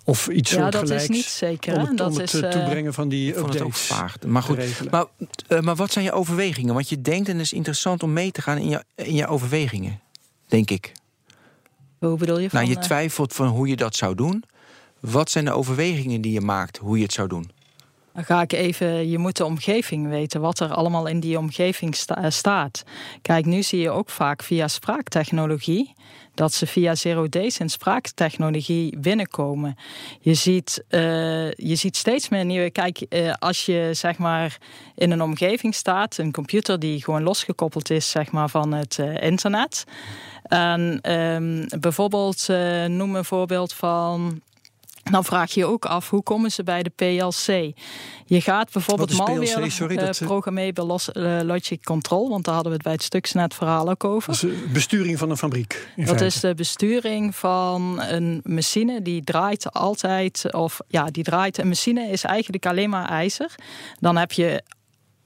Of 0.05 0.29
iets 0.29 0.51
ja, 0.51 0.57
dat 0.57 0.73
soortgelijks. 0.73 1.03
is 1.03 1.09
niet 1.09 1.25
zeker. 1.25 1.75
om 1.75 1.81
het, 1.87 1.97
dat 1.97 2.11
om 2.11 2.19
het 2.19 2.35
is, 2.35 2.41
eh, 2.41 2.51
toebrengen 2.51 2.95
van 2.95 3.09
die 3.09 3.29
het 3.29 3.39
ook 3.39 3.53
updates 3.53 3.81
vaag. 3.81 4.17
Maar 4.27 4.43
goed, 4.43 4.91
maar, 4.91 5.05
eh, 5.49 5.61
maar 5.61 5.77
wat 5.77 5.93
zijn 5.93 6.05
je 6.05 6.13
overwegingen? 6.13 6.75
Want 6.75 6.89
je 6.89 7.01
denkt, 7.03 7.29
en 7.29 7.35
het 7.35 7.45
is 7.45 7.53
interessant 7.53 8.03
om 8.03 8.13
mee 8.13 8.31
te 8.33 8.43
gaan 8.43 8.59
in 8.59 8.69
je, 8.69 8.85
in 8.95 9.15
je 9.15 9.27
overwegingen. 9.27 10.01
denk 10.49 10.71
ik. 10.71 10.93
Hoe 11.99 12.17
bedoel 12.17 12.39
je? 12.39 12.51
Van, 12.51 12.59
nou, 12.59 12.71
je 12.73 12.79
twijfelt 12.79 13.33
van 13.33 13.47
hoe 13.47 13.69
je 13.69 13.77
dat 13.77 13.97
zou 13.97 14.15
doen. 14.15 14.45
Wat 15.01 15.31
zijn 15.31 15.45
de 15.45 15.53
overwegingen 15.53 16.21
die 16.21 16.33
je 16.33 16.41
maakt 16.41 16.77
hoe 16.77 16.97
je 16.97 17.03
het 17.03 17.13
zou 17.13 17.29
doen? 17.29 17.51
Ga 18.15 18.41
ik 18.41 18.53
even, 18.53 19.09
je 19.09 19.19
moet 19.19 19.37
de 19.37 19.45
omgeving 19.45 20.09
weten, 20.09 20.41
wat 20.41 20.61
er 20.61 20.75
allemaal 20.75 21.07
in 21.07 21.21
die 21.21 21.39
omgeving 21.39 21.97
eh, 21.97 22.25
staat. 22.29 22.85
Kijk, 23.23 23.47
nu 23.47 23.63
zie 23.63 23.81
je 23.81 23.91
ook 23.91 24.11
vaak 24.11 24.43
via 24.43 24.69
spraaktechnologie 24.69 25.95
dat 26.35 26.53
ze 26.53 26.67
via 26.67 26.95
zero 26.95 27.29
days 27.29 27.59
en 27.59 27.69
spraaktechnologie 27.69 28.99
binnenkomen. 28.99 29.77
Je 30.21 30.35
ziet, 30.35 30.85
eh, 30.89 31.53
je 31.53 31.75
ziet 31.75 31.97
steeds 31.97 32.29
meer 32.29 32.45
nieuwe. 32.45 32.71
Kijk, 32.71 33.01
eh, 33.01 33.33
als 33.39 33.67
je 33.67 33.91
zeg 33.93 34.19
maar 34.19 34.59
in 34.95 35.11
een 35.11 35.23
omgeving 35.23 35.75
staat, 35.75 36.19
een 36.19 36.33
computer 36.33 36.79
die 36.79 37.03
gewoon 37.03 37.23
losgekoppeld 37.23 37.91
is 37.91 38.11
zeg 38.11 38.31
maar, 38.31 38.49
van 38.49 38.73
het 38.73 38.99
internet. 39.21 39.85
En 40.43 40.99
ehm, 41.03 41.81
bijvoorbeeld, 41.81 42.49
noem 42.89 43.17
een 43.17 43.25
voorbeeld 43.25 43.73
van. 43.73 44.43
Dan 45.11 45.25
vraag 45.25 45.51
je 45.51 45.61
je 45.61 45.67
ook 45.67 45.85
af, 45.85 46.11
hoe 46.11 46.23
komen 46.23 46.51
ze 46.51 46.63
bij 46.63 46.83
de 46.83 46.91
PLC? 46.91 47.75
Je 48.27 48.41
gaat 48.41 48.73
bijvoorbeeld 48.73 49.17
malware 49.17 49.71
Sorry, 49.71 49.97
eh, 49.97 50.07
dat, 50.07 50.21
eh, 50.21 50.87
Los- 50.87 51.11
Logic 51.43 51.85
Control, 51.85 52.29
want 52.29 52.45
daar 52.45 52.55
hadden 52.55 52.73
we 52.73 52.77
het 52.79 52.87
bij 52.87 52.97
het 52.97 53.03
Stuxnet 53.03 53.55
verhaal 53.55 53.91
ook 53.91 54.05
over. 54.05 54.33
Dat 54.33 54.43
is 54.43 54.51
de 54.51 54.69
besturing 54.73 55.19
van 55.19 55.31
een 55.31 55.37
fabriek. 55.37 55.89
Dat 55.97 56.07
feite. 56.07 56.25
is 56.25 56.41
de 56.41 56.55
besturing 56.55 57.37
van 57.37 58.03
een 58.03 58.41
machine 58.45 59.03
die 59.03 59.25
draait 59.25 59.73
altijd, 59.73 60.53
of 60.53 60.81
ja, 60.89 61.05
die 61.05 61.25
draait. 61.25 61.59
Een 61.59 61.69
machine 61.69 62.09
is 62.09 62.25
eigenlijk 62.25 62.67
alleen 62.67 62.91
maar 62.91 63.09
ijzer. 63.09 63.55
Dan 64.01 64.17
heb 64.17 64.33
je 64.33 64.63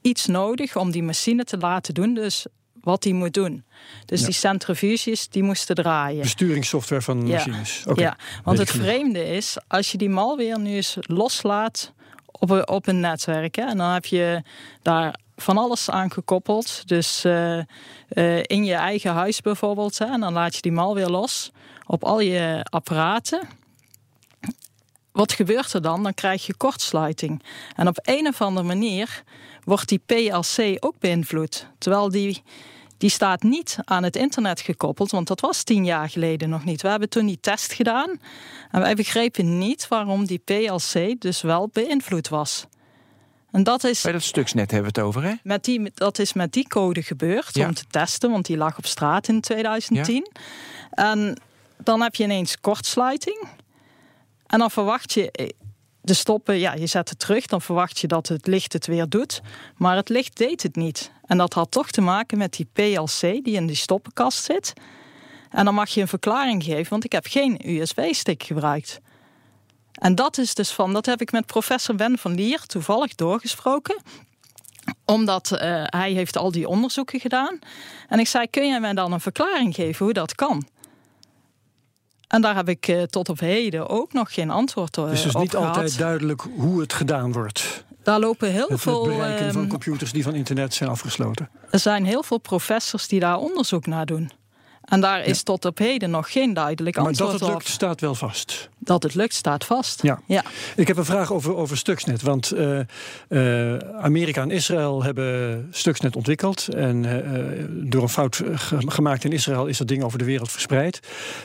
iets 0.01 0.25
nodig 0.25 0.75
om 0.75 0.91
die 0.91 1.03
machine 1.03 1.43
te 1.43 1.57
laten 1.57 1.93
doen, 1.93 2.13
dus 2.13 2.45
wat 2.87 3.01
die 3.03 3.13
moet 3.13 3.33
doen. 3.33 3.63
Dus 4.05 4.19
Ja. 4.19 4.25
die 4.25 4.35
centrifuges 4.35 5.27
die 5.29 5.43
moesten 5.43 5.75
draaien. 5.75 6.21
Besturingssoftware 6.21 7.01
van 7.01 7.27
Ja. 7.27 7.33
machines. 7.35 7.83
Ja, 7.95 8.17
want 8.43 8.57
het 8.57 8.71
vreemde 8.71 9.25
is, 9.35 9.57
als 9.67 9.91
je 9.91 9.97
die 9.97 10.09
malware 10.09 10.59
nu 10.59 10.75
eens 10.75 10.97
loslaat 10.99 11.93
op 12.31 12.49
een, 12.49 12.67
op 12.67 12.87
een 12.87 12.99
netwerk, 12.99 13.55
hè, 13.55 13.61
en 13.61 13.77
dan 13.77 13.89
heb 13.89 14.05
je 14.05 14.41
daar 14.81 15.19
van 15.35 15.57
alles 15.57 15.89
aan 15.89 16.11
gekoppeld. 16.11 16.87
Dus 16.87 17.23
eh, 17.23 17.57
eh, 17.57 17.63
in 18.43 18.65
je 18.65 18.73
eigen 18.73 19.11
huis 19.13 19.41
bijvoorbeeld, 19.41 19.97
hè, 19.97 20.05
en 20.05 20.19
dan 20.19 20.33
laat 20.33 20.55
je 20.55 20.61
die 20.61 20.71
malware 20.71 21.09
los 21.09 21.51
op 21.85 22.03
al 22.03 22.19
je 22.19 22.65
apparaten. 22.69 23.41
Wat 25.11 25.31
gebeurt 25.33 25.73
er 25.73 25.81
dan? 25.81 26.03
Dan 26.03 26.13
krijg 26.13 26.45
je 26.45 26.55
kortsluiting. 26.55 27.43
En 27.75 27.87
op 27.87 27.99
een 28.01 28.27
of 28.27 28.41
andere 28.41 28.67
manier 28.67 29.23
wordt 29.63 29.87
die 29.89 30.01
PLC 30.05 30.77
ook 30.85 30.99
beïnvloed. 30.99 31.67
Terwijl 31.77 32.09
die, 32.09 32.43
die 32.97 33.09
staat 33.09 33.43
niet 33.43 33.77
aan 33.83 34.03
het 34.03 34.15
internet 34.15 34.61
gekoppeld, 34.61 35.11
want 35.11 35.27
dat 35.27 35.39
was 35.39 35.63
tien 35.63 35.85
jaar 35.85 36.09
geleden 36.09 36.49
nog 36.49 36.65
niet. 36.65 36.81
We 36.81 36.87
hebben 36.87 37.09
toen 37.09 37.25
die 37.25 37.39
test 37.41 37.73
gedaan 37.73 38.19
en 38.71 38.81
wij 38.81 38.95
begrepen 38.95 39.57
niet 39.57 39.87
waarom 39.87 40.25
die 40.25 40.37
PLC 40.45 41.19
dus 41.21 41.41
wel 41.41 41.69
beïnvloed 41.73 42.27
was. 42.29 42.65
En 43.51 43.63
dat 43.63 43.83
is, 43.83 44.01
Bij 44.01 44.11
dat 44.11 44.21
stuksnet 44.23 44.71
hebben 44.71 44.91
we 44.93 44.99
het 44.99 45.07
over, 45.07 45.23
hè? 45.23 45.33
met 45.43 45.63
die, 45.63 45.91
dat 45.93 46.19
is 46.19 46.33
met 46.33 46.51
die 46.51 46.67
code 46.67 47.03
gebeurd 47.03 47.55
Ja. 47.55 47.67
om 47.67 47.73
te 47.73 47.85
testen, 47.89 48.31
want 48.31 48.45
die 48.45 48.57
lag 48.57 48.77
op 48.77 48.85
straat 48.85 49.27
in 49.27 49.41
2010. 49.41 50.27
En 50.91 51.39
dan 51.83 52.01
heb 52.01 52.15
je 52.15 52.23
ineens 52.23 52.59
kortsluiting. 52.59 53.47
En 54.47 54.59
dan 54.59 54.71
verwacht 54.71 55.13
je 55.13 55.31
eh, 55.31 55.49
de 56.01 56.13
stoppen, 56.13 56.57
ja, 56.59 56.73
je 56.73 56.87
zet 56.87 57.09
het 57.09 57.19
terug, 57.19 57.45
dan 57.45 57.61
verwacht 57.61 57.99
je 57.99 58.07
dat 58.07 58.27
het 58.27 58.47
licht 58.47 58.73
het 58.73 58.87
weer 58.87 59.09
doet. 59.09 59.41
Maar 59.75 59.95
het 59.95 60.09
licht 60.09 60.37
deed 60.37 60.63
het 60.63 60.75
niet. 60.75 61.11
En 61.27 61.37
dat 61.37 61.53
had 61.53 61.71
toch 61.71 61.91
te 61.91 62.01
maken 62.01 62.37
met 62.37 62.53
die 62.53 62.69
PLC 62.73 63.19
die 63.19 63.55
in 63.55 63.67
die 63.67 63.75
stoppenkast 63.75 64.43
zit. 64.43 64.73
En 65.49 65.65
dan 65.65 65.73
mag 65.73 65.89
je 65.89 66.01
een 66.01 66.07
verklaring 66.07 66.63
geven, 66.63 66.89
want 66.89 67.03
ik 67.03 67.11
heb 67.11 67.25
geen 67.27 67.69
USB-stick 67.69 68.43
gebruikt. 68.43 68.99
En 69.91 70.15
dat 70.15 70.37
is 70.37 70.53
dus 70.53 70.71
van, 70.71 70.93
dat 70.93 71.05
heb 71.05 71.21
ik 71.21 71.31
met 71.31 71.45
professor 71.45 71.95
Ben 71.95 72.17
van 72.17 72.35
Lier 72.35 72.65
toevallig 72.65 73.15
doorgesproken 73.15 74.01
omdat 75.05 75.51
eh, 75.51 75.83
hij 75.85 76.11
heeft 76.11 76.37
al 76.37 76.51
die 76.51 76.67
onderzoeken 76.67 77.19
gedaan. 77.19 77.59
En 78.07 78.19
ik 78.19 78.27
zei, 78.27 78.47
kun 78.49 78.67
jij 78.67 78.79
mij 78.79 78.93
dan 78.93 79.11
een 79.11 79.19
verklaring 79.19 79.75
geven 79.75 80.05
hoe 80.05 80.13
dat 80.13 80.35
kan? 80.35 80.67
En 82.27 82.41
daar 82.41 82.55
heb 82.55 82.69
ik 82.69 82.87
eh, 82.87 83.03
tot 83.03 83.29
op 83.29 83.39
heden 83.39 83.89
ook 83.89 84.13
nog 84.13 84.33
geen 84.33 84.49
antwoord 84.49 84.97
eh, 84.97 85.03
Dus 85.03 85.19
het 85.19 85.27
is 85.27 85.35
op 85.35 85.41
niet 85.41 85.51
gehad. 85.51 85.67
altijd 85.67 85.97
duidelijk 85.97 86.41
hoe 86.55 86.81
het 86.81 86.93
gedaan 86.93 87.31
wordt. 87.31 87.85
Daar 88.07 88.19
lopen 88.19 88.51
heel 88.51 88.67
Het 88.67 88.81
veel. 88.81 89.03
bereiken 89.05 89.51
van 89.51 89.61
ehm, 89.61 89.69
computers 89.69 90.11
die 90.11 90.23
van 90.23 90.33
internet 90.35 90.73
zijn 90.73 90.89
afgesloten. 90.89 91.49
er 91.71 91.79
zijn 91.79 92.05
heel 92.05 92.23
veel 92.23 92.37
professors 92.37 93.07
die 93.07 93.19
daar 93.19 93.37
onderzoek 93.37 93.85
naar 93.85 94.05
doen. 94.05 94.31
En 94.83 95.01
daar 95.01 95.25
is 95.25 95.43
tot 95.43 95.65
op 95.65 95.77
heden 95.77 96.09
nog 96.09 96.31
geen 96.31 96.53
duidelijk 96.53 96.95
Maar 96.95 97.05
antwoord 97.05 97.31
dat 97.31 97.39
het 97.39 97.49
op. 97.49 97.55
lukt 97.55 97.67
staat 97.69 98.01
wel 98.01 98.15
vast. 98.15 98.69
Dat 98.79 99.03
het 99.03 99.15
lukt 99.15 99.33
staat 99.33 99.65
vast. 99.65 100.01
Ja. 100.03 100.19
ja. 100.25 100.43
Ik 100.75 100.87
heb 100.87 100.97
een 100.97 101.05
vraag 101.05 101.31
over, 101.33 101.55
over 101.55 101.77
Stuxnet. 101.77 102.21
Want 102.21 102.51
eh, 102.51 102.79
eh, 103.29 103.79
Amerika 104.01 104.41
en 104.41 104.51
Israël 104.51 105.03
hebben 105.03 105.67
Stuxnet 105.71 106.15
ontwikkeld. 106.15 106.67
En 106.67 107.05
eh, 107.05 107.65
door 107.69 108.01
een 108.01 108.09
fout 108.09 108.35
ge- 108.53 108.77
gemaakt 108.91 109.23
in 109.23 109.31
Israël 109.31 109.65
is 109.65 109.77
dat 109.77 109.87
ding 109.87 110.03
over 110.03 110.17
de 110.17 110.25
wereld 110.25 110.51
verspreid. 110.51 110.99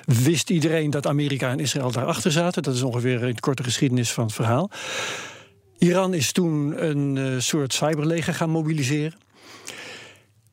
Wist 0.05 0.51
iedereen 0.51 0.91
dat 0.91 1.07
Amerika 1.07 1.51
en 1.51 1.61
Israël 1.61 1.91
daarachter 1.91 2.33
zaten? 2.33 2.63
Dat 2.63 2.75
is 2.75 2.83
ongeveer 2.83 3.23
in 3.23 3.35
de 3.35 3.41
korte 3.41 3.63
geschiedenis 3.63 4.13
van 4.13 4.25
het 4.25 4.35
verhaal. 4.35 4.71
Iran 5.83 6.15
is 6.15 6.33
toen 6.33 6.85
een 6.89 7.17
eh, 7.17 7.25
soort 7.39 7.73
cyberleger 7.73 8.35
gaan 8.35 8.51
mobiliseren. 8.51 9.19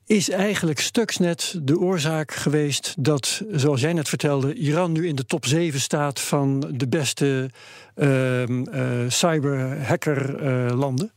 Is 0.05 0.29
eigenlijk 0.29 0.79
Stuxnet 0.79 1.55
de 1.61 1.79
oorzaak 1.79 2.31
geweest 2.33 2.95
dat, 2.99 3.41
zoals 3.51 3.81
jij 3.81 3.93
net 3.93 4.09
vertelde, 4.09 4.53
Iran 4.53 4.91
nu 4.91 5.07
in 5.07 5.15
de 5.15 5.25
top 5.25 5.45
7 5.45 5.79
staat 5.79 6.19
van 6.19 6.65
de 6.73 6.87
beste 6.87 7.49
ehm 7.95 8.63
eh, 8.63 8.89
cyberhacker-landen? 9.07 11.11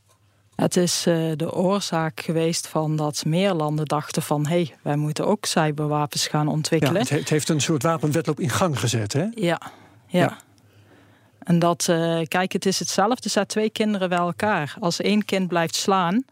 Het 0.55 0.77
is 0.77 1.05
eh, 1.05 1.31
de 1.35 1.53
oorzaak 1.53 2.21
geweest 2.21 2.67
van 2.67 2.95
dat 2.95 3.25
meer 3.25 3.53
landen 3.53 3.85
dachten 3.85 4.21
van... 4.21 4.45
hé, 4.45 4.55
hey, 4.55 4.75
wij 4.81 4.95
moeten 4.95 5.27
ook 5.27 5.45
cyberwapens 5.45 6.27
gaan 6.27 6.47
ontwikkelen. 6.47 7.01
het, 7.01 7.09
he- 7.09 7.17
het 7.17 7.29
heeft 7.29 7.49
een 7.49 7.61
soort 7.61 7.83
wapenwetloop 7.83 8.39
in 8.39 8.49
gang 8.49 8.79
gezet, 8.79 9.13
hè? 9.13 9.23
Ja, 9.35 9.37
ja. 9.37 9.59
Ja. 10.07 10.37
En 11.43 11.59
dat, 11.59 11.87
eh, 11.89 12.19
kijk, 12.27 12.51
het 12.51 12.65
is 12.65 12.79
hetzelfde. 12.79 13.29
Zet 13.29 13.47
twee 13.47 13.69
kinderen 13.69 14.09
bij 14.09 14.17
elkaar. 14.17 14.75
Als 14.79 15.01
één 15.01 15.25
kind 15.25 15.47
blijft 15.47 15.75
slaan, 15.75 16.25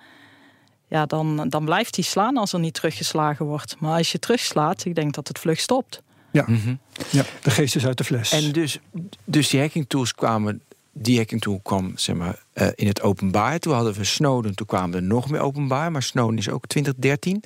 ja, 0.88 1.06
dan, 1.06 1.50
dan 1.50 1.65
blijft 1.65 1.95
hij 1.95 2.04
slaan 2.04 2.38
als 2.38 2.54
er 2.54 2.60
niet 2.60 2.74
teruggeslagen 2.74 3.45
wordt. 3.45 3.76
Maar 3.80 3.97
als 3.97 4.12
je 4.12 4.19
terugslaat, 4.19 4.86
ik 4.86 4.95
denk 4.95 5.13
dat 5.13 5.28
het 5.28 5.39
vlug 5.39 5.60
stopt. 5.60 6.02
Ja, 6.32 6.43
Mhm. 6.47 6.76
ja, 7.10 7.24
de 7.41 7.52
geest 7.52 7.76
is 7.76 7.86
uit 7.86 7.97
de 7.97 8.04
fles. 8.04 8.32
En 8.32 8.52
dus, 8.52 8.80
dus 9.24 9.50
die 9.50 9.60
hacking 9.60 9.86
tools 9.88 10.13
kwamen. 10.15 10.62
Die 10.93 11.17
hacking 11.17 11.41
tool 11.41 11.60
kwam 11.63 11.91
zeg 11.95 12.15
maar, 12.15 12.43
eh, 12.54 12.67
in 12.75 12.88
het 12.88 13.01
openbaar. 13.01 13.60
Toen 13.60 13.73
hadden 13.73 13.93
we 13.93 14.04
Snowden, 14.04 14.56
toen 14.56 14.65
kwamen 14.65 14.99
we 14.99 15.06
nog 15.06 15.30
meer 15.30 15.39
openbaar. 15.39 15.91
Maar 15.91 16.04
Snowden 16.04 16.38
is 16.38 16.49
ook 16.49 16.67
2013. 16.67 17.43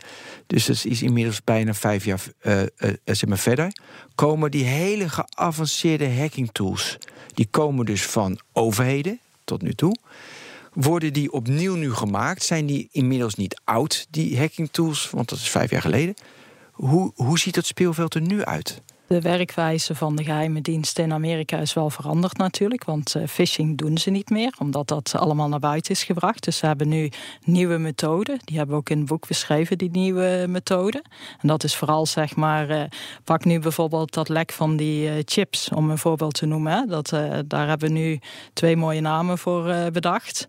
Dus 0.47 0.65
dat 0.65 0.85
is 0.85 1.01
inmiddels 1.01 1.43
bijna 1.43 1.73
vijf 1.73 2.05
jaar 2.05 2.21
eh, 2.39 2.61
eh, 2.61 2.67
zeg 3.03 3.25
maar 3.25 3.37
verder. 3.37 3.77
Komen 4.15 4.51
die 4.51 4.63
hele 4.63 5.09
geavanceerde 5.09 6.15
hacking 6.15 6.49
tools. 6.51 6.97
Die 7.33 7.47
komen 7.51 7.85
dus 7.85 8.05
van 8.05 8.39
overheden 8.53 9.19
tot 9.43 9.61
nu 9.61 9.73
toe. 9.73 9.95
Worden 10.73 11.13
die 11.13 11.31
opnieuw 11.31 11.75
nu 11.75 11.93
gemaakt? 11.93 12.43
Zijn 12.43 12.65
die 12.65 12.87
inmiddels 12.91 13.35
niet 13.35 13.61
oud, 13.63 14.07
die 14.09 14.37
hacking 14.37 14.69
tools? 14.71 15.09
Want 15.09 15.29
dat 15.29 15.37
is 15.37 15.49
vijf 15.49 15.69
jaar 15.69 15.81
geleden. 15.81 16.15
Hoe, 16.71 17.11
hoe 17.15 17.39
ziet 17.39 17.55
het 17.55 17.65
speelveld 17.65 18.13
er 18.13 18.21
nu 18.21 18.43
uit? 18.43 18.81
De 19.07 19.21
werkwijze 19.21 19.95
van 19.95 20.15
de 20.15 20.23
geheime 20.23 20.61
diensten 20.61 21.03
in 21.03 21.13
Amerika 21.13 21.57
is 21.57 21.73
wel 21.73 21.89
veranderd 21.89 22.37
natuurlijk. 22.37 22.83
Want 22.83 23.15
eh, 23.15 23.27
phishing 23.27 23.77
doen 23.77 23.97
ze 23.97 24.09
niet 24.09 24.29
meer, 24.29 24.55
omdat 24.59 24.87
dat 24.87 25.15
allemaal 25.15 25.47
naar 25.47 25.59
buiten 25.59 25.91
is 25.91 26.03
gebracht. 26.03 26.43
Dus 26.43 26.57
ze 26.57 26.65
hebben 26.65 26.87
nu 26.87 27.11
nieuwe 27.43 27.77
methoden. 27.77 28.39
Die 28.43 28.57
hebben 28.57 28.75
we 28.75 28.81
ook 28.81 28.89
in 28.89 28.97
het 28.97 29.07
boek 29.07 29.27
beschreven, 29.27 29.77
die 29.77 29.89
nieuwe 29.91 30.45
methoden. 30.49 31.01
En 31.41 31.47
dat 31.47 31.63
is 31.63 31.75
vooral, 31.75 32.05
zeg 32.05 32.35
maar, 32.35 32.69
eh, 32.69 32.83
pak 33.23 33.45
nu 33.45 33.59
bijvoorbeeld 33.59 34.13
dat 34.13 34.29
lek 34.29 34.51
van 34.51 34.77
die 34.77 35.09
eh, 35.09 35.13
chips, 35.25 35.69
om 35.69 35.89
een 35.89 35.97
voorbeeld 35.97 36.33
te 36.33 36.45
noemen. 36.45 36.87
Dat, 36.87 37.09
daar 37.45 37.67
hebben 37.67 37.87
we 37.87 37.99
nu 37.99 38.19
twee 38.53 38.77
mooie 38.77 39.01
namen 39.01 39.37
voor 39.37 39.91
bedacht. 39.91 40.47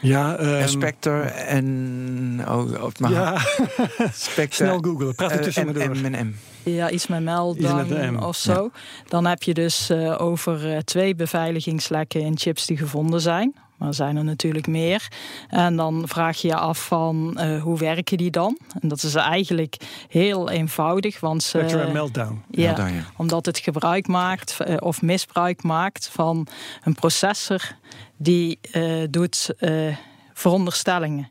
Ja, 0.00 0.36
ehm, 0.36 0.54
En 0.54 0.68
Spectre 0.68 1.20
en. 1.22 2.44
Oh, 2.48 2.82
oh, 2.82 2.90
maar 2.98 3.10
ja, 3.10 3.38
Spectre. 4.12 4.64
snel 4.64 4.78
googlen. 4.78 5.14
Praat 5.14 5.30
er 5.30 5.38
eh, 5.38 5.42
tussen 5.44 5.66
me 5.66 5.72
door. 5.72 5.96
M. 5.96 6.34
Ja, 6.70 6.90
iets 6.90 7.06
met 7.06 7.18
Iets 7.18 7.28
meldang 7.28 7.88
met 7.88 7.98
een 7.98 8.14
M, 8.14 8.18
of 8.18 8.36
zo. 8.36 8.70
Dan 9.08 9.26
heb 9.26 9.42
je 9.42 9.54
dus 9.54 9.90
eh, 9.90 10.20
over 10.20 10.72
eh, 10.72 10.78
twee 10.78 11.14
beveiligingslekken 11.14 12.20
in 12.20 12.38
chips 12.38 12.66
die 12.66 12.76
gevonden 12.76 13.20
zijn. 13.20 13.54
Maar 13.76 13.88
er 13.88 13.94
zijn 13.94 14.16
er 14.16 14.24
natuurlijk 14.24 14.66
meer. 14.66 15.08
En 15.48 15.76
dan 15.76 16.08
vraag 16.08 16.40
je 16.40 16.48
je 16.48 16.56
af 16.56 16.86
van 16.86 17.38
eh, 17.38 17.62
hoe 17.62 17.78
werken 17.78 18.16
die 18.16 18.30
dan? 18.30 18.58
En 18.80 18.88
dat 18.88 19.02
is 19.02 19.14
eigenlijk 19.14 19.76
heel 20.08 20.50
eenvoudig. 20.50 21.20
Want 21.20 21.42
ze, 21.42 21.48
Spectre 21.48 21.80
en 21.80 21.92
Meltdown. 21.92 22.42
ja, 22.50 22.88
omdat 23.16 23.46
het 23.46 23.58
gebruik 23.58 24.06
maakt 24.06 24.56
of 24.78 25.02
misbruik 25.02 25.62
maakt 25.62 26.08
van 26.12 26.46
een 26.84 26.94
processor 26.94 27.76
die 28.16 28.58
eh, 28.72 29.04
doet 29.10 29.54
eh, 29.58 29.96
veronderstellingen. 30.32 31.30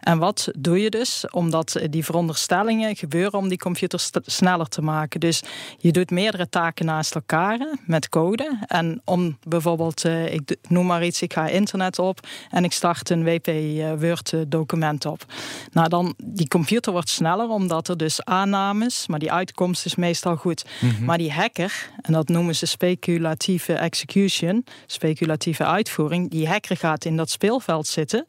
En 0.00 0.18
wat 0.18 0.48
doe 0.58 0.80
je 0.80 0.90
dus? 0.90 1.24
Omdat 1.30 1.80
die 1.90 2.04
veronderstellingen 2.04 2.96
gebeuren 2.96 3.38
om 3.38 3.48
die 3.48 3.58
computer 3.58 4.00
st- 4.00 4.20
sneller 4.26 4.68
te 4.68 4.82
maken. 4.82 5.20
Dus 5.20 5.42
je 5.78 5.92
doet 5.92 6.10
meerdere 6.10 6.48
taken 6.48 6.86
naast 6.86 7.14
elkaar 7.14 7.76
met 7.86 8.08
code. 8.08 8.58
En 8.66 9.00
om 9.04 9.38
bijvoorbeeld, 9.42 10.04
eh, 10.04 10.32
ik 10.32 10.56
noem 10.68 10.86
maar 10.86 11.04
iets, 11.04 11.22
ik 11.22 11.32
ga 11.32 11.46
internet 11.46 11.98
op 11.98 12.20
en 12.50 12.64
ik 12.64 12.72
start 12.72 13.10
een 13.10 13.24
WP 13.24 13.46
eh, 13.46 13.92
Word 13.98 14.32
eh, 14.32 14.40
document 14.48 15.06
op. 15.06 15.24
Nou, 15.72 15.88
dan 15.88 16.14
die 16.24 16.48
computer 16.48 16.92
wordt 16.92 17.08
sneller 17.08 17.48
omdat 17.48 17.88
er 17.88 17.96
dus 17.96 18.24
aannames, 18.24 19.06
maar 19.06 19.18
die 19.18 19.32
uitkomst 19.32 19.84
is 19.84 19.94
meestal 19.94 20.36
goed. 20.36 20.64
Maar 21.04 21.18
die 21.18 21.32
hacker, 21.32 21.90
en 22.02 22.12
dat 22.12 22.28
noemen 22.28 22.56
ze 22.56 22.66
speculatieve 22.66 23.72
execution, 23.72 24.64
speculatieve 24.86 25.64
uitvoering, 25.64 26.30
die 26.30 26.48
hacker 26.48 26.76
gaat 26.76 27.04
in 27.04 27.16
dat 27.16 27.30
speelveld 27.30 27.86
zitten. 27.86 28.26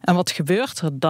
En 0.00 0.14
wat 0.14 0.30
gebeurt 0.30 0.80
er 0.80 0.98
dan? 0.98 1.09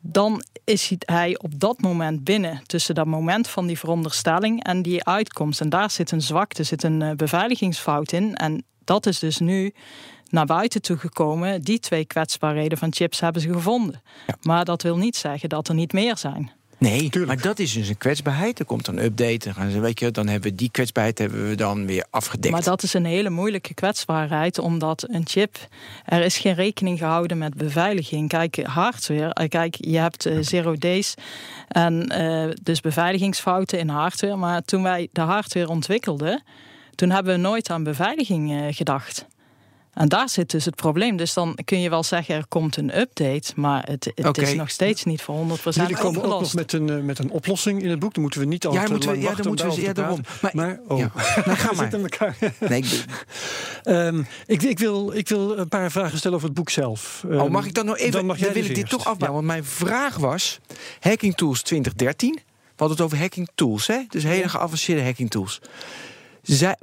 Dan 0.00 0.42
is 0.64 0.94
hij 0.98 1.38
op 1.38 1.60
dat 1.60 1.80
moment 1.80 2.24
binnen 2.24 2.62
tussen 2.66 2.94
dat 2.94 3.06
moment 3.06 3.48
van 3.48 3.66
die 3.66 3.78
veronderstelling 3.78 4.64
en 4.64 4.82
die 4.82 5.04
uitkomst. 5.04 5.60
En 5.60 5.68
daar 5.68 5.90
zit 5.90 6.10
een 6.10 6.20
zwakte, 6.22 6.62
zit 6.62 6.82
een 6.82 7.02
eh, 7.02 7.10
beveiligingsfout 7.10 8.12
in. 8.12 8.34
En 8.34 8.64
dat 8.84 9.06
is 9.06 9.18
dus 9.18 9.38
nu 9.38 9.74
naar 10.28 10.46
buiten 10.46 10.82
toe 10.82 10.96
gekomen. 10.96 11.62
Die 11.62 11.78
twee 11.78 12.04
kwetsbaarheden 12.04 12.78
van 12.78 12.92
chips 12.92 13.20
hebben 13.20 13.42
ze 13.42 13.52
gevonden. 13.52 14.02
Maar 14.42 14.64
dat 14.64 14.82
wil 14.82 14.96
niet 14.96 15.16
zeggen 15.16 15.48
dat 15.48 15.68
er 15.68 15.74
niet 15.74 15.92
meer 15.92 16.16
zijn. 16.16 16.50
Nee, 16.84 17.10
Tuurlijk. 17.10 17.26
maar 17.26 17.42
dat 17.42 17.58
is 17.58 17.72
dus 17.72 17.88
een 17.88 17.98
kwetsbaarheid. 17.98 18.58
Er 18.58 18.64
komt 18.64 18.86
een 18.86 19.04
update. 19.04 19.38
Dan, 19.38 19.54
gaan 19.54 19.70
ze, 19.70 19.80
weet 19.80 20.00
je, 20.00 20.10
dan 20.10 20.28
hebben 20.28 20.50
we 20.50 20.56
die 20.56 20.70
kwetsbaarheid 20.70 21.18
hebben 21.18 21.48
we 21.48 21.54
dan 21.54 21.86
weer 21.86 22.06
afgedekt. 22.10 22.54
Maar 22.54 22.62
dat 22.62 22.82
is 22.82 22.94
een 22.94 23.04
hele 23.04 23.30
moeilijke 23.30 23.74
kwetsbaarheid, 23.74 24.58
omdat 24.58 25.06
een 25.10 25.26
chip, 25.26 25.56
er 26.04 26.22
is 26.22 26.38
geen 26.38 26.54
rekening 26.54 26.98
gehouden 26.98 27.38
met 27.38 27.54
beveiliging. 27.54 28.28
Kijk, 28.28 28.56
hardware, 28.62 29.32
eh, 29.32 29.48
kijk, 29.48 29.76
je 29.80 29.98
hebt 29.98 30.26
eh, 30.26 30.38
zero 30.40 30.76
days 30.76 31.14
en 31.68 32.08
eh, 32.08 32.50
dus 32.62 32.80
beveiligingsfouten 32.80 33.78
in 33.78 33.88
hardware. 33.88 34.36
Maar 34.36 34.62
toen 34.62 34.82
wij 34.82 35.08
de 35.12 35.20
hardware 35.20 35.68
ontwikkelden, 35.68 36.42
toen 36.94 37.10
hebben 37.10 37.34
we 37.34 37.40
nooit 37.40 37.70
aan 37.70 37.84
beveiliging 37.84 38.74
gedacht. 38.76 39.26
En 39.94 40.08
daar 40.08 40.28
zit 40.28 40.50
dus 40.50 40.64
het 40.64 40.74
probleem. 40.74 41.16
Dus 41.16 41.34
dan 41.34 41.58
kun 41.64 41.80
je 41.80 41.90
wel 41.90 42.02
zeggen, 42.02 42.34
er 42.34 42.46
komt 42.48 42.76
een 42.76 42.98
update, 42.98 43.52
maar 43.56 43.82
het, 43.90 44.12
het 44.14 44.38
is 44.38 44.54
nog 44.54 44.70
steeds 44.70 45.04
niet 45.04 45.22
voor 45.22 45.34
100% 45.58 45.62
Jullie 45.62 45.96
komen 45.96 46.22
ook 46.22 46.40
nog 46.40 46.54
met 46.54 46.72
een, 46.72 46.90
eh, 46.90 46.96
met 47.00 47.18
een 47.18 47.30
oplossing 47.30 47.82
in 47.82 47.90
het 47.90 47.98
boek. 47.98 48.12
Dan 48.14 48.22
moeten 48.22 48.40
we 48.40 48.46
niet 48.46 48.66
al 48.66 48.72
Ja, 48.72 48.84
te 48.84 48.90
moeten 48.90 49.10
we- 49.10 49.18
ja, 49.18 49.34
dan 49.34 49.46
moeten 49.46 49.50
we- 49.50 49.56
daarover 49.56 49.82
ja, 49.82 49.92
te 49.92 50.00
daarom. 50.00 50.20
praten. 50.20 50.56
Maar- 50.58 50.66
Maar, 50.66 50.80
oh, 50.88 50.98
Ja. 50.98 51.10
Nou, 51.44 51.56
ga 51.58 51.72
maar. 51.82 51.92
elkaar. 51.92 52.36
Nee, 52.68 52.82
ik- 52.82 53.04
Ehm, 53.82 54.22
ik, 54.46 54.62
ik, 54.62 54.78
wil, 54.78 55.12
ik 55.12 55.28
wil 55.28 55.58
een 55.58 55.68
paar 55.68 55.90
vragen 55.90 56.18
stellen 56.18 56.36
over 56.36 56.48
het 56.48 56.56
boek 56.58 56.70
zelf. 56.70 57.22
oh, 57.26 57.34
Ehm, 57.34 57.50
mag 57.50 57.66
ik 57.66 57.74
dan 57.74 57.84
nog 57.84 57.96
even? 57.98 58.10
Dan, 58.10 58.20
Dan, 58.20 58.28
mag 58.28 58.38
jij 58.38 58.46
wil 58.52 58.56
dus 58.56 58.68
ik 58.70 58.74
dit 58.76 58.84
eerst. 58.84 58.96
toch 58.98 59.06
afbouwen. 59.12 59.44
Want 59.44 59.52
mijn 59.52 59.64
vraag 59.74 60.16
was: 60.16 60.58
Hacking 61.00 61.34
Tools 61.36 61.62
2013. 61.62 62.32
We 62.34 62.40
hadden 62.76 62.96
het 62.96 63.06
over 63.06 63.18
hacking 63.18 63.48
tools, 63.54 63.86
hè? 63.86 63.98
Dus 64.08 64.22
hele 64.22 64.48
geavanceerde 64.48 65.02
hacking 65.02 65.30
tools. 65.30 65.60
Zij, 66.44 66.76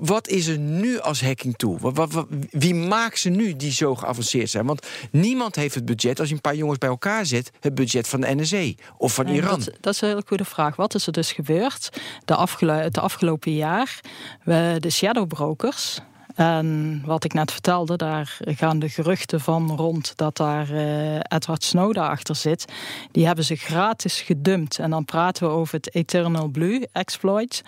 wat 0.00 0.28
is 0.28 0.46
er 0.46 0.58
nu 0.58 1.00
als 1.00 1.20
hacking 1.22 1.56
tool? 1.56 1.78
Wat, 1.80 1.96
wat, 1.96 2.12
wat- 2.12 2.26
wie 2.50 2.74
maakt 2.74 3.18
ze 3.18 3.28
nu 3.28 3.56
die 3.56 3.72
zo 3.72 3.94
geavanceerd 3.94 4.50
zijn? 4.50 4.66
Want 4.66 4.86
niemand 5.10 5.56
heeft 5.56 5.74
het 5.74 5.84
budget, 5.84 6.18
als 6.20 6.28
je 6.28 6.34
een 6.34 6.40
paar 6.40 6.54
jongens 6.56 6.78
bij 6.78 6.88
elkaar 6.88 7.26
zet, 7.26 7.50
het 7.60 7.74
budget 7.74 8.08
van 8.08 8.20
de 8.20 8.34
NSE 8.34 8.74
of 8.98 9.14
van 9.14 9.24
Nee, 9.24 9.34
Iran. 9.34 9.58
Dat, 9.58 9.72
dat 9.80 9.94
is 9.94 10.00
een 10.00 10.08
hele 10.08 10.22
goede 10.26 10.44
vraag. 10.44 10.76
Wat 10.76 10.94
is 10.94 11.06
er 11.06 11.12
dus 11.12 11.32
gebeurd 11.32 11.88
de 12.24 12.34
afgelo 12.34 12.72
het 12.72 12.98
afgelopen 12.98 13.54
jaar? 13.54 14.00
We, 14.44 14.76
de 14.80 14.90
shadowbrokers. 14.90 15.98
En 16.34 17.02
wat 17.04 17.24
ik 17.24 17.32
net 17.32 17.52
vertelde, 17.52 17.96
daar 17.96 18.38
gaan 18.44 18.78
de 18.78 18.88
geruchten 18.88 19.40
van 19.40 19.70
rond 19.76 20.12
dat 20.16 20.36
daar 20.36 20.70
eh, 20.70 21.14
Edward 21.14 21.64
Snowden 21.64 22.02
achter 22.08 22.34
zit. 22.36 22.64
Die 23.12 23.26
hebben 23.26 23.44
ze 23.44 23.56
gratis 23.56 24.20
gedumpt. 24.20 24.78
En 24.78 24.90
dan 24.90 25.04
praten 25.04 25.46
we 25.48 25.52
over 25.54 25.74
het 25.74 25.94
Eternal 25.94 26.48
Blue 26.48 26.88
exploit. 26.92 27.62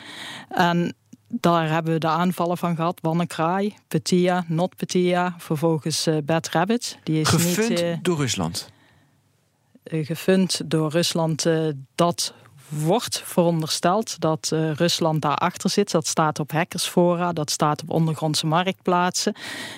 En 0.49 0.95
daar 1.29 1.69
hebben 1.69 1.93
we 1.93 1.99
de 1.99 2.07
aanvallen 2.09 2.59
van 2.59 2.77
gehad. 2.77 2.99
WannaCry, 3.03 3.75
Petya, 3.89 4.45
NotPetya. 4.49 5.35
Vervolgens 5.39 6.07
eh 6.07 6.17
Bad 6.25 6.49
Rabbit. 6.49 6.99
Die 7.03 7.21
is 7.21 7.29
Gefund 7.29 7.69
niet... 7.69 7.81
eh, 7.81 7.97
door 8.03 8.17
Rusland. 8.17 8.71
eh, 9.83 10.07
gefund 10.07 10.61
door 10.71 10.91
Rusland. 10.91 11.47
eh, 11.47 11.67
dat 11.95 12.35
wordt 12.69 13.23
verondersteld 13.25 14.21
dat 14.21 14.51
eh, 14.53 14.73
Rusland 14.73 15.23
daarachter 15.23 15.71
zit. 15.71 15.91
Dat 15.91 16.07
staat 16.07 16.39
op 16.39 16.51
hackersfora, 16.53 17.33
dat 17.33 17.51
staat 17.51 17.83
op 17.83 17.91
ondergrondse 17.91 18.47
marktplaatsen. 18.47 19.35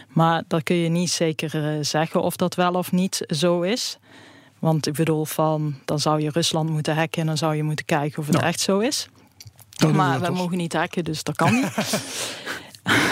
Maar 0.09 0.43
dat 0.49 0.63
kun 0.63 0.77
je 0.77 0.89
niet 0.89 1.11
zeker 1.11 1.75
eh, 1.75 1.85
zeggen 1.85 2.23
of 2.23 2.37
dat 2.37 2.55
wel 2.55 2.73
of 2.73 2.93
niet 2.93 3.25
zo 3.27 3.61
is. 3.61 3.99
Want 4.59 4.87
ik 4.87 4.95
bedoel, 4.95 5.25
van, 5.25 5.75
dan 5.85 5.99
zou 5.99 6.21
je 6.21 6.31
Rusland 6.31 6.71
moeten 6.71 6.97
hacken 6.97 7.21
en 7.21 7.27
dan 7.27 7.37
zou 7.37 7.55
je 7.55 7.63
moeten 7.63 7.85
kijken 7.85 8.19
of 8.19 8.27
het 8.27 8.35
Nou, 8.35 8.47
echt 8.49 8.61
zo 8.61 8.79
is. 8.79 9.09
Maar 9.89 10.21
we 10.21 10.31
mogen 10.31 10.57
niet 10.57 10.73
hacken, 10.73 11.05
dus 11.05 11.23
dat 11.23 11.37
kan 11.37 11.53
niet. 11.55 12.01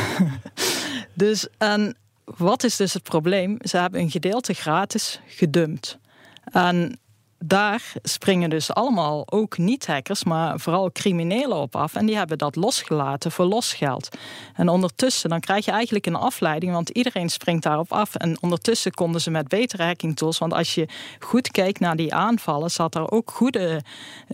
dus 1.15 1.49
en 1.59 1.97
wat 2.25 2.65
is 2.65 2.77
dus 2.77 2.93
het 2.93 3.03
probleem? 3.03 3.57
Ze 3.61 3.77
hebben 3.77 4.01
een 4.01 4.11
gedeelte 4.11 4.53
gratis 4.53 5.21
gedumpt. 5.27 5.99
En 6.45 6.99
daar 7.39 7.93
springen 8.03 8.51
dus 8.51 8.73
allemaal 8.75 9.23
ook 9.31 9.59
niet-hackers, 9.59 10.25
maar 10.25 10.61
vooral 10.61 10.93
criminelen 10.93 11.57
op 11.57 11.77
af. 11.77 11.95
En 11.95 12.07
die 12.07 12.17
hebben 12.17 12.39
dat 12.39 12.57
losgelaten 12.57 13.33
voor 13.33 13.45
losgeld. 13.45 14.09
En 14.55 14.69
ondertussen, 14.69 15.31
dan 15.31 15.41
krijg 15.41 15.65
je 15.65 15.71
eigenlijk 15.71 16.07
een 16.07 16.15
afleiding, 16.15 16.73
want 16.73 16.89
iedereen 16.89 17.29
springt 17.29 17.63
daarop 17.63 17.93
af. 17.93 18.15
En 18.15 18.37
ondertussen 18.41 18.93
konden 18.95 19.21
ze 19.21 19.31
met 19.31 19.49
betere 19.49 19.83
hacking 19.83 20.17
tools, 20.17 20.39
want 20.39 20.53
als 20.53 20.75
je 20.75 20.89
goed 21.19 21.51
keek 21.51 21.79
naar 21.81 21.97
die 21.97 22.15
aanvallen, 22.15 22.71
zat 22.71 22.95
er 22.95 23.11
ook 23.11 23.31
goede, 23.31 23.83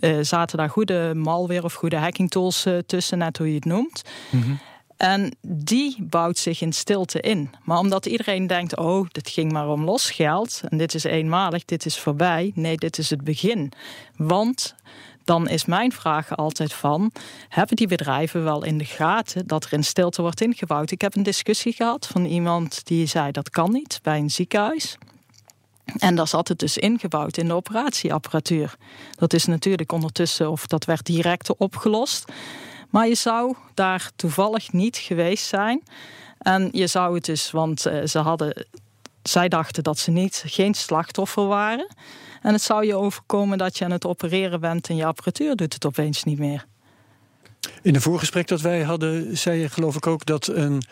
eh, 0.01 0.19
zaten 0.21 0.59
daar 0.59 0.71
goede 0.71 1.15
malware 1.15 1.63
of 1.63 1.75
goede 1.75 1.97
hacking 1.97 2.31
tools 2.31 2.65
eh, 2.65 2.79
tussen, 2.87 3.19
net 3.19 3.39
hoe 3.39 3.49
je 3.49 3.55
het 3.55 3.65
noemt. 3.65 4.03
En 4.97 5.37
die 5.41 5.97
bouwt 6.01 6.39
zich 6.39 6.61
in 6.61 6.73
stilte 6.73 7.21
in. 7.21 7.51
Maar 7.63 7.79
omdat 7.79 8.07
iedereen 8.07 8.47
denkt: 8.47 8.77
oh, 8.77 9.07
dit 9.13 9.29
ging 9.29 9.53
maar 9.53 9.69
om 9.69 9.85
losgeld. 9.85 10.61
En 10.69 10.79
dit 10.79 10.95
is 10.95 11.05
eenmalig, 11.05 11.65
dit 11.65 11.87
is 11.87 11.99
voorbij. 11.99 12.53
Nee, 12.55 12.77
dit 12.77 12.99
is 12.99 13.11
het 13.11 13.25
begin. 13.25 13.73
Want 14.17 14.75
dan 15.25 15.49
is 15.49 15.65
mijn 15.65 15.93
vraag 15.93 16.37
altijd 16.37 16.73
van... 16.73 17.13
hebben 17.49 17.77
die 17.77 17.87
bedrijven 17.87 18.45
wel 18.45 18.65
in 18.65 18.79
de 18.79 18.85
gaten 18.85 19.47
dat 19.47 19.65
er 19.65 19.73
in 19.73 19.85
stilte 19.85 20.23
wordt 20.23 20.41
ingebouwd? 20.41 20.91
Ik 20.91 21.01
heb 21.01 21.17
een 21.17 21.23
discussie 21.23 21.73
gehad 21.73 22.07
van 22.07 22.25
iemand 22.25 22.87
die 22.87 23.07
zei 23.07 23.31
dat 23.31 23.51
kan 23.51 23.73
niet 23.73 23.99
bij 24.03 24.19
een 24.19 24.31
ziekenhuis. 24.31 24.99
En 25.99 26.15
daar 26.15 26.29
zat 26.29 26.49
het 26.49 26.59
dus 26.59 26.79
ingebouwd 26.79 27.37
in 27.37 27.47
de 27.47 27.55
operatieapparatuur. 27.55 28.75
Dat 29.11 29.33
is 29.33 29.45
natuurlijk 29.45 29.93
ondertussen, 29.93 30.51
of 30.51 30.67
dat 30.67 30.85
werd 30.85 31.07
direct 31.07 31.57
opgelost. 31.57 32.33
Maar 32.95 33.09
je 33.09 33.15
zou 33.15 33.55
daar 33.75 34.11
toevallig 34.17 34.73
niet 34.73 34.97
geweest 34.97 35.47
zijn. 35.47 35.83
En 36.39 36.69
je 36.73 36.87
zou 36.87 37.15
het 37.15 37.25
dus, 37.25 37.51
want 37.51 37.87
eh, 37.87 38.05
ze 38.05 38.19
hadden, 38.19 38.67
zij 39.23 39.49
dachten 39.49 39.83
dat 39.83 39.99
ze 39.99 40.11
niet, 40.11 40.43
geen 40.47 40.75
slachtoffer 40.75 41.47
waren. 41.47 41.95
En 42.43 42.53
het 42.53 42.63
zou 42.63 42.87
je 42.87 42.95
overkomen 42.95 43.59
dat 43.59 43.79
je 43.79 43.85
aan 43.85 43.91
het 43.91 44.07
opereren 44.07 44.61
bent 44.61 44.89
en 44.89 44.97
je 44.97 45.05
apparatuur 45.05 45.57
doet 45.57 45.73
het 45.73 45.87
opeens 45.87 46.25
niet 46.25 46.39
meer. 46.39 46.67
In 47.83 47.95
een 47.95 48.01
voorgesprek 48.01 48.49
dat 48.49 48.61
wij 48.61 48.83
hadden, 48.83 49.37
zei 49.37 49.61
je 49.61 49.69
geloof 49.69 49.97
ik 49.97 50.07
ook 50.07 50.27
dat 50.27 50.47
een, 50.47 50.83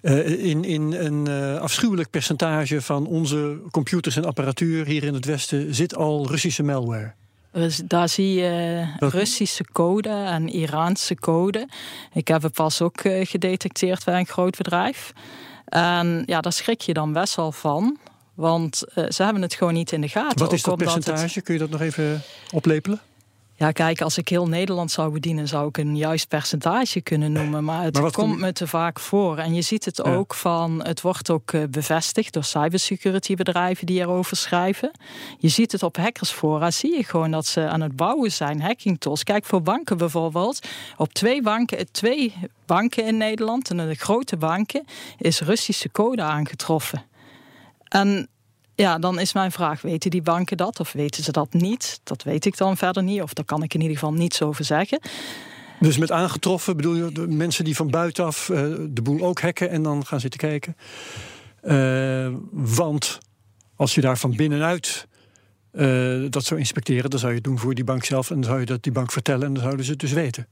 eh, 0.00 0.44
in, 0.44 0.64
in 0.64 0.92
een 0.92 1.26
eh, 1.26 1.60
afschuwelijk 1.60 2.10
percentage 2.10 2.82
van 2.82 3.06
onze 3.06 3.60
computers 3.70 4.16
en 4.16 4.24
apparatuur 4.24 4.86
hier 4.86 5.04
in 5.04 5.14
het 5.14 5.24
Westen 5.24 5.74
zit 5.74 5.94
al 5.94 6.26
Russische 6.26 6.62
malware. 6.62 7.14
Dus 7.52 7.76
daar 7.84 8.08
zie 8.08 8.34
je 8.34 8.84
Wat- 8.98 9.12
Russische 9.12 9.64
code 9.72 10.08
en 10.08 10.48
Iraanse 10.48 11.14
code. 11.14 11.68
Ik 12.12 12.28
heb 12.28 12.42
het 12.42 12.52
pas 12.52 12.82
ook 12.82 13.00
eh, 13.00 13.26
gedetecteerd 13.26 14.04
bij 14.04 14.18
een 14.18 14.26
groot 14.26 14.56
bedrijf. 14.56 15.12
En 15.64 16.22
ja, 16.26 16.40
daar 16.40 16.52
schrik 16.52 16.80
je 16.80 16.92
dan 16.92 17.12
best 17.12 17.34
wel 17.34 17.52
van. 17.52 17.98
Want 18.34 18.82
eh, 18.94 19.04
ze 19.08 19.22
hebben 19.22 19.42
het 19.42 19.54
gewoon 19.54 19.74
niet 19.74 19.92
in 19.92 20.00
de 20.00 20.08
gaten. 20.08 20.38
Wat 20.38 20.52
is 20.52 20.62
dat 20.62 20.74
het- 20.80 20.82
percentage? 20.92 21.40
Kun 21.40 21.54
je 21.54 21.60
dat 21.60 21.70
nog 21.70 21.80
even 21.80 22.22
oplepelen? 22.52 23.00
Ja, 23.60 23.72
kijk, 23.72 24.00
als 24.00 24.18
ik 24.18 24.28
heel 24.28 24.46
Nederland 24.48 24.90
zou 24.90 25.12
bedienen, 25.12 25.48
zou 25.48 25.68
ik 25.68 25.76
een 25.78 25.96
juist 25.96 26.28
percentage 26.28 27.00
kunnen 27.00 27.32
noemen. 27.32 27.64
Maar 27.64 27.82
het 27.82 27.92
Maar 27.94 28.02
komt 28.02 28.14
kom- 28.14 28.40
me 28.40 28.52
te 28.52 28.66
vaak 28.66 29.00
voor. 29.00 29.38
En 29.38 29.54
je 29.54 29.62
ziet 29.62 29.84
het 29.84 29.96
Ja. 30.04 30.14
ook 30.14 30.34
van, 30.34 30.84
het 30.84 31.00
wordt 31.00 31.30
ook 31.30 31.52
eh, 31.52 31.62
bevestigd 31.70 32.32
door 32.32 32.44
cybersecurity 32.44 33.34
bedrijven 33.34 33.86
die 33.86 34.00
erover 34.00 34.36
schrijven. 34.36 34.90
Je 35.38 35.48
ziet 35.48 35.72
het 35.72 35.82
op 35.82 35.96
hackersfora, 35.96 36.70
zie 36.70 36.96
je 36.96 37.04
gewoon 37.04 37.30
dat 37.30 37.46
ze 37.46 37.68
aan 37.68 37.80
het 37.80 37.96
bouwen 37.96 38.32
zijn, 38.32 38.60
hacking 38.60 39.00
tools. 39.00 39.24
Kijk, 39.24 39.44
voor 39.44 39.62
banken 39.62 39.96
bijvoorbeeld. 39.96 40.66
Op 40.96 41.12
twee 41.12 41.42
banken, 41.42 41.92
twee 41.92 42.34
banken 42.66 43.04
in 43.06 43.16
Nederland, 43.16 43.70
en 43.70 43.76
de 43.76 43.94
grote 43.94 44.36
banken, 44.36 44.84
is 45.18 45.40
Russische 45.40 45.90
code 45.90 46.22
aangetroffen. 46.22 47.02
En 47.88 48.28
ja, 48.74 48.98
dan 48.98 49.18
is 49.18 49.32
mijn 49.32 49.52
vraag: 49.52 49.82
weten 49.82 50.10
die 50.10 50.22
banken 50.22 50.56
dat 50.56 50.80
of 50.80 50.92
weten 50.92 51.22
ze 51.22 51.32
dat 51.32 51.52
niet? 51.52 52.00
Dat 52.02 52.22
weet 52.22 52.44
ik 52.44 52.56
dan 52.56 52.76
verder 52.76 53.02
niet, 53.02 53.22
of 53.22 53.34
daar 53.34 53.44
kan 53.44 53.62
ik 53.62 53.74
in 53.74 53.80
ieder 53.80 53.98
geval 53.98 54.12
niets 54.12 54.42
over 54.42 54.64
zeggen. 54.64 55.00
Dus 55.80 55.98
met 55.98 56.10
aangetroffen 56.10 56.76
bedoel 56.76 56.94
je 56.94 57.12
de 57.12 57.28
mensen 57.28 57.64
die 57.64 57.76
van 57.76 57.90
buitenaf 57.90 58.48
eh, 58.48 58.64
de 58.90 59.02
boel 59.02 59.20
ook 59.20 59.40
hacken 59.40 59.70
en 59.70 59.82
dan 59.82 60.06
gaan 60.06 60.20
zitten 60.20 60.40
kijken. 60.40 60.76
Eh, 61.60 62.32
want 62.50 63.18
als 63.76 63.94
je 63.94 64.00
daar 64.00 64.18
van 64.18 64.36
binnenuit 64.36 65.08
eh, 65.70 66.24
dat 66.30 66.44
zou 66.44 66.60
inspecteren, 66.60 67.10
dan 67.10 67.18
zou 67.18 67.30
je 67.30 67.38
het 67.38 67.46
doen 67.46 67.58
voor 67.58 67.74
die 67.74 67.84
bank 67.84 68.04
zelf 68.04 68.30
en 68.30 68.34
dan 68.34 68.44
zou 68.44 68.60
je 68.60 68.66
dat 68.66 68.82
die 68.82 68.92
bank 68.92 69.12
vertellen 69.12 69.46
en 69.46 69.52
dan 69.52 69.62
zouden 69.62 69.84
ze 69.84 69.90
het 69.90 70.00
dus 70.00 70.12
weten. 70.12 70.46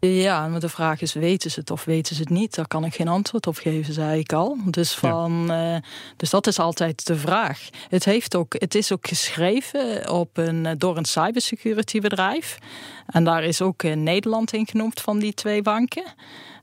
Ja, 0.00 0.48
maar 0.48 0.60
de 0.60 0.68
vraag 0.68 1.00
is: 1.00 1.12
weten 1.12 1.50
ze 1.50 1.60
het 1.60 1.70
of 1.70 1.84
weten 1.84 2.14
ze 2.14 2.20
het 2.20 2.30
niet? 2.30 2.54
Daar 2.54 2.66
kan 2.66 2.84
ik 2.84 2.94
geen 2.94 3.08
antwoord 3.08 3.46
op 3.46 3.56
geven, 3.56 3.94
zei 3.94 4.20
ik 4.20 4.32
al. 4.32 4.56
Dus, 4.64 4.94
van, 4.94 5.50
eh, 5.50 5.76
dus 6.16 6.30
dat 6.30 6.46
is 6.46 6.58
altijd 6.58 7.06
de 7.06 7.16
vraag. 7.16 7.68
Het, 7.88 8.04
heeft 8.04 8.36
ook, 8.36 8.54
het 8.58 8.74
is 8.74 8.92
ook 8.92 9.06
geschreven 9.06 10.10
op 10.10 10.36
een, 10.36 10.66
eh, 10.66 10.72
door 10.78 10.96
een 10.96 11.04
cybersecurity 11.04 12.00
bedrijf. 12.00 12.58
En 13.06 13.24
daar 13.24 13.44
is 13.44 13.62
ook 13.62 13.82
Nederland 13.82 14.52
in 14.52 14.66
genoemd 14.66 15.00
van 15.00 15.18
die 15.18 15.34
twee 15.34 15.62
banken. 15.62 16.04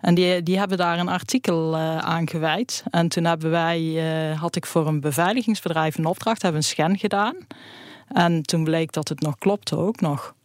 En 0.02 0.16
die, 0.16 0.44
die 0.44 0.58
hebben 0.58 0.78
daar 0.78 1.00
een 1.00 1.10
artikel 1.10 1.74
uh, 1.74 1.98
aan 1.98 2.30
gewijd. 2.30 2.84
En 2.90 3.08
toen 3.08 3.24
hebben 3.24 3.50
wij, 3.50 4.04
had 4.40 4.56
ik 4.56 4.66
voor 4.66 4.88
een 4.88 5.00
beveiligingsbedrijf 5.00 5.98
een 5.98 6.06
opdracht, 6.06 6.42
hebben 6.42 6.62
een 6.62 6.68
scan 6.68 6.98
gedaan. 6.98 7.36
En 8.08 8.42
toen 8.42 8.64
bleek 8.64 8.92
dat 8.92 9.08
het 9.08 9.22
nog 9.22 9.38
klopte 9.38 9.78
ook 9.78 10.02
nog. 10.02 10.36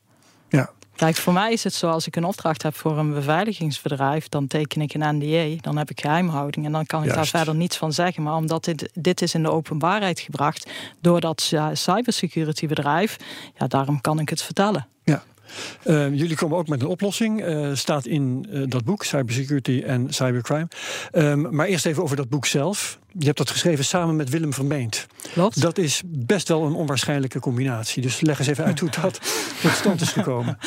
Kijk, 0.96 1.16
voor 1.16 1.32
mij 1.32 1.52
is 1.52 1.64
het 1.64 1.74
zo, 1.74 1.90
als 1.90 2.06
ik 2.06 2.16
een 2.16 2.24
opdracht 2.24 2.62
heb 2.62 2.76
voor 2.76 2.98
een 2.98 3.12
beveiligingsbedrijf, 3.12 4.28
dan 4.28 4.46
teken 4.46 4.80
ik 4.80 4.94
een 4.94 5.16
NDA, 5.16 5.60
dan 5.60 5.76
heb 5.76 5.90
ik 5.90 6.00
geheimhouding 6.00 6.66
en 6.66 6.72
dan 6.72 6.86
kan 6.86 7.04
ik 7.04 7.14
daar 7.14 7.26
verder 7.26 7.54
niets 7.54 7.76
van 7.76 7.92
zeggen. 7.92 8.22
Maar 8.22 8.34
omdat 8.34 8.64
dit, 8.64 8.90
dit 8.94 9.22
is 9.22 9.34
in 9.34 9.42
de 9.42 9.50
openbaarheid 9.50 10.20
gebracht 10.20 10.70
door 11.00 11.20
dat 11.20 11.52
cybersecurity 11.72 12.66
bedrijf, 12.66 13.16
ja, 13.58 13.66
daarom 13.66 14.00
kan 14.00 14.18
ik 14.18 14.28
het 14.28 14.42
vertellen. 14.42 14.86
Ja. 15.04 15.22
Uh, 15.84 16.14
jullie 16.14 16.36
komen 16.36 16.58
ook 16.58 16.68
met 16.68 16.80
een 16.82 16.88
oplossing. 16.88 17.46
Uh, 17.46 17.70
staat 17.74 18.06
in 18.06 18.46
uh, 18.50 18.62
dat 18.68 18.84
boek, 18.84 19.04
Cybersecurity 19.04 19.82
en 19.86 20.14
Cybercrime. 20.14 20.68
Um, 21.12 21.54
maar 21.54 21.66
eerst 21.66 21.86
even 21.86 22.02
over 22.02 22.16
dat 22.16 22.28
boek 22.28 22.46
zelf. 22.46 22.98
Je 23.18 23.24
hebt 23.24 23.38
dat 23.38 23.50
geschreven 23.50 23.84
samen 23.84 24.16
met 24.16 24.30
Willem 24.30 24.52
Vermeend. 24.52 25.06
Klopt. 25.32 25.60
Dat 25.60 25.78
is 25.78 26.02
best 26.06 26.48
wel 26.48 26.64
een 26.64 26.74
onwaarschijnlijke 26.74 27.40
combinatie. 27.40 28.02
Dus 28.02 28.20
leg 28.20 28.38
eens 28.38 28.48
even 28.48 28.64
uit 28.64 28.80
hoe 28.80 28.90
dat 29.00 29.20
tot 29.62 29.70
stand 29.70 30.00
is 30.00 30.12
gekomen. 30.12 30.58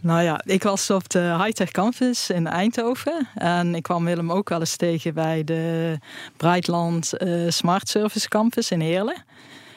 Nou 0.00 0.22
ja, 0.22 0.40
ik 0.44 0.62
was 0.62 0.90
op 0.90 1.08
de 1.08 1.36
Hightech 1.42 1.70
Campus 1.70 2.30
in 2.30 2.46
Eindhoven. 2.46 3.28
En 3.34 3.74
ik 3.74 3.82
kwam 3.82 4.04
Willem 4.04 4.32
ook 4.32 4.48
wel 4.48 4.60
eens 4.60 4.76
tegen 4.76 5.14
bij 5.14 5.44
de 5.44 5.98
Breitland 6.36 7.12
Smart 7.48 7.88
Service 7.88 8.28
Campus 8.28 8.70
in 8.70 8.80
Heerlen. 8.80 9.24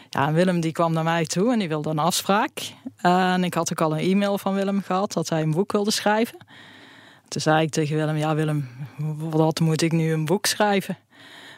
Ja, 0.09 0.33
Willem 0.33 0.59
die 0.59 0.71
kwam 0.71 0.93
naar 0.93 1.03
mij 1.03 1.25
toe 1.25 1.51
en 1.51 1.59
die 1.59 1.67
wilde 1.67 1.89
een 1.89 1.99
afspraak. 1.99 2.51
En 2.95 3.43
ik 3.43 3.53
had 3.53 3.71
ook 3.71 3.81
al 3.81 3.97
een 3.97 4.11
e-mail 4.11 4.37
van 4.37 4.53
Willem 4.53 4.81
gehad 4.81 5.13
dat 5.13 5.29
hij 5.29 5.41
een 5.41 5.51
boek 5.51 5.71
wilde 5.71 5.91
schrijven. 5.91 6.37
Toen 7.27 7.41
zei 7.41 7.63
ik 7.63 7.69
tegen 7.69 7.95
Willem, 7.95 8.17
ja 8.17 8.35
Willem, 8.35 8.67
wat 9.17 9.59
moet 9.59 9.81
ik 9.81 9.91
nu 9.91 10.11
een 10.11 10.25
boek 10.25 10.45
schrijven? 10.45 10.97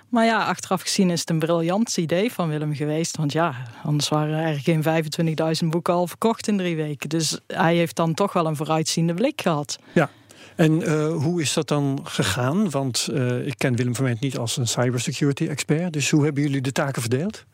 Maar 0.10 0.26
ja, 0.26 0.46
achteraf 0.46 0.82
gezien 0.82 1.10
is 1.10 1.20
het 1.20 1.30
een 1.30 1.40
briljant 1.40 1.98
idee 1.98 2.32
van 2.32 2.50
Willem 2.50 2.76
geweest. 2.76 3.18
Want 3.18 3.32
ja, 3.32 3.56
anders 3.84 4.10
waren 4.10 4.38
er 4.38 4.60
geen 4.60 4.84
25.000 5.64 5.68
boeken 5.70 5.94
al 5.94 6.08
verkocht 6.08 6.48
in 6.48 6.58
drie 6.58 6.76
weken. 6.76 7.10
Dus 7.10 7.40
hij 7.48 7.76
heeft 7.76 7.96
dan 7.96 8.14
toch 8.14 8.34
wel 8.34 8.46
een 8.46 8.56
vooruitziende 8.56 9.14
blik 9.14 9.42
gehad. 9.42 9.80
Ja, 9.94 10.10
en 10.56 10.82
uh, 10.82 11.14
hoe 11.14 11.42
is 11.42 11.54
dat 11.54 11.68
dan 11.68 12.00
gegaan? 12.04 12.70
Want 12.70 13.08
uh, 13.12 13.48
ik 13.48 13.58
ken 13.58 13.76
Willem 13.76 13.96
Vermeent 13.96 14.20
niet 14.20 14.38
als 14.38 14.58
een 14.58 14.68
cybersecurity 14.68 15.48
expert. 15.48 15.94
Dus 15.94 16.10
hoe 16.10 16.24
hebben 16.24 16.44
jullie 16.44 16.62
de 16.62 16.72
taken 16.72 17.02
verdeeld? 17.02 17.46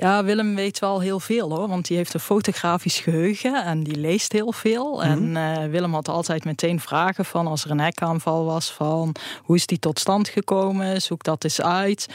Ja, 0.00 0.24
Willem 0.24 0.54
weet 0.54 0.78
wel 0.78 1.00
heel 1.00 1.20
veel 1.20 1.50
hoor. 1.56 1.68
Want 1.68 1.86
die 1.86 1.96
heeft 1.96 2.14
een 2.14 2.20
fotografisch 2.20 2.98
geheugen 2.98 3.64
en 3.64 3.82
die 3.82 3.96
leest 3.96 4.32
heel 4.32 4.52
veel. 4.52 4.94
Mm 4.94 5.00
-hmm. 5.00 5.36
En 5.36 5.62
uh, 5.62 5.70
Willem 5.70 5.94
had 5.94 6.08
altijd 6.08 6.44
meteen 6.44 6.80
vragen 6.80 7.24
van 7.24 7.46
als 7.46 7.64
er 7.64 7.70
een 7.70 7.80
hekaanval 7.80 8.44
was 8.44 8.72
van 8.72 9.14
hoe 9.42 9.56
is 9.56 9.66
die 9.66 9.78
tot 9.78 9.98
stand 9.98 10.28
gekomen? 10.28 11.02
Zoek 11.02 11.22
dat 11.22 11.44
eens 11.44 11.60
uit. 11.60 12.08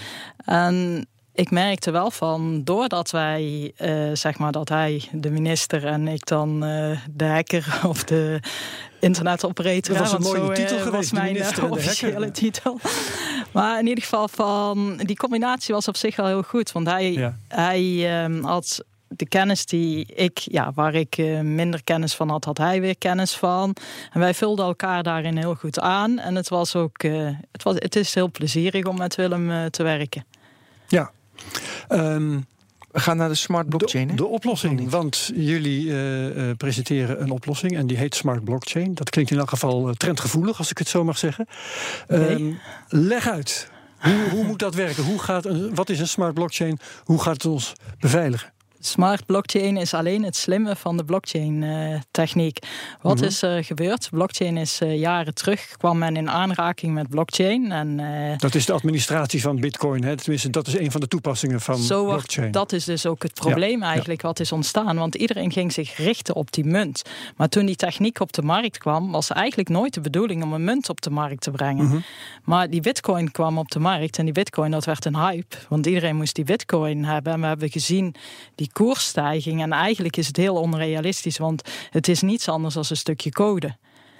En 0.45 1.07
ik 1.33 1.51
merkte 1.51 1.91
wel 1.91 2.11
van, 2.11 2.63
doordat 2.63 3.11
wij, 3.11 3.73
uh, 3.81 4.09
zeg 4.13 4.37
maar, 4.37 4.51
dat 4.51 4.69
hij 4.69 5.03
de 5.11 5.29
minister 5.29 5.85
en 5.85 6.07
ik 6.07 6.25
dan 6.25 6.63
uh, 6.65 6.99
de 7.11 7.25
hacker 7.25 7.79
of 7.87 8.03
de 8.03 8.39
internetoperator. 8.99 9.97
Dat 9.97 10.11
was 10.11 10.13
een 10.13 10.21
mooie 10.21 10.55
zo, 10.55 10.63
titel 10.63 10.77
geweest, 10.77 10.91
was 10.91 11.11
mijn 11.11 11.33
minister 11.33 11.69
officiële 11.69 12.31
titel. 12.31 12.79
Maar 13.51 13.79
in 13.79 13.87
ieder 13.87 14.03
geval 14.03 14.27
van, 14.27 14.97
die 14.97 15.15
combinatie 15.15 15.73
was 15.73 15.87
op 15.87 15.95
zich 15.95 16.15
wel 16.15 16.25
heel 16.25 16.43
goed. 16.43 16.71
Want 16.71 16.87
hij, 16.87 17.11
ja. 17.11 17.37
hij 17.47 18.23
um, 18.23 18.43
had 18.43 18.85
de 19.07 19.27
kennis 19.27 19.65
die 19.65 20.05
ik, 20.05 20.37
ja, 20.37 20.71
waar 20.75 20.93
ik 20.93 21.17
uh, 21.17 21.39
minder 21.39 21.83
kennis 21.83 22.15
van 22.15 22.29
had, 22.29 22.45
had 22.45 22.57
hij 22.57 22.81
weer 22.81 22.97
kennis 22.97 23.33
van. 23.33 23.75
En 24.11 24.19
wij 24.19 24.33
vulden 24.33 24.65
elkaar 24.65 25.03
daarin 25.03 25.37
heel 25.37 25.55
goed 25.55 25.79
aan. 25.79 26.19
En 26.19 26.35
het 26.35 26.49
was 26.49 26.75
ook, 26.75 27.01
het, 27.51 27.63
was, 27.63 27.75
het 27.77 27.95
is 27.95 28.13
heel 28.13 28.31
plezierig 28.31 28.85
om 28.85 28.97
met 28.97 29.15
Willem 29.15 29.71
te 29.71 29.83
werken. 29.83 30.25
Ja. 30.87 31.11
Um, 31.89 32.45
we 32.91 32.99
gaan 32.99 33.17
naar 33.17 33.29
de 33.29 33.35
smart 33.35 33.69
blockchain. 33.69 34.07
De, 34.07 34.15
de 34.15 34.25
oplossing, 34.25 34.89
want 34.89 35.31
jullie 35.35 35.85
uh, 35.85 36.35
uh, 36.35 36.55
presenteren 36.57 37.21
een 37.21 37.31
oplossing 37.31 37.77
en 37.77 37.87
die 37.87 37.97
heet 37.97 38.15
smart 38.15 38.43
blockchain. 38.43 38.93
Dat 38.93 39.09
klinkt 39.09 39.31
in 39.31 39.37
elk 39.37 39.49
geval 39.49 39.87
uh, 39.87 39.93
trendgevoelig, 39.93 40.57
als 40.57 40.71
ik 40.71 40.77
het 40.77 40.87
zo 40.87 41.03
mag 41.03 41.17
zeggen. 41.17 41.47
Nee. 42.07 42.29
Um, 42.29 42.59
leg 42.87 43.29
uit. 43.29 43.71
Hoe, 43.99 44.29
hoe 44.31 44.43
moet 44.43 44.59
dat 44.59 44.75
werken? 44.75 45.03
Hoe 45.03 45.19
gaat 45.19 45.45
een, 45.45 45.75
wat 45.75 45.89
is 45.89 45.99
een 45.99 46.07
smart 46.07 46.33
blockchain? 46.33 46.79
Hoe 47.03 47.21
gaat 47.21 47.33
het 47.33 47.45
ons 47.45 47.73
beveiligen? 47.99 48.52
Smart 48.85 49.25
blockchain 49.25 49.77
is 49.77 49.93
alleen 49.93 50.23
het 50.23 50.35
slimme 50.35 50.75
van 50.75 50.97
de 50.97 51.05
blockchain-techniek. 51.05 52.63
Uh, 52.63 52.69
Wat 53.01 53.13
mm-hmm. 53.13 53.27
is 53.27 53.41
er 53.41 53.63
gebeurd? 53.63 54.07
Blockchain 54.11 54.57
is 54.57 54.81
uh, 54.81 54.99
jaren 54.99 55.33
terug, 55.33 55.67
kwam 55.77 55.97
men 55.97 56.15
in 56.15 56.29
aanraking 56.29 56.93
met 56.93 57.09
blockchain. 57.09 57.71
En, 57.71 57.99
uh, 57.99 58.37
dat 58.37 58.55
is 58.55 58.65
de 58.65 58.73
administratie 58.73 59.41
van 59.41 59.59
Bitcoin, 59.59 60.03
hè? 60.03 60.15
tenminste, 60.15 60.49
dat 60.49 60.67
is 60.67 60.77
een 60.77 60.91
van 60.91 61.01
de 61.01 61.07
toepassingen 61.07 61.61
van 61.61 61.77
zo 61.77 62.05
blockchain. 62.05 62.51
Dat 62.51 62.71
is 62.71 62.83
dus 62.83 63.05
ook 63.05 63.23
het 63.23 63.33
probleem 63.33 63.79
ja, 63.79 63.85
eigenlijk 63.87 64.21
ja. 64.21 64.27
wat 64.27 64.39
is 64.39 64.51
ontstaan. 64.51 64.97
Want 64.97 65.15
iedereen 65.15 65.51
ging 65.51 65.73
zich 65.73 65.97
richten 65.97 66.35
op 66.35 66.51
die 66.51 66.65
munt. 66.65 67.01
Maar 67.37 67.49
toen 67.49 67.65
die 67.65 67.75
techniek 67.75 68.19
op 68.19 68.33
de 68.33 68.41
markt 68.41 68.77
kwam, 68.77 69.11
was 69.11 69.29
eigenlijk 69.29 69.69
nooit 69.69 69.93
de 69.93 70.01
bedoeling 70.01 70.43
om 70.43 70.53
een 70.53 70.63
munt 70.63 70.89
op 70.89 71.01
de 71.01 71.09
markt 71.09 71.41
te 71.41 71.51
brengen. 71.51 71.83
Mm-hmm. 71.83 72.03
Maar 72.43 72.69
die 72.69 72.81
Bitcoin 72.81 73.31
kwam 73.31 73.57
op 73.57 73.71
de 73.71 73.79
markt 73.79 74.17
en 74.17 74.25
die 74.25 74.33
Bitcoin, 74.33 74.71
dat 74.71 74.85
werd 74.85 75.05
een 75.05 75.17
hype. 75.17 75.55
Want 75.69 75.85
iedereen 75.85 76.15
moest 76.15 76.35
die 76.35 76.45
Bitcoin 76.45 77.05
hebben. 77.05 77.33
En 77.33 77.41
we 77.41 77.47
hebben 77.47 77.69
gezien 77.69 78.15
die 78.55 78.71
koersstijging. 78.73 79.61
En 79.61 79.71
eigenlijk 79.71 80.17
is 80.17 80.27
het 80.27 80.37
heel 80.37 80.55
onrealistisch, 80.55 81.37
want 81.37 81.61
het 81.89 82.07
is 82.07 82.21
niets 82.21 82.49
anders 82.49 82.73
dan 82.73 82.85
een 82.89 82.97
stukje 82.97 83.31
code. 83.31 83.75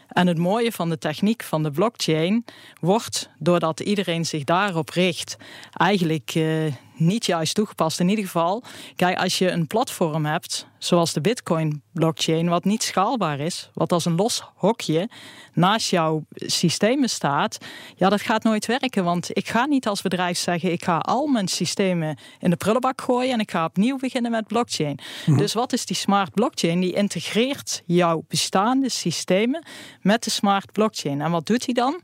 En 0.07 0.27
het 0.27 0.37
mooie 0.37 0.71
van 0.71 0.89
de 0.89 0.97
techniek 0.97 1.43
van 1.43 1.63
de 1.63 1.71
blockchain 1.71 2.45
wordt, 2.79 3.29
doordat 3.39 3.79
iedereen 3.79 4.25
zich 4.25 4.43
daarop 4.43 4.89
richt, 4.89 5.37
eigenlijk 5.73 6.35
uh, 6.35 6.73
niet 6.95 7.25
juist 7.25 7.55
toegepast. 7.55 7.99
In 7.99 8.09
ieder 8.09 8.25
geval, 8.25 8.63
kijk, 8.95 9.17
als 9.17 9.37
je 9.37 9.51
een 9.51 9.67
platform 9.67 10.25
hebt, 10.25 10.67
zoals 10.77 11.13
de 11.13 11.21
Bitcoin-blockchain, 11.21 12.49
wat 12.49 12.63
niet 12.63 12.83
schaalbaar 12.83 13.39
is, 13.39 13.69
wat 13.73 13.91
als 13.91 14.05
een 14.05 14.15
los 14.15 14.43
hokje 14.55 15.09
naast 15.53 15.89
jouw 15.89 16.25
systemen 16.35 17.09
staat, 17.09 17.57
ja, 17.95 18.09
dat 18.09 18.21
gaat 18.21 18.43
nooit 18.43 18.65
werken. 18.65 19.03
Want 19.03 19.29
ik 19.37 19.49
ga 19.49 19.65
niet 19.65 19.87
als 19.87 20.01
bedrijf 20.01 20.37
zeggen, 20.37 20.71
ik 20.71 20.83
ga 20.83 20.97
al 20.97 21.27
mijn 21.27 21.47
systemen 21.47 22.17
in 22.39 22.49
de 22.49 22.55
prullenbak 22.55 23.01
gooien 23.01 23.33
en 23.33 23.39
ik 23.39 23.51
ga 23.51 23.65
opnieuw 23.65 23.97
beginnen 23.97 24.31
met 24.31 24.47
blockchain. 24.47 24.99
Mm-hmm. 25.19 25.37
Dus 25.37 25.53
wat 25.53 25.73
is 25.73 25.85
die 25.85 25.95
smart 25.95 26.33
blockchain? 26.33 26.79
Die 26.79 26.93
integreert 26.93 27.83
jouw 27.85 28.23
bestaande 28.27 28.89
systemen 28.89 29.65
met 30.01 30.23
de 30.23 30.29
smart 30.29 30.71
blockchain. 30.71 31.21
En 31.21 31.31
wat 31.31 31.45
doet 31.45 31.65
hij 31.65 31.73
dan? 31.73 32.01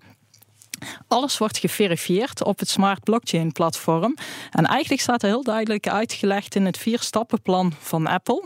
Alles 1.07 1.37
wordt 1.37 1.57
geverifieerd 1.57 2.43
op 2.43 2.59
het 2.59 2.69
Smart 2.69 3.03
Blockchain 3.03 3.51
platform. 3.51 4.15
En 4.51 4.65
eigenlijk 4.65 5.01
staat 5.01 5.23
er 5.23 5.29
heel 5.29 5.43
duidelijk 5.43 5.87
uitgelegd 5.87 6.55
in 6.55 6.65
het 6.65 6.77
vier-stappenplan 6.77 7.73
van 7.79 8.07
Apple. 8.07 8.43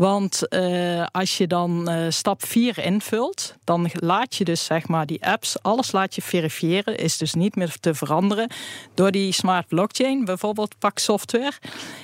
Want 0.00 0.42
uh, 0.48 1.06
als 1.12 1.38
je 1.38 1.46
dan 1.46 1.90
uh, 1.90 2.06
stap 2.08 2.46
4 2.46 2.78
invult, 2.78 3.54
dan 3.64 3.90
laat 3.92 4.36
je 4.36 4.44
dus 4.44 4.64
zeg 4.64 4.88
maar 4.88 5.06
die 5.06 5.26
apps, 5.26 5.62
alles 5.62 5.92
laat 5.92 6.14
je 6.14 6.22
verifiëren, 6.22 6.96
is 6.96 7.16
dus 7.16 7.34
niet 7.34 7.56
meer 7.56 7.76
te 7.80 7.94
veranderen 7.94 8.50
door 8.94 9.10
die 9.10 9.32
smart 9.32 9.68
blockchain. 9.68 10.24
Bijvoorbeeld 10.24 10.78
pak 10.78 10.98
software. 10.98 11.52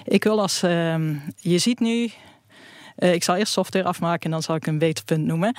Ik 0.05 0.25
wil 0.25 0.41
als, 0.41 0.63
uh, 0.63 0.95
je 1.37 1.59
ziet 1.59 1.81
nu, 1.81 2.11
uh, 2.99 3.13
ik 3.13 3.23
zal 3.23 3.37
eerst 3.37 3.53
software 3.53 3.85
afmaken 3.85 4.25
en 4.25 4.31
dan 4.31 4.43
zal 4.43 4.55
ik 4.55 4.67
een 4.67 4.79
beter 4.79 5.05
punt 5.05 5.25
noemen. 5.25 5.57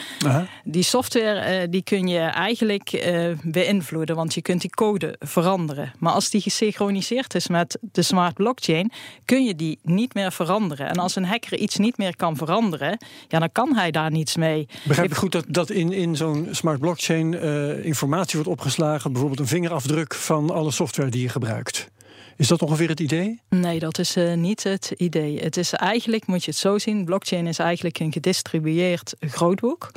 Die 0.63 0.83
software 0.83 1.61
uh, 1.61 1.67
die 1.69 1.83
kun 1.83 2.07
je 2.07 2.19
eigenlijk 2.19 2.93
uh, 2.93 3.27
beïnvloeden, 3.43 4.15
want 4.15 4.33
je 4.33 4.41
kunt 4.41 4.61
die 4.61 4.69
code 4.69 5.15
veranderen. 5.19 5.93
Maar 5.99 6.13
als 6.13 6.29
die 6.29 6.41
gesynchroniseerd 6.41 7.35
is 7.35 7.47
met 7.47 7.77
de 7.81 8.01
smart 8.01 8.33
blockchain, 8.33 8.91
kun 9.25 9.45
je 9.45 9.55
die 9.55 9.79
niet 9.83 10.13
meer 10.13 10.31
veranderen. 10.31 10.87
En 10.87 10.97
als 10.97 11.15
een 11.15 11.25
hacker 11.25 11.57
iets 11.57 11.77
niet 11.77 11.97
meer 11.97 12.15
kan 12.15 12.35
veranderen, 12.35 12.97
ja, 13.27 13.39
dan 13.39 13.51
kan 13.51 13.75
hij 13.75 13.91
daar 13.91 14.11
niets 14.11 14.35
mee. 14.35 14.67
Begrijp 14.83 15.11
ik 15.11 15.17
goed 15.17 15.31
dat, 15.31 15.45
dat 15.47 15.69
in, 15.69 15.91
in 15.91 16.15
zo'n 16.15 16.47
smart 16.51 16.79
blockchain 16.79 17.41
informatie 17.83 18.35
wordt 18.35 18.49
opgeslagen, 18.49 19.11
bijvoorbeeld 19.11 19.39
een 19.39 19.47
vingerafdruk 19.47 20.13
van 20.13 20.49
alle 20.49 20.71
software 20.71 21.09
die 21.09 21.21
je 21.21 21.29
gebruikt? 21.29 21.89
Is 22.37 22.47
dat 22.47 22.61
ongeveer 22.61 22.89
het 22.89 22.99
idee? 22.99 23.41
Nee, 23.49 23.79
dat 23.79 23.99
is 23.99 24.17
uh, 24.17 24.33
niet 24.33 24.63
het 24.63 24.93
idee. 24.97 25.39
Het 25.39 25.57
is 25.57 25.73
eigenlijk, 25.73 26.27
moet 26.27 26.43
je 26.43 26.51
het 26.51 26.59
zo 26.59 26.77
zien, 26.77 27.05
blockchain 27.05 27.47
is 27.47 27.59
eigenlijk 27.59 27.99
een 27.99 28.11
gedistribueerd 28.11 29.15
grootboek. 29.19 29.91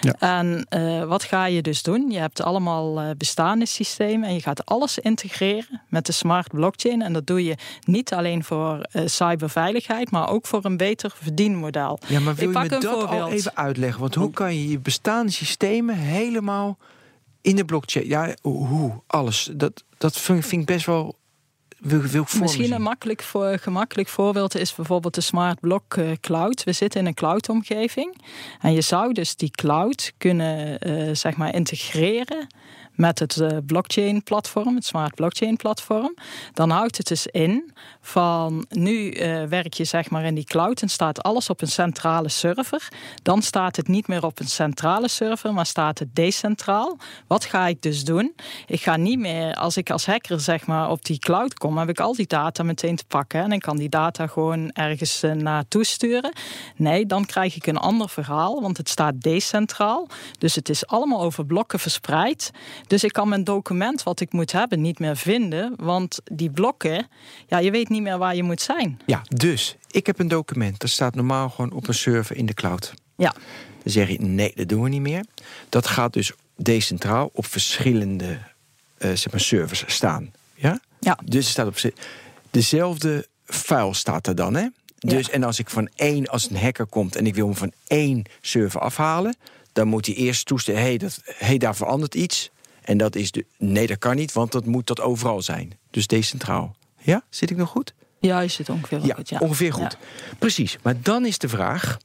Ja. 0.00 0.14
En 0.18 0.66
uh, 0.76 1.04
wat 1.04 1.22
ga 1.22 1.46
je 1.46 1.62
dus 1.62 1.82
doen? 1.82 2.10
Je 2.10 2.18
hebt 2.18 2.42
allemaal 2.42 3.02
uh, 3.02 3.10
bestaande 3.18 3.66
systemen 3.66 4.28
en 4.28 4.34
je 4.34 4.40
gaat 4.40 4.66
alles 4.66 4.98
integreren 4.98 5.82
met 5.88 6.06
de 6.06 6.12
smart 6.12 6.48
blockchain. 6.48 7.02
En 7.02 7.12
dat 7.12 7.26
doe 7.26 7.44
je 7.44 7.54
niet 7.84 8.12
alleen 8.12 8.44
voor 8.44 8.86
cyberveiligheid, 9.04 10.10
maar 10.10 10.28
ook 10.28 10.46
voor 10.46 10.64
een 10.64 10.76
beter 10.76 11.10
verdienmodel. 11.14 11.98
Ja, 12.06 12.20
maar 12.20 12.34
wil 12.34 12.48
Ik 12.48 12.56
je 12.56 12.62
me 12.62 12.68
dat 12.68 12.84
voorbeeld. 12.84 13.22
al 13.22 13.30
even 13.30 13.56
uitleggen? 13.56 14.00
Want 14.00 14.14
hoe 14.14 14.30
kan 14.30 14.54
je 14.54 14.68
je 14.68 14.78
bestaande 14.78 15.32
systemen 15.32 15.96
helemaal 15.96 16.78
in 17.46 17.56
de 17.56 17.64
blockchain. 17.64 18.06
Ja, 18.06 18.34
hoe? 18.42 18.92
Alles. 19.06 19.50
Dat, 19.52 19.84
dat 19.98 20.16
vind 20.18 20.52
ik 20.52 20.64
best 20.64 20.86
wel. 20.86 21.16
Misschien 22.40 22.72
een 22.72 22.82
makkelijk 22.82 23.22
voor, 23.22 23.58
gemakkelijk 23.58 24.08
voorbeeld 24.08 24.56
is 24.56 24.74
bijvoorbeeld 24.74 25.14
de 25.14 25.20
Smart 25.20 25.60
Block 25.60 25.96
uh, 25.96 26.10
Cloud. 26.20 26.64
We 26.64 26.72
zitten 26.72 27.00
in 27.00 27.06
een 27.06 27.14
cloud-omgeving. 27.14 28.20
En 28.60 28.72
je 28.72 28.80
zou 28.80 29.12
dus 29.12 29.36
die 29.36 29.50
cloud 29.50 30.12
kunnen 30.18 30.78
uh, 30.88 31.14
zeg 31.14 31.36
maar 31.36 31.54
integreren 31.54 32.46
met 32.96 33.18
het 33.18 33.36
uh, 33.36 33.48
blockchain-platform, 33.66 34.74
het 34.74 34.84
smart 34.84 35.14
blockchain-platform, 35.14 36.14
dan 36.52 36.70
houdt 36.70 36.96
het 36.96 37.06
dus 37.06 37.26
in 37.26 37.72
van 38.00 38.66
nu 38.68 39.12
uh, 39.12 39.44
werk 39.44 39.74
je 39.74 39.84
zeg 39.84 40.10
maar 40.10 40.24
in 40.24 40.34
die 40.34 40.44
cloud 40.44 40.82
en 40.82 40.88
staat 40.88 41.22
alles 41.22 41.50
op 41.50 41.62
een 41.62 41.68
centrale 41.68 42.28
server. 42.28 42.88
Dan 43.22 43.42
staat 43.42 43.76
het 43.76 43.88
niet 43.88 44.08
meer 44.08 44.24
op 44.24 44.40
een 44.40 44.48
centrale 44.48 45.08
server, 45.08 45.52
maar 45.52 45.66
staat 45.66 45.98
het 45.98 46.14
decentraal. 46.14 46.98
Wat 47.26 47.44
ga 47.44 47.66
ik 47.66 47.82
dus 47.82 48.04
doen? 48.04 48.34
Ik 48.66 48.82
ga 48.82 48.96
niet 48.96 49.18
meer, 49.18 49.54
als 49.54 49.76
ik 49.76 49.90
als 49.90 50.06
hacker 50.06 50.40
zeg 50.40 50.66
maar 50.66 50.90
op 50.90 51.04
die 51.04 51.18
cloud 51.18 51.54
kom, 51.54 51.78
heb 51.78 51.88
ik 51.88 52.00
al 52.00 52.14
die 52.14 52.26
data 52.26 52.62
meteen 52.62 52.96
te 52.96 53.04
pakken 53.04 53.42
en 53.42 53.52
ik 53.52 53.60
kan 53.60 53.76
die 53.76 53.88
data 53.88 54.26
gewoon 54.26 54.70
ergens 54.72 55.24
uh, 55.24 55.32
naartoe 55.32 55.84
sturen. 55.84 56.32
Nee, 56.76 57.06
dan 57.06 57.24
krijg 57.24 57.56
ik 57.56 57.66
een 57.66 57.76
ander 57.76 58.08
verhaal, 58.08 58.60
want 58.60 58.76
het 58.76 58.88
staat 58.88 59.20
decentraal. 59.20 60.08
Dus 60.38 60.54
het 60.54 60.68
is 60.68 60.86
allemaal 60.86 61.20
over 61.20 61.46
blokken 61.46 61.78
verspreid. 61.78 62.50
Dus 62.86 63.04
ik 63.04 63.12
kan 63.12 63.28
mijn 63.28 63.44
document 63.44 64.02
wat 64.02 64.20
ik 64.20 64.32
moet 64.32 64.52
hebben 64.52 64.80
niet 64.80 64.98
meer 64.98 65.16
vinden. 65.16 65.74
Want 65.76 66.18
die 66.24 66.50
blokken, 66.50 67.08
ja, 67.46 67.58
je 67.58 67.70
weet 67.70 67.88
niet 67.88 68.02
meer 68.02 68.18
waar 68.18 68.36
je 68.36 68.42
moet 68.42 68.60
zijn. 68.60 69.00
Ja, 69.06 69.22
dus 69.28 69.76
ik 69.90 70.06
heb 70.06 70.18
een 70.18 70.28
document. 70.28 70.78
Dat 70.78 70.90
staat 70.90 71.14
normaal 71.14 71.48
gewoon 71.48 71.72
op 71.72 71.88
een 71.88 71.94
server 71.94 72.36
in 72.36 72.46
de 72.46 72.54
cloud. 72.54 72.94
Ja. 73.16 73.34
Dan 73.82 73.92
zeg 73.92 74.08
je, 74.08 74.20
nee, 74.20 74.52
dat 74.54 74.68
doen 74.68 74.82
we 74.82 74.88
niet 74.88 75.00
meer. 75.00 75.24
Dat 75.68 75.86
gaat 75.86 76.12
dus 76.12 76.32
decentraal 76.56 77.30
op 77.32 77.46
verschillende 77.46 78.38
uh, 78.98 79.10
zeg 79.12 79.30
maar 79.30 79.40
servers 79.40 79.84
staan. 79.86 80.32
Ja? 80.54 80.80
Ja. 81.00 81.18
Dus 81.24 81.44
het 81.44 81.52
staat 81.52 81.66
op 81.66 81.92
dezelfde 82.50 83.26
file 83.44 83.94
staat 83.94 84.26
er 84.26 84.34
dan, 84.34 84.54
hè? 84.54 84.66
Dus, 84.98 85.30
en 85.30 85.44
als 85.44 85.58
ik 85.58 85.70
van 85.70 85.88
één, 85.94 86.26
als 86.26 86.50
een 86.50 86.56
hacker 86.56 86.86
komt 86.86 87.16
en 87.16 87.26
ik 87.26 87.34
wil 87.34 87.46
hem 87.46 87.56
van 87.56 87.72
één 87.86 88.22
server 88.40 88.80
afhalen, 88.80 89.36
dan 89.72 89.88
moet 89.88 90.06
hij 90.06 90.14
eerst 90.14 90.46
toestemmen: 90.46 90.82
hé, 90.82 90.96
hey, 90.96 91.10
hey, 91.36 91.58
daar 91.58 91.76
verandert 91.76 92.14
iets. 92.14 92.50
En 92.86 92.98
dat 92.98 93.16
is 93.16 93.30
de. 93.30 93.44
Nee, 93.58 93.86
dat 93.86 93.98
kan 93.98 94.16
niet, 94.16 94.32
want 94.32 94.52
dat 94.52 94.64
moet 94.64 94.86
dat 94.86 95.00
overal 95.00 95.42
zijn. 95.42 95.78
Dus 95.90 96.06
decentraal. 96.06 96.76
Ja, 96.98 97.22
zit 97.30 97.50
ik 97.50 97.56
nog 97.56 97.68
goed? 97.68 97.94
Ja, 98.20 98.40
je 98.40 98.48
zit 98.48 98.68
ongeveer 98.68 99.06
ja, 99.06 99.14
goed. 99.14 99.28
Ja, 99.28 99.38
ongeveer 99.38 99.72
goed. 99.72 99.96
Precies. 100.38 100.78
Maar 100.82 101.02
dan 101.02 101.26
is 101.26 101.38
de 101.38 101.48
vraag: 101.48 101.98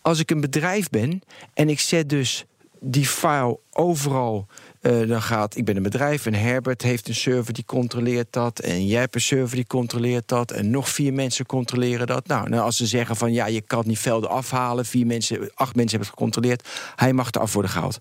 als 0.00 0.18
ik 0.18 0.30
een 0.30 0.40
bedrijf 0.40 0.90
ben 0.90 1.22
en 1.54 1.68
ik 1.68 1.80
zet 1.80 2.08
dus 2.08 2.44
die 2.80 3.06
file 3.06 3.58
overal. 3.70 4.46
Uh, 4.82 5.08
dan 5.08 5.22
gaat, 5.22 5.56
ik 5.56 5.64
ben 5.64 5.76
een 5.76 5.82
bedrijf 5.82 6.26
en 6.26 6.34
Herbert 6.34 6.82
heeft 6.82 7.08
een 7.08 7.14
server 7.14 7.52
die 7.52 7.64
controleert 7.64 8.26
dat. 8.30 8.58
En 8.58 8.86
jij 8.86 9.00
hebt 9.00 9.14
een 9.14 9.20
server 9.20 9.56
die 9.56 9.66
controleert 9.66 10.28
dat. 10.28 10.50
En 10.50 10.70
nog 10.70 10.88
vier 10.88 11.12
mensen 11.12 11.46
controleren 11.46 12.06
dat. 12.06 12.26
Nou, 12.26 12.48
nou 12.48 12.62
als 12.62 12.76
ze 12.76 12.86
zeggen 12.86 13.16
van 13.16 13.32
ja, 13.32 13.46
je 13.46 13.60
kan 13.60 13.82
die 13.82 13.98
velden 13.98 14.30
afhalen. 14.30 14.84
Vier 14.84 15.06
mensen, 15.06 15.36
acht 15.54 15.74
mensen 15.74 15.98
hebben 15.98 15.98
het 15.98 16.08
gecontroleerd. 16.08 16.68
Hij 16.96 17.12
mag 17.12 17.30
eraf 17.30 17.52
worden 17.52 17.70
gehaald. 17.70 17.96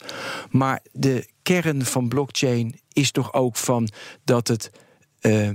Maar 0.49 0.79
de 0.91 1.27
kern 1.41 1.85
van 1.85 2.07
blockchain 2.07 2.79
is 2.93 3.11
toch 3.11 3.33
ook 3.33 3.55
van 3.55 3.89
dat 4.23 4.47
het. 4.47 4.71
Uh, 5.21 5.49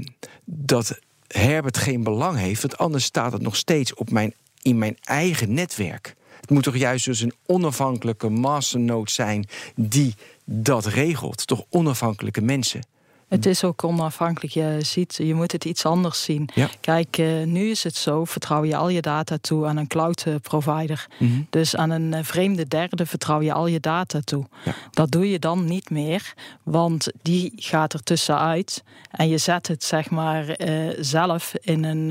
dat 0.45 0.99
Herbert 1.27 1.77
geen 1.77 2.03
belang 2.03 2.39
heeft. 2.39 2.63
Want 2.63 2.79
anders 2.79 3.05
staat 3.05 3.33
het 3.33 3.43
nog 3.43 3.57
steeds 3.57 3.95
op 3.95 4.11
mijn, 4.11 4.35
in 4.63 4.79
mijn 4.79 4.97
eigen 5.01 5.55
netwerk. 5.55 6.17
Het 6.47 6.55
moet 6.55 6.65
toch 6.65 6.77
juist 6.77 7.05
dus 7.05 7.21
een 7.21 7.35
onafhankelijke 7.47 8.29
masternode 8.29 9.11
zijn 9.11 9.49
die 9.75 10.15
dat 10.45 10.87
regelt. 10.87 11.47
Toch 11.47 11.65
onafhankelijke 11.71 12.41
mensen. 12.41 12.81
Het 13.29 13.47
is 13.47 13.65
ook 13.65 13.85
onafhankelijk. 13.85 14.53
Je 14.53 14.79
ziet, 14.81 15.15
je 15.23 15.35
moet 15.35 15.53
het 15.53 15.65
iets 15.65 15.87
anders 15.87 16.23
zien. 16.23 16.49
Ja. 16.55 16.69
Kijk, 16.81 17.19
uh, 17.19 17.45
nu 17.45 17.71
is 17.71 17.85
het 17.85 17.97
zo: 17.97 18.25
vertrouw 18.25 18.65
je 18.65 18.77
al 18.77 18.89
je 18.89 19.01
data 19.01 19.37
toe 19.41 19.67
aan 19.67 19.77
een 19.77 19.87
cloud 19.87 20.23
eh, 20.27 20.35
provider. 20.43 21.07
Mm 21.19 21.29
-hmm. 21.29 21.47
Dus 21.51 21.77
aan 21.77 21.91
een 21.91 22.13
uh, 22.13 22.19
vreemde 22.23 22.69
derde 22.69 23.07
vertrouw 23.07 23.41
je 23.41 23.53
al 23.53 23.67
je 23.67 23.81
data 23.81 24.21
toe. 24.21 24.45
Ja. 24.65 24.75
Dat 24.91 25.11
doe 25.11 25.31
je 25.31 25.39
dan 25.39 25.65
niet 25.65 25.91
meer, 25.91 26.35
want 26.63 27.13
die 27.23 27.53
gaat 27.57 27.93
er 27.93 28.03
tussenuit 28.03 28.85
en 29.11 29.29
je 29.29 29.39
zet 29.39 29.67
het 29.67 29.85
zeg 29.85 30.11
maar 30.11 30.59
zelf 30.99 31.55
in 31.61 31.85
een, 31.85 32.11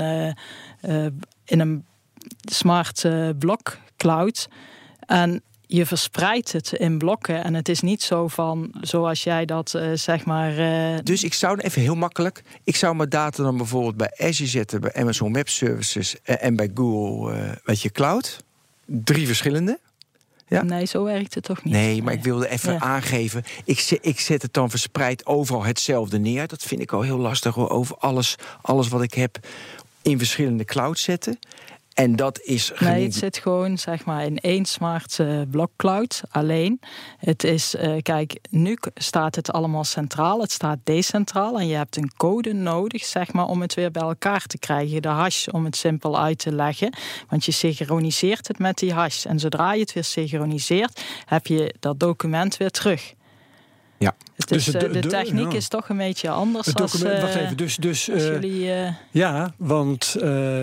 in 1.44 1.60
een 1.60 1.84
smart 2.44 3.08
blok 3.38 3.78
cloud. 3.96 4.48
En 5.06 5.42
je 5.66 5.86
verspreidt 5.86 6.52
het 6.52 6.72
in 6.72 6.98
blokken. 6.98 7.44
En 7.44 7.54
het 7.54 7.68
is 7.68 7.80
niet 7.80 8.02
zo 8.02 8.28
van, 8.28 8.74
zoals 8.80 9.24
jij 9.24 9.44
dat 9.44 9.72
uh, 9.76 9.90
zeg 9.94 10.24
maar. 10.24 10.58
Uh... 10.58 10.98
Dus 11.02 11.24
ik 11.24 11.34
zou 11.34 11.60
even 11.60 11.82
heel 11.82 11.94
makkelijk. 11.94 12.42
Ik 12.64 12.76
zou 12.76 12.96
mijn 12.96 13.08
data 13.08 13.42
dan 13.42 13.56
bijvoorbeeld 13.56 13.96
bij 13.96 14.12
Azure 14.16 14.48
zetten, 14.50 14.80
bij 14.80 14.94
Amazon 14.94 15.32
Web 15.32 15.48
Services 15.48 16.22
en 16.22 16.56
bij 16.56 16.70
Google, 16.74 17.36
uh, 17.36 17.52
weet 17.64 17.82
je, 17.82 17.90
Cloud. 17.90 18.44
Drie 18.84 19.26
verschillende. 19.26 19.78
Ja? 20.48 20.62
Nee, 20.62 20.84
zo 20.84 21.04
werkt 21.04 21.34
het 21.34 21.44
toch 21.44 21.64
niet. 21.64 21.74
Nee, 21.74 22.02
maar 22.02 22.12
ik 22.12 22.22
wilde 22.22 22.48
even 22.48 22.72
ja. 22.72 22.78
aangeven. 22.78 23.44
Ik 23.64 23.80
zet, 23.80 23.98
ik 24.02 24.20
zet 24.20 24.42
het 24.42 24.52
dan 24.52 24.70
verspreid 24.70 25.26
overal 25.26 25.64
hetzelfde 25.64 26.18
neer. 26.18 26.46
Dat 26.46 26.62
vind 26.62 26.80
ik 26.80 26.92
al 26.92 27.02
heel 27.02 27.18
lastig. 27.18 27.54
Hoor. 27.54 27.70
Over 27.70 27.96
alles, 27.96 28.36
alles 28.62 28.88
wat 28.88 29.02
ik 29.02 29.14
heb 29.14 29.38
in 30.02 30.18
verschillende 30.18 30.64
clouds 30.64 31.02
zetten. 31.02 31.38
En 31.96 32.16
dat 32.16 32.40
is. 32.40 32.72
Nee, 32.78 33.02
het 33.02 33.14
zit 33.14 33.38
gewoon 33.38 33.78
zeg 33.78 34.04
maar 34.04 34.24
in 34.24 34.38
één 34.38 34.64
smart 34.64 35.18
uh, 35.18 35.40
block 35.50 35.70
cloud 35.76 36.22
alleen. 36.30 36.80
Het 37.18 37.44
is, 37.44 37.74
uh, 37.74 37.96
kijk, 38.02 38.38
nu 38.50 38.78
staat 38.94 39.34
het 39.34 39.52
allemaal 39.52 39.84
centraal, 39.84 40.40
het 40.40 40.52
staat 40.52 40.78
decentraal. 40.84 41.58
En 41.58 41.66
je 41.66 41.74
hebt 41.74 41.96
een 41.96 42.10
code 42.16 42.52
nodig, 42.52 43.04
zeg 43.04 43.32
maar, 43.32 43.46
om 43.46 43.60
het 43.60 43.74
weer 43.74 43.90
bij 43.90 44.02
elkaar 44.02 44.46
te 44.46 44.58
krijgen. 44.58 45.02
De 45.02 45.08
hash, 45.08 45.48
om 45.48 45.64
het 45.64 45.76
simpel 45.76 46.18
uit 46.18 46.38
te 46.38 46.52
leggen. 46.52 46.92
Want 47.28 47.44
je 47.44 47.52
synchroniseert 47.52 48.48
het 48.48 48.58
met 48.58 48.78
die 48.78 48.92
hash. 48.92 49.24
En 49.24 49.38
zodra 49.38 49.72
je 49.72 49.80
het 49.80 49.92
weer 49.92 50.04
synchroniseert, 50.04 51.04
heb 51.24 51.46
je 51.46 51.74
dat 51.80 52.00
document 52.00 52.56
weer 52.56 52.70
terug. 52.70 53.14
Ja. 53.98 54.14
Het 54.36 54.50
is, 54.50 54.64
dus 54.64 54.74
de, 54.74 54.88
de, 54.88 55.00
de, 55.00 55.08
techniek 55.08 55.50
ja. 55.50 55.56
is 55.56 55.68
toch 55.68 55.88
een 55.88 55.96
beetje 55.96 56.30
anders. 56.30 56.66
Het 56.66 56.76
document, 56.76 57.10
als, 57.10 57.14
uh, 57.14 57.22
wacht 57.22 57.44
even, 57.44 57.56
dus, 57.56 57.76
dus 57.76 58.08
uh, 58.08 58.26
jullie. 58.26 58.64
Uh, 58.64 58.88
ja, 59.10 59.52
want 59.56 60.16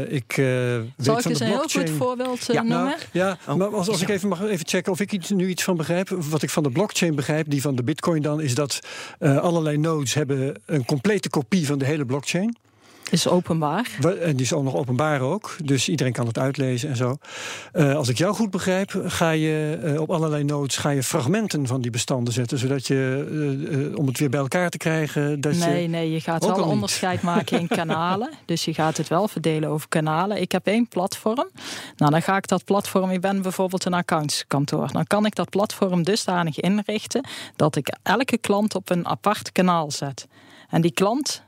ik. 0.07 0.33
weet 0.35 0.83
Zal 0.97 1.13
van 1.13 1.17
ik 1.17 1.25
eens 1.25 1.39
de 1.39 1.45
een 1.45 1.51
blockchain... 1.51 1.85
heel 1.85 1.95
goed 1.95 2.05
voorbeeld 2.05 2.45
ja, 2.45 2.61
noemen? 2.61 2.85
Nou, 2.85 2.97
ja, 3.11 3.37
oh, 3.47 3.55
maar 3.55 3.75
als, 3.75 3.89
als 3.89 4.01
ik 4.01 4.09
even 4.09 4.29
mag 4.29 4.41
even 4.41 4.67
checken 4.67 4.91
of 4.91 4.99
ik 4.99 5.11
iets, 5.11 5.29
nu 5.29 5.47
iets 5.47 5.63
van 5.63 5.77
begrijp. 5.77 6.09
Wat 6.09 6.41
ik 6.41 6.49
van 6.49 6.63
de 6.63 6.69
blockchain 6.69 7.15
begrijp, 7.15 7.49
die 7.49 7.61
van 7.61 7.75
de 7.75 7.83
Bitcoin 7.83 8.21
dan, 8.21 8.41
is 8.41 8.55
dat 8.55 8.79
allerlei 9.19 9.77
nodes 9.77 10.13
hebben 10.13 10.61
een 10.65 10.85
complete 10.85 11.29
kopie 11.29 11.65
van 11.65 11.77
de 11.77 11.85
hele 11.85 12.05
blockchain. 12.05 12.57
Is 13.11 13.27
openbaar. 13.27 13.89
En 14.21 14.35
die 14.35 14.45
is 14.45 14.53
ook 14.53 14.63
nog 14.63 14.75
openbaar 14.75 15.21
ook. 15.21 15.55
Dus 15.63 15.89
iedereen 15.89 16.13
kan 16.13 16.27
het 16.27 16.37
uitlezen 16.37 16.89
en 16.89 16.95
zo. 16.95 17.17
Uh, 17.73 17.95
als 17.95 18.07
ik 18.07 18.17
jou 18.17 18.35
goed 18.35 18.49
begrijp, 18.49 19.03
ga 19.05 19.29
je 19.29 19.79
uh, 19.83 20.01
op 20.01 20.11
allerlei 20.11 20.43
nodes 20.43 20.77
ga 20.77 20.89
je 20.89 21.03
fragmenten 21.03 21.67
van 21.67 21.81
die 21.81 21.91
bestanden 21.91 22.33
zetten. 22.33 22.57
Zodat 22.57 22.87
je, 22.87 23.27
uh, 23.71 23.97
om 23.97 24.07
het 24.07 24.19
weer 24.19 24.29
bij 24.29 24.39
elkaar 24.39 24.69
te 24.69 24.77
krijgen. 24.77 25.41
Dat 25.41 25.53
nee, 25.53 25.81
je 25.81 25.87
nee, 25.87 26.11
je 26.11 26.21
gaat 26.21 26.45
wel 26.45 26.63
onderscheid 26.63 27.21
maken 27.21 27.59
in 27.59 27.67
kanalen. 27.67 28.31
Dus 28.45 28.65
je 28.65 28.73
gaat 28.73 28.97
het 28.97 29.07
wel 29.07 29.27
verdelen 29.27 29.69
over 29.69 29.89
kanalen. 29.89 30.41
Ik 30.41 30.51
heb 30.51 30.67
één 30.67 30.87
platform. 30.87 31.49
Nou, 31.97 32.11
dan 32.11 32.21
ga 32.21 32.37
ik 32.37 32.47
dat 32.47 32.63
platform. 32.63 33.09
Ik 33.09 33.21
ben 33.21 33.41
bijvoorbeeld 33.41 33.85
een 33.85 33.93
accountskantoor. 33.93 34.91
Dan 34.91 35.07
kan 35.07 35.25
ik 35.25 35.35
dat 35.35 35.49
platform 35.49 36.03
dusdanig 36.03 36.59
inrichten 36.59 37.27
dat 37.55 37.75
ik 37.75 37.95
elke 38.03 38.37
klant 38.37 38.75
op 38.75 38.89
een 38.89 39.07
apart 39.07 39.51
kanaal 39.51 39.91
zet. 39.91 40.27
En 40.69 40.81
die 40.81 40.91
klant 40.91 41.43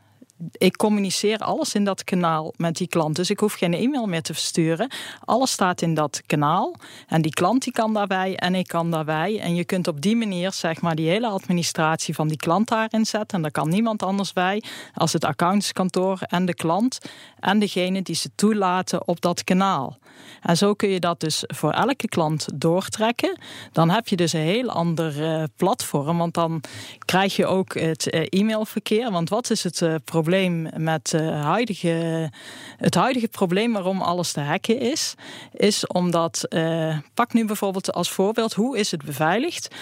ik 0.51 0.77
communiceer 0.77 1.37
alles 1.37 1.73
in 1.73 1.83
dat 1.83 2.03
kanaal 2.03 2.53
met 2.57 2.75
die 2.75 2.87
klant. 2.87 3.15
Dus 3.15 3.29
ik 3.29 3.39
hoef 3.39 3.53
geen 3.53 3.73
e-mail 3.73 4.05
meer 4.05 4.21
te 4.21 4.33
versturen. 4.33 4.91
Alles 5.25 5.51
staat 5.51 5.81
in 5.81 5.93
dat 5.93 6.21
kanaal. 6.25 6.75
En 7.07 7.21
die 7.21 7.31
klant 7.31 7.63
die 7.63 7.73
kan 7.73 7.93
daarbij 7.93 8.35
en 8.35 8.55
ik 8.55 8.67
kan 8.67 8.91
daarbij. 8.91 9.39
En 9.39 9.55
je 9.55 9.65
kunt 9.65 9.87
op 9.87 10.01
die 10.01 10.15
manier 10.15 10.51
zeg 10.51 10.81
maar 10.81 10.95
die 10.95 11.09
hele 11.09 11.27
administratie 11.27 12.15
van 12.15 12.27
die 12.27 12.37
klant 12.37 12.67
daarin 12.67 13.05
zetten. 13.05 13.37
En 13.37 13.41
daar 13.41 13.51
kan 13.51 13.69
niemand 13.69 14.03
anders 14.03 14.33
bij 14.33 14.63
als 14.93 15.13
het 15.13 15.25
accountskantoor 15.25 16.19
en 16.21 16.45
de 16.45 16.55
klant. 16.55 16.97
En 17.39 17.59
degene 17.59 18.01
die 18.01 18.15
ze 18.15 18.29
toelaten 18.35 19.07
op 19.07 19.21
dat 19.21 19.43
kanaal. 19.43 19.97
En 20.41 20.57
zo 20.57 20.73
kun 20.73 20.89
je 20.89 20.99
dat 20.99 21.19
dus 21.19 21.43
voor 21.47 21.71
elke 21.71 22.07
klant 22.07 22.47
doortrekken. 22.55 23.37
Dan 23.71 23.89
heb 23.89 24.07
je 24.07 24.15
dus 24.15 24.33
een 24.33 24.39
heel 24.39 24.69
ander 24.69 25.21
uh, 25.21 25.43
platform. 25.55 26.17
Want 26.17 26.33
dan 26.33 26.61
krijg 27.05 27.35
je 27.35 27.45
ook 27.45 27.73
het 27.79 28.13
uh, 28.13 28.25
e-mailverkeer. 28.29 29.11
Want 29.11 29.29
wat 29.29 29.49
is 29.49 29.63
het 29.63 29.81
uh, 29.81 29.95
probleem? 30.03 30.23
Probleem 30.35 30.83
met 30.83 31.13
uh, 31.15 31.43
huidige, 31.43 32.31
het 32.77 32.95
huidige 32.95 33.27
probleem 33.27 33.73
waarom 33.73 34.01
alles 34.01 34.31
te 34.31 34.39
hacken 34.39 34.79
is, 34.79 35.13
is 35.53 35.87
omdat, 35.87 36.45
uh, 36.49 36.97
pak 37.13 37.33
nu 37.33 37.45
bijvoorbeeld 37.45 37.93
als 37.93 38.11
voorbeeld, 38.11 38.53
hoe 38.53 38.77
is 38.77 38.91
het 38.91 39.03
beveiligd? 39.03 39.75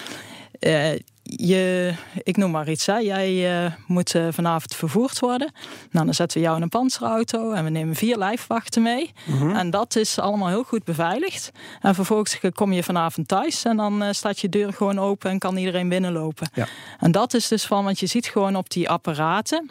Uh, 0.60 0.92
je, 1.22 1.94
ik 2.22 2.36
noem 2.36 2.50
maar 2.50 2.68
iets, 2.68 2.86
hè. 2.86 2.96
jij 2.96 3.64
uh, 3.64 3.72
moet 3.86 4.14
uh, 4.14 4.26
vanavond 4.30 4.74
vervoerd 4.74 5.18
worden. 5.18 5.52
Nou, 5.90 6.04
dan 6.04 6.14
zetten 6.14 6.38
we 6.38 6.44
jou 6.44 6.56
in 6.56 6.62
een 6.62 6.68
panzerauto 6.68 7.52
en 7.52 7.64
we 7.64 7.70
nemen 7.70 7.94
vier 7.94 8.16
lijfwachten 8.16 8.82
mee. 8.82 9.12
Mm 9.24 9.38
-hmm. 9.38 9.56
En 9.56 9.70
dat 9.70 9.96
is 9.96 10.18
allemaal 10.18 10.48
heel 10.48 10.62
goed 10.62 10.84
beveiligd. 10.84 11.50
En 11.80 11.94
vervolgens 11.94 12.38
kom 12.54 12.72
je 12.72 12.82
vanavond 12.82 13.28
thuis 13.28 13.64
en 13.64 13.76
dan 13.76 14.02
uh, 14.02 14.08
staat 14.10 14.40
je 14.40 14.48
deur 14.48 14.72
gewoon 14.72 14.98
open 14.98 15.30
en 15.30 15.38
kan 15.38 15.56
iedereen 15.56 15.88
binnenlopen. 15.88 16.50
Ja. 16.54 16.66
En 17.00 17.12
dat 17.12 17.34
is 17.34 17.48
dus 17.48 17.64
van, 17.64 17.84
want 17.84 18.00
je 18.00 18.06
ziet 18.06 18.26
gewoon 18.26 18.56
op 18.56 18.70
die 18.70 18.90
apparaten. 18.90 19.70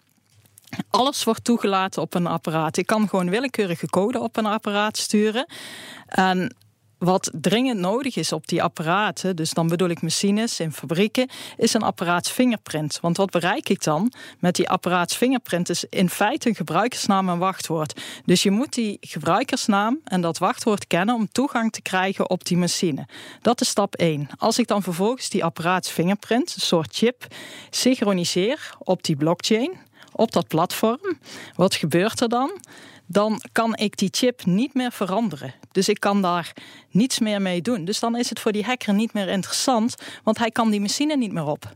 Alles 0.90 1.24
wordt 1.24 1.44
toegelaten 1.44 2.02
op 2.02 2.14
een 2.14 2.28
apparaat. 2.28 2.78
Ik 2.78 2.86
kan 2.86 3.10
gewoon 3.10 3.30
willekeurige 3.30 3.88
code 3.88 4.20
op 4.20 4.38
een 4.38 4.46
apparaat 4.46 4.98
sturen. 4.98 5.46
En 6.08 6.56
wat 7.04 7.32
dringend 7.34 7.80
nodig 7.80 8.16
is 8.16 8.32
op 8.32 8.48
die 8.48 8.64
apparaten, 8.64 9.36
dus 9.36 9.50
dan 9.50 9.68
bedoel 9.68 9.90
ik 9.90 10.02
machines 10.02 10.60
in 10.60 10.72
fabrieken, 10.72 11.30
is 11.58 11.74
een 11.74 11.82
apparaatsfingerprint. 11.82 13.00
Want 13.02 13.18
wat 13.18 13.30
bereik 13.30 13.70
ik 13.70 13.84
dan 13.84 14.12
met 14.40 14.56
die 14.56 14.70
apparaatsfingerprint 14.70 15.70
is 15.70 15.86
in 15.90 16.10
feite 16.10 16.50
een 16.50 16.56
gebruikersnaam 16.56 17.30
en 17.30 17.38
wachtwoord. 17.38 18.02
Dus 18.26 18.44
je 18.44 18.52
moet 18.52 18.74
die 18.74 18.98
gebruikersnaam 19.02 20.00
en 20.04 20.22
dat 20.22 20.38
wachtwoord 20.38 20.88
kennen 20.88 21.16
om 21.16 21.32
toegang 21.32 21.72
te 21.72 21.82
krijgen 21.82 22.30
op 22.30 22.46
die 22.46 22.58
machine. 22.58 23.08
Dat 23.42 23.62
is 23.62 23.68
stap 23.68 23.96
1. 23.96 24.28
Als 24.38 24.60
ik 24.60 24.68
dan 24.68 24.84
vervolgens 24.84 25.30
die 25.30 25.44
apparaatsfingerprint, 25.44 26.56
een 26.56 26.62
soort 26.62 26.96
chip, 26.96 27.28
synchroniseer 27.70 28.76
op 28.80 29.04
die 29.04 29.16
blockchain, 29.16 29.78
op 30.14 30.32
dat 30.32 30.48
platform, 30.48 31.20
wat 31.56 31.76
gebeurt 31.76 32.22
er 32.22 32.30
dan? 32.30 32.52
dan 33.06 33.42
kan 33.52 33.76
ik 33.76 33.98
die 33.98 34.10
chip 34.12 34.46
niet 34.46 34.74
meer 34.74 34.92
veranderen. 34.92 35.54
Dus 35.72 35.90
ik 35.90 36.00
kan 36.00 36.22
daar 36.22 36.54
niets 36.90 37.20
meer 37.20 37.42
mee 37.42 37.62
doen. 37.62 37.86
Dus 37.86 38.00
dan 38.00 38.18
is 38.18 38.30
het 38.30 38.40
voor 38.40 38.52
die 38.52 38.64
hacker 38.64 38.94
niet 38.94 39.14
meer 39.14 39.28
interessant, 39.28 39.96
want 40.24 40.38
hij 40.38 40.52
kan 40.52 40.70
die 40.70 40.82
machine 40.82 41.18
niet 41.18 41.32
meer 41.32 41.46
op. 41.46 41.76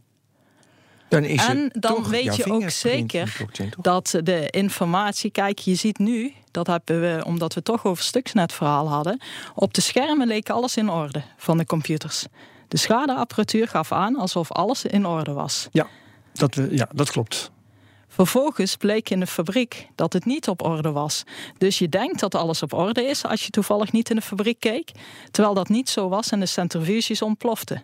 Dan 1.09 1.23
is 1.23 1.45
en 1.45 1.69
dan 1.79 2.09
weet 2.09 2.35
je 2.35 2.51
ook 2.51 2.69
zeker 2.69 3.45
dat 3.81 4.19
de 4.23 4.49
informatie. 4.49 5.31
Kijk, 5.31 5.59
je 5.59 5.75
ziet 5.75 5.97
nu, 5.97 6.33
dat 6.51 6.67
hebben 6.67 7.01
we, 7.01 7.25
omdat 7.25 7.53
we 7.53 7.61
toch 7.61 7.85
over 7.85 8.03
stuksnetverhaal 8.03 8.89
hadden. 8.89 9.21
Op 9.55 9.73
de 9.73 9.81
schermen 9.81 10.27
leek 10.27 10.49
alles 10.49 10.77
in 10.77 10.89
orde 10.89 11.21
van 11.37 11.57
de 11.57 11.65
computers. 11.65 12.25
De 12.67 12.77
schadeapparatuur 12.77 13.67
gaf 13.67 13.91
aan 13.91 14.15
alsof 14.15 14.51
alles 14.51 14.85
in 14.85 15.05
orde 15.05 15.33
was. 15.33 15.67
Ja, 15.71 15.87
dat, 16.33 16.59
ja, 16.69 16.89
dat 16.93 17.11
klopt. 17.11 17.51
Vervolgens 18.17 18.75
bleek 18.75 19.09
in 19.09 19.19
de 19.19 19.27
fabriek 19.27 19.87
dat 19.95 20.13
het 20.13 20.25
niet 20.25 20.47
op 20.47 20.61
orde 20.61 20.91
was. 20.91 21.23
Dus 21.57 21.79
je 21.79 21.89
denkt 21.89 22.19
dat 22.19 22.35
alles 22.35 22.63
op 22.63 22.73
orde 22.73 23.03
is 23.03 23.25
als 23.25 23.43
je 23.43 23.49
toevallig 23.49 23.91
niet 23.91 24.09
in 24.09 24.15
de 24.15 24.21
fabriek 24.21 24.59
keek, 24.59 24.91
terwijl 25.31 25.53
dat 25.53 25.69
niet 25.69 25.89
zo 25.89 26.09
was 26.09 26.29
en 26.29 26.39
de 26.39 26.45
centrifuges 26.45 27.21
ontploften. 27.21 27.83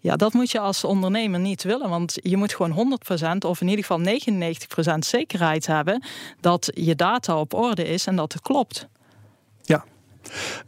Ja, 0.00 0.16
dat 0.16 0.32
moet 0.32 0.50
je 0.50 0.58
als 0.58 0.84
ondernemer 0.84 1.40
niet 1.40 1.62
willen, 1.62 1.88
want 1.88 2.18
je 2.22 2.36
moet 2.36 2.54
gewoon 2.54 2.98
100% 3.34 3.46
of 3.46 3.60
in 3.60 3.68
ieder 3.68 3.84
geval 3.84 4.94
99% 4.94 4.98
zekerheid 4.98 5.66
hebben 5.66 6.02
dat 6.40 6.70
je 6.74 6.94
data 6.96 7.40
op 7.40 7.54
orde 7.54 7.84
is 7.84 8.06
en 8.06 8.16
dat 8.16 8.32
het 8.32 8.42
klopt. 8.42 8.88
Ja. 9.62 9.84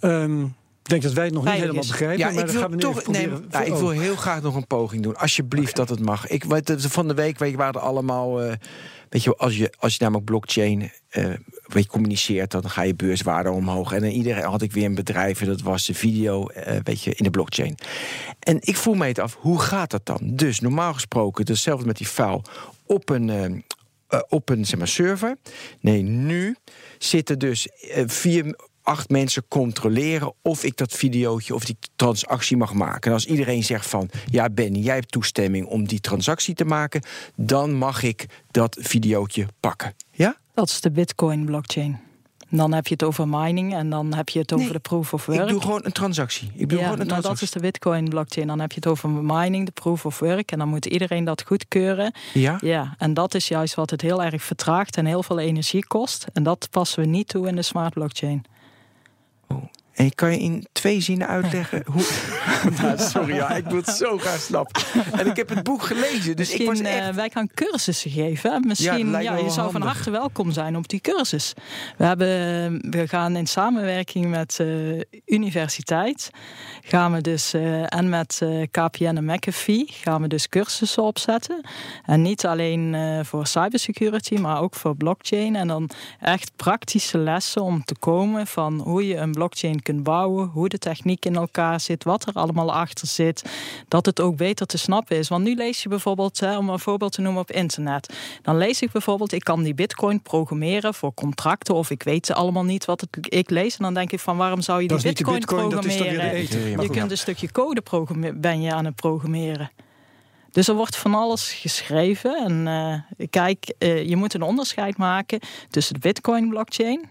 Um, 0.01 0.57
ik 0.85 0.91
denk 0.91 1.03
dat 1.03 1.12
wij 1.12 1.24
het 1.24 1.35
nog 1.35 1.45
niet 1.45 1.53
helemaal 1.53 1.87
begrijpen. 1.87 2.18
Ja, 2.18 2.30
maar 2.30 2.49
ik 2.49 2.51
wil, 2.51 2.78
toch, 2.78 3.07
nee, 3.07 3.28
nou, 3.51 3.64
ik 3.64 3.74
wil 3.74 3.91
heel 3.91 4.16
graag 4.16 4.43
nog 4.43 4.55
een 4.55 4.66
poging 4.66 5.03
doen. 5.03 5.16
Alsjeblieft 5.16 5.72
okay. 5.72 5.87
dat 5.87 5.97
het 5.97 6.07
mag. 6.07 6.26
Ik, 6.26 6.45
van 6.78 7.09
de 7.09 7.14
week 7.14 7.39
weet 7.39 7.51
je, 7.51 7.57
waren 7.57 7.74
er 7.74 7.80
allemaal. 7.80 8.45
Uh, 8.45 8.53
weet 9.09 9.22
je, 9.22 9.37
als 9.37 9.57
je, 9.57 9.72
als 9.78 9.93
je 9.93 9.99
namelijk 10.03 10.24
blockchain 10.24 10.80
uh, 10.80 10.91
weet 11.66 11.82
je, 11.82 11.89
communiceert, 11.89 12.51
dan 12.51 12.70
ga 12.70 12.82
je 12.82 12.95
beurswaarde 12.95 13.51
omhoog. 13.51 13.93
En 13.93 14.01
dan 14.01 14.11
iedereen 14.11 14.45
had 14.45 14.62
ik 14.62 14.72
weer 14.72 14.85
een 14.85 14.95
bedrijf 14.95 15.41
en 15.41 15.47
dat 15.47 15.61
was 15.61 15.87
de 15.87 15.95
video, 15.95 16.49
uh, 16.51 16.76
weet 16.82 17.03
je, 17.03 17.14
in 17.14 17.24
de 17.24 17.30
blockchain. 17.30 17.74
En 18.39 18.59
ik 18.61 18.76
voel 18.76 18.95
me 18.95 19.07
het 19.07 19.18
af, 19.18 19.37
hoe 19.41 19.61
gaat 19.61 19.91
dat 19.91 20.07
dan? 20.07 20.18
Dus 20.22 20.61
normaal 20.61 20.95
gesproken, 20.95 21.47
hetzelfde 21.47 21.87
met 21.87 21.97
die 21.97 22.07
file 22.07 22.43
op 22.87 23.09
een. 23.09 23.64
op 24.28 24.49
een 24.49 24.66
zeg 24.66 24.78
maar, 24.78 24.89
server. 24.89 25.37
Nee, 25.80 26.03
nu 26.03 26.57
zitten 26.99 27.39
dus 27.39 27.68
vier 28.07 28.55
acht 28.85 29.09
mensen 29.09 29.45
controleren 29.49 30.32
of 30.43 30.64
ik 30.64 30.76
dat 30.76 30.93
videootje 30.93 31.55
of 31.55 31.64
die 31.64 31.76
transactie 31.97 32.57
mag 32.57 32.74
maken. 32.74 33.11
En 33.11 33.12
als 33.12 33.26
iedereen 33.26 33.64
zegt 33.64 33.87
van 33.87 34.11
ja, 34.30 34.51
Benny, 34.51 34.78
jij 34.78 34.95
hebt 34.95 35.12
toestemming 35.12 35.66
om 35.66 35.87
die 35.87 36.01
transactie 36.01 36.55
te 36.55 36.64
maken, 36.64 37.03
dan 37.35 37.74
mag 37.74 38.03
ik 38.03 38.26
dat 38.51 38.76
videootje 38.80 39.47
pakken. 39.61 39.95
Ja? 40.11 40.37
Dat 40.55 40.68
is 40.68 40.80
de 40.80 40.91
Bitcoin 40.91 41.45
blockchain. 41.45 42.01
Dan 42.51 42.72
heb 42.72 42.87
je 42.87 42.93
het 42.93 43.03
over 43.03 43.28
mining 43.28 43.74
en 43.74 43.91
dan 43.91 44.14
heb 44.14 44.28
je 44.28 44.39
het 44.39 44.53
over 44.53 44.72
de 44.72 44.78
proof 44.78 45.12
of 45.12 45.26
work. 45.26 45.41
Ik 45.41 45.49
doe 45.49 45.61
gewoon 45.61 45.80
een 45.85 45.93
transactie. 45.93 46.51
Ik 46.55 46.68
doe 46.68 46.78
ja, 46.78 46.85
gewoon 46.85 47.01
een 47.01 47.07
nou, 47.07 47.22
dat 47.22 47.41
is 47.41 47.51
de 47.51 47.61
Bitcoin 47.61 48.09
blockchain. 48.09 48.47
Dan 48.47 48.61
heb 48.61 48.70
je 48.70 48.76
het 48.76 48.87
over 48.87 49.09
mining, 49.09 49.66
de 49.66 49.72
proof 49.72 50.07
of 50.07 50.18
work. 50.18 50.53
En 50.53 50.59
dan 50.59 50.68
moet 50.68 50.87
iedereen 50.87 51.24
dat 51.24 51.43
goedkeuren. 51.47 52.14
Ja. 52.32 52.59
ja. 52.61 52.95
En 52.99 53.14
dat 53.14 53.35
is 53.35 53.49
juist 53.49 53.74
wat 53.74 53.91
het 53.91 54.01
heel 54.01 54.22
erg 54.22 54.43
vertraagt 54.43 54.97
en 54.97 55.07
heel 55.07 55.22
veel 55.22 55.39
energie 55.39 55.87
kost. 55.87 56.26
En 56.32 56.43
dat 56.43 56.68
passen 56.70 57.03
we 57.03 57.09
niet 57.09 57.28
toe 57.28 57.49
in 57.49 57.57
de 57.57 57.62
smart 57.62 57.95
blockchain. 57.95 58.45
En 59.95 60.14
kan 60.14 60.30
je 60.30 60.38
in 60.38 60.66
twee 60.72 61.01
zinnen 61.01 61.28
uitleggen 61.28 61.82
hoe. 61.86 62.07
nou, 62.82 62.99
sorry, 62.99 63.34
ja, 63.34 63.51
ik 63.51 63.64
wil 63.64 63.76
het 63.76 63.88
zo 63.88 64.18
graag 64.18 64.40
snappen. 64.40 64.82
En 65.12 65.26
ik 65.26 65.36
heb 65.36 65.49
het 65.49 65.62
boek 65.62 65.82
gelezen, 65.82 66.36
dus 66.36 66.51
ik 66.51 66.66
was 66.66 66.80
echt... 66.80 67.09
uh, 67.09 67.14
wij 67.14 67.30
gaan 67.30 67.49
cursussen 67.55 68.11
geven. 68.11 68.66
Misschien, 68.66 69.11
ja, 69.11 69.18
ja 69.18 69.36
je 69.36 69.51
zou 69.51 69.70
van 69.70 69.82
harte 69.82 70.11
welkom 70.11 70.53
zijn 70.53 70.76
op 70.76 70.88
die 70.88 71.01
cursus. 71.01 71.53
We, 71.97 72.05
hebben, 72.05 72.28
we 72.90 73.09
gaan 73.09 73.36
in 73.36 73.47
samenwerking 73.47 74.26
met 74.30 74.59
uh, 74.61 75.01
universiteit, 75.26 76.30
gaan 76.87 77.12
we 77.12 77.20
dus, 77.20 77.55
uh, 77.55 77.95
en 77.95 78.09
met 78.09 78.43
KPN 78.70 79.05
en 79.05 79.24
McAfee, 79.24 79.87
gaan 79.89 80.22
we 80.22 80.28
dus 80.28 80.49
cursussen 80.49 81.03
opzetten. 81.03 81.61
En 82.05 82.22
niet 82.22 82.47
alleen 82.47 82.97
voor 83.24 83.47
cybersecurity, 83.47 84.35
maar 84.35 84.61
ook 84.61 84.74
voor 84.74 84.97
blockchain. 84.97 85.57
En 85.57 85.68
dan 85.68 85.91
echt 86.20 86.51
praktische 86.57 87.18
lessen 87.18 87.62
om 87.62 87.85
te 87.85 87.95
komen 87.99 88.47
van 88.47 88.80
hoe 88.80 89.07
je 89.07 89.16
een 89.16 89.32
blockchain 89.32 89.82
kunt 89.82 90.03
bouwen, 90.03 90.49
hoe 90.49 90.68
de 90.68 90.78
techniek 90.78 91.24
in 91.24 91.37
elkaar 91.37 91.80
zit, 91.80 92.05
wat 92.05 92.26
er 92.26 92.32
allemaal 92.35 92.72
achter 92.72 93.07
zit, 93.07 93.45
dat 93.89 94.07
het 94.07 94.20
ook 94.20 94.37
beter 94.37 94.66
te 94.66 94.78
snappen 94.78 95.16
is. 95.16 95.28
Want 95.28 95.45
nu 95.45 95.55
lees 95.55 95.82
je 95.82 95.89
bijvoorbeeld, 95.89 96.41
hè, 96.41 96.57
om 96.57 96.68
een 96.68 96.78
voorbeeld 96.78 97.12
te 97.12 97.20
noemen 97.20 97.41
op 97.41 97.51
internet, 97.51 98.14
dan 98.43 98.57
lees 98.57 98.82
ik 98.82 98.93
bijvoorbeeld, 98.93 99.32
ik 99.32 99.45
kan 99.45 99.62
die 99.62 99.74
bitcoin 99.74 100.22
programmeren 100.22 100.95
voor 100.95 101.14
contracten 101.14 101.74
of 101.74 101.91
ik 101.91 102.03
weet 102.03 102.32
allemaal 102.32 102.64
niet 102.64 102.85
wat 102.85 103.01
het, 103.01 103.32
ik 103.32 103.51
lees 103.51 103.76
en 103.76 103.85
dan 103.85 103.95
denk 103.95 104.12
ik 104.12 104.20
van 104.20 104.37
waarom 104.37 104.61
zou 104.61 104.82
je 104.82 104.89
die 104.89 105.03
bitcoin, 105.03 105.39
bitcoin, 105.39 105.68
programmeren? 105.68 106.73
Je 106.82 106.90
kunt 106.90 107.10
een 107.10 107.18
stukje 107.18 107.52
code 107.52 107.82
ben 108.34 108.60
je 108.60 108.72
aan 108.72 108.84
het 108.84 108.94
programmeren. 108.94 109.70
Dus 110.50 110.68
er 110.68 110.74
wordt 110.74 110.96
van 110.96 111.14
alles 111.14 111.52
geschreven. 111.52 112.36
En 112.36 112.66
uh, 112.66 113.26
kijk, 113.30 113.74
uh, 113.78 114.08
je 114.08 114.16
moet 114.16 114.34
een 114.34 114.42
onderscheid 114.42 114.96
maken 114.96 115.40
tussen 115.70 115.94
de 115.94 116.00
Bitcoin-blockchain 116.00 117.10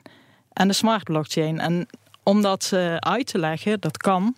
en 0.54 0.68
de 0.68 0.74
smart 0.74 1.04
blockchain. 1.04 1.60
En 1.60 1.88
om 2.24 2.42
dat 2.42 2.72
uh, 2.74 2.96
uit 2.96 3.28
te 3.28 3.40
leggen, 3.40 3.80
dat 3.80 3.98
kan. 3.98 4.36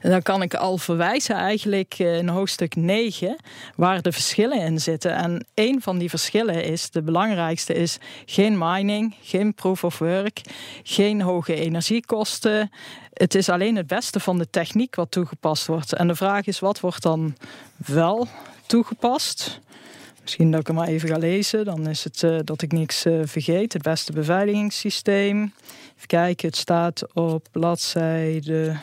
Dan 0.00 0.22
kan 0.22 0.42
ik 0.42 0.54
al 0.54 0.78
verwijzen 0.78 1.34
eigenlijk 1.34 1.94
eh, 1.98 2.16
in 2.16 2.28
hoofdstuk 2.28 2.76
9 2.76 3.36
waar 3.76 4.02
de 4.02 4.12
verschillen 4.12 4.60
in 4.60 4.80
zitten. 4.80 5.14
En 5.14 5.46
een 5.54 5.82
van 5.82 5.98
die 5.98 6.08
verschillen 6.08 6.64
is, 6.64 6.90
de 6.90 7.02
belangrijkste 7.02 7.74
is 7.74 7.98
geen 8.26 8.58
mining, 8.58 9.14
geen 9.22 9.54
proof 9.54 9.84
of 9.84 9.98
work, 9.98 10.40
geen 10.82 11.20
hoge 11.20 11.54
energiekosten. 11.54 12.70
Het 13.12 13.34
is 13.34 13.48
alleen 13.48 13.76
het 13.76 13.86
beste 13.86 14.20
van 14.20 14.38
de 14.38 14.50
techniek 14.50 14.94
wat 14.94 15.10
toegepast 15.10 15.66
wordt. 15.66 15.92
En 15.92 16.08
de 16.08 16.14
vraag 16.14 16.46
is, 16.46 16.58
wat 16.58 16.80
wordt 16.80 17.02
dan 17.02 17.36
wel 17.76 18.28
toegepast? 18.66 19.60
Misschien 20.26 20.50
dat 20.50 20.60
ik 20.60 20.66
hem 20.66 20.76
maar 20.76 20.88
even 20.88 21.08
ga 21.08 21.18
lezen. 21.18 21.64
Dan 21.64 21.88
is 21.88 22.04
het 22.04 22.22
uh, 22.22 22.38
dat 22.44 22.62
ik 22.62 22.72
niks 22.72 23.06
uh, 23.06 23.20
vergeet. 23.24 23.72
Het 23.72 23.82
beste 23.82 24.12
beveiligingssysteem. 24.12 25.52
Even 25.96 26.06
kijken, 26.06 26.48
het 26.48 26.56
staat 26.56 27.14
op 27.14 27.46
bladzijde... 27.52 28.76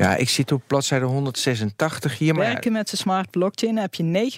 Ja, 0.00 0.16
ik 0.16 0.28
zit 0.28 0.52
op 0.52 0.62
bladzijde 0.66 1.04
186 1.04 2.18
hier. 2.18 2.34
Maar... 2.34 2.46
Werken 2.46 2.72
met 2.72 2.90
de 2.90 2.96
smart 2.96 3.30
blockchain 3.30 3.78
heb 3.78 3.94
je 3.94 4.32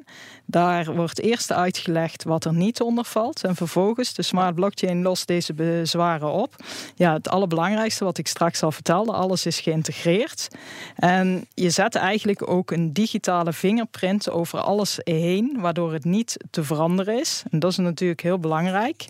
9.1. 0.00 0.04
Daar 0.44 0.94
wordt 0.94 1.20
eerst 1.20 1.52
uitgelegd 1.52 2.24
wat 2.24 2.44
er 2.44 2.54
niet 2.54 2.80
onder 2.80 3.04
valt. 3.04 3.44
En 3.44 3.56
vervolgens, 3.56 4.14
de 4.14 4.22
smart 4.22 4.54
blockchain 4.54 5.02
lost 5.02 5.26
deze 5.26 5.54
bezwaren 5.54 6.32
op. 6.32 6.54
Ja, 6.94 7.12
het 7.12 7.28
allerbelangrijkste 7.28 8.04
wat 8.04 8.18
ik 8.18 8.26
straks 8.26 8.62
al 8.62 8.72
vertelde, 8.72 9.12
alles 9.12 9.46
is 9.46 9.60
geïntegreerd. 9.60 10.48
En 10.96 11.46
je 11.54 11.70
zet 11.70 11.94
eigenlijk 11.94 12.50
ook 12.50 12.70
een 12.70 12.92
digitale 12.92 13.52
vingerprint 13.52 14.30
over 14.30 14.58
alles 14.58 14.98
heen, 15.04 15.56
waardoor 15.60 15.92
het 15.92 16.04
niet 16.04 16.36
te 16.50 16.64
veranderen 16.64 17.18
is. 17.20 17.42
En 17.50 17.58
dat 17.58 17.70
is 17.70 17.76
natuurlijk 17.76 18.20
heel 18.20 18.38
belangrijk. 18.38 19.06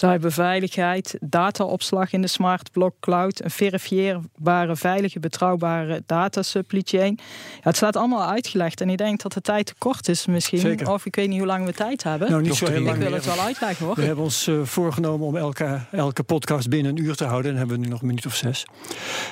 Cyberveiligheid, 0.00 1.16
dataopslag 1.20 2.12
in 2.12 2.22
de 2.22 2.28
smart 2.28 2.72
block 2.72 2.94
cloud, 3.00 3.44
een 3.44 3.50
verifieerbare, 3.50 4.76
veilige, 4.76 5.20
betrouwbare 5.20 6.02
data 6.06 6.42
supply 6.42 6.82
chain. 6.84 7.18
Ja, 7.18 7.60
het 7.60 7.76
staat 7.76 7.96
allemaal 7.96 8.30
uitgelegd 8.30 8.80
en 8.80 8.90
ik 8.90 8.98
denk 8.98 9.22
dat 9.22 9.32
de 9.32 9.40
tijd 9.40 9.66
te 9.66 9.74
kort 9.78 10.08
is 10.08 10.26
misschien. 10.26 10.58
Zeker. 10.58 10.90
Of 10.90 11.06
ik 11.06 11.16
weet 11.16 11.28
niet 11.28 11.38
hoe 11.38 11.46
lang 11.46 11.64
we 11.64 11.72
tijd 11.72 12.02
hebben. 12.02 12.30
Nou, 12.30 12.42
niet 12.42 12.54
zo 12.54 12.66
heel 12.66 12.76
ik 12.76 12.84
lang 12.84 12.98
wil 12.98 13.06
meer. 13.06 13.16
het 13.16 13.24
wel 13.24 13.38
uitleggen 13.38 13.86
hoor. 13.86 13.94
We 13.94 14.02
hebben 14.02 14.24
ons 14.24 14.46
eh, 14.46 14.62
voorgenomen 14.62 15.26
om 15.26 15.36
elke, 15.36 15.80
elke 15.90 16.22
podcast 16.22 16.68
binnen 16.68 16.96
een 16.96 17.04
uur 17.04 17.14
te 17.14 17.24
houden. 17.24 17.50
En 17.50 17.56
hebben 17.56 17.76
we 17.76 17.82
nu 17.82 17.88
nog 17.88 18.00
een 18.00 18.06
minuut 18.06 18.26
of 18.26 18.34
zes. 18.34 18.64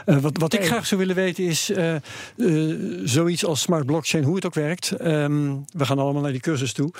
Eh, 0.04 0.16
wat 0.16 0.38
wat 0.38 0.52
ik 0.52 0.66
graag 0.66 0.86
zou 0.86 1.00
willen 1.00 1.16
weten 1.16 1.44
is 1.44 1.70
eh, 1.70 1.94
zoiets 3.04 3.44
als 3.44 3.60
smart 3.60 3.86
blockchain, 3.86 4.24
hoe 4.24 4.34
het 4.34 4.46
ook 4.46 4.54
werkt. 4.54 4.90
Ehm, 4.90 5.54
we 5.72 5.84
gaan 5.84 5.98
allemaal 5.98 6.22
naar 6.22 6.32
die 6.32 6.40
cursus 6.40 6.72
toe. 6.72 6.90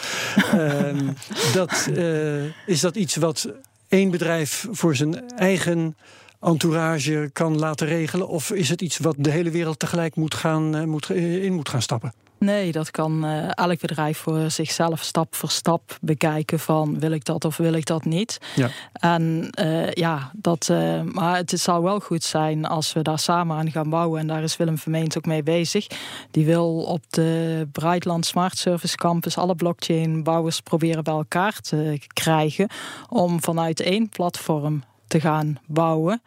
Ehm, 0.52 1.06
dat, 1.52 1.90
eh, 1.94 2.66
is 2.66 2.80
dat 2.80 2.96
iets 2.96 3.16
wat 3.16 3.48
één 3.89 4.11
bedrijf 4.11 4.66
voor 4.70 4.97
zijn 4.97 5.28
eigen 5.28 5.97
entourage 6.41 7.30
kan 7.32 7.59
laten 7.59 7.86
regelen? 7.86 8.28
Of 8.28 8.51
is 8.51 8.68
het 8.68 8.82
iets 8.82 8.99
wat 8.99 9.14
de 9.18 9.30
hele 9.30 9.51
wereld 9.51 9.78
tegelijk 9.78 10.16
moet 10.16 10.34
gaan, 10.34 10.76
eh, 10.76 10.84
moet, 10.84 11.11
eh, 11.11 11.45
in 11.45 11.53
moet 11.53 11.68
gaan 11.68 11.82
stappen? 11.82 12.12
Nee, 12.39 12.72
dat 12.72 12.91
kan 12.91 13.24
eh, 13.24 13.49
elk 13.55 13.80
bedrijf 13.80 14.18
voor 14.18 14.51
zichzelf 14.51 15.03
stap 15.03 15.34
voor 15.34 15.51
stap 15.51 15.99
bekijken 16.01 16.59
van 16.59 16.99
wil 16.99 17.11
ik 17.11 17.24
dat 17.24 17.45
of 17.45 17.57
wil 17.57 17.72
ik 17.72 17.86
dat 17.86 18.05
niet. 18.05 18.39
Ja. 18.55 18.70
En 18.93 19.49
eh, 19.51 19.91
ja, 19.91 20.30
dat, 20.34 20.68
eh, 20.68 21.03
maar 21.03 21.36
het 21.36 21.51
zou 21.61 21.82
wel 21.82 22.01
goed 22.01 22.24
zijn 22.24 22.64
als 22.64 22.93
we 22.93 23.03
daar 23.03 23.18
samen 23.18 23.57
aan 23.57 23.70
gaan 23.70 23.91
bouwen. 23.91 24.20
En 24.20 24.26
daar 24.26 24.43
is 24.43 24.57
Willem 24.57 24.78
Vermeend 24.78 25.16
ook 25.16 25.26
mee 25.26 25.43
bezig. 25.43 25.86
Die 26.30 26.45
wil 26.45 26.82
op 26.82 27.03
de 27.11 27.66
Brightland 27.72 28.26
Smart 28.26 28.59
Service 28.59 28.97
Campus 28.97 29.39
alle 29.39 29.55
blockchain 29.55 30.22
bouwers 30.22 30.61
proberen 30.61 31.05
bij 31.05 31.14
elkaar 31.14 31.61
te 31.61 32.01
krijgen. 32.12 32.68
Om 33.09 33.43
vanuit 33.43 33.80
één 33.80 34.09
platform 34.09 34.82
te 35.07 35.20
gaan 35.20 35.59
bouwen. 35.66 36.22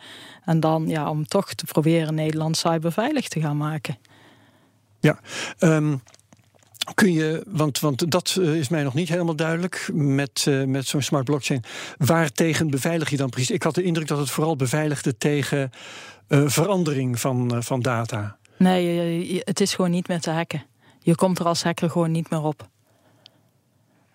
En 0.46 0.60
dan 0.60 0.88
ja, 0.88 1.10
om 1.10 1.28
toch 1.28 1.54
te 1.54 1.66
proberen 1.66 2.16
Nederland 2.16 2.58
cyberveilig 2.58 3.28
te 3.28 3.40
gaan 3.40 3.58
maken. 3.58 3.98
Ja, 5.02 5.20
ehm, 5.58 5.96
kun 6.94 7.14
je, 7.14 7.44
want, 7.48 7.80
want 7.80 8.12
dat 8.12 8.38
eh, 8.40 8.56
is 8.56 8.70
mij 8.70 8.84
nog 8.84 8.94
niet 8.94 9.10
helemaal 9.10 9.36
duidelijk 9.36 9.90
met, 9.94 10.46
eh, 10.48 10.64
met 10.64 10.88
zo'n 10.88 11.02
smart 11.02 11.26
blockchain. 11.26 11.64
Waartegen 11.98 12.70
beveilig 12.70 13.10
je 13.10 13.18
dan 13.18 13.30
precies? 13.30 13.52
Ik 13.52 13.64
had 13.64 13.76
de 13.76 13.84
indruk 13.84 14.08
dat 14.08 14.18
het 14.18 14.30
vooral 14.30 14.56
beveiligde 14.56 15.18
tegen 15.18 15.72
eh, 16.28 16.44
verandering 16.46 17.20
van, 17.20 17.64
van 17.64 17.82
data. 17.82 18.38
Nee, 18.58 19.42
het 19.44 19.62
is 19.62 19.74
gewoon 19.74 19.92
niet 19.92 20.08
meer 20.08 20.20
te 20.20 20.30
hacken. 20.30 20.66
Je 21.00 21.16
komt 21.16 21.40
er 21.40 21.46
als 21.46 21.64
hacker 21.64 21.90
gewoon 21.90 22.12
niet 22.12 22.30
meer 22.30 22.42
op. 22.42 22.70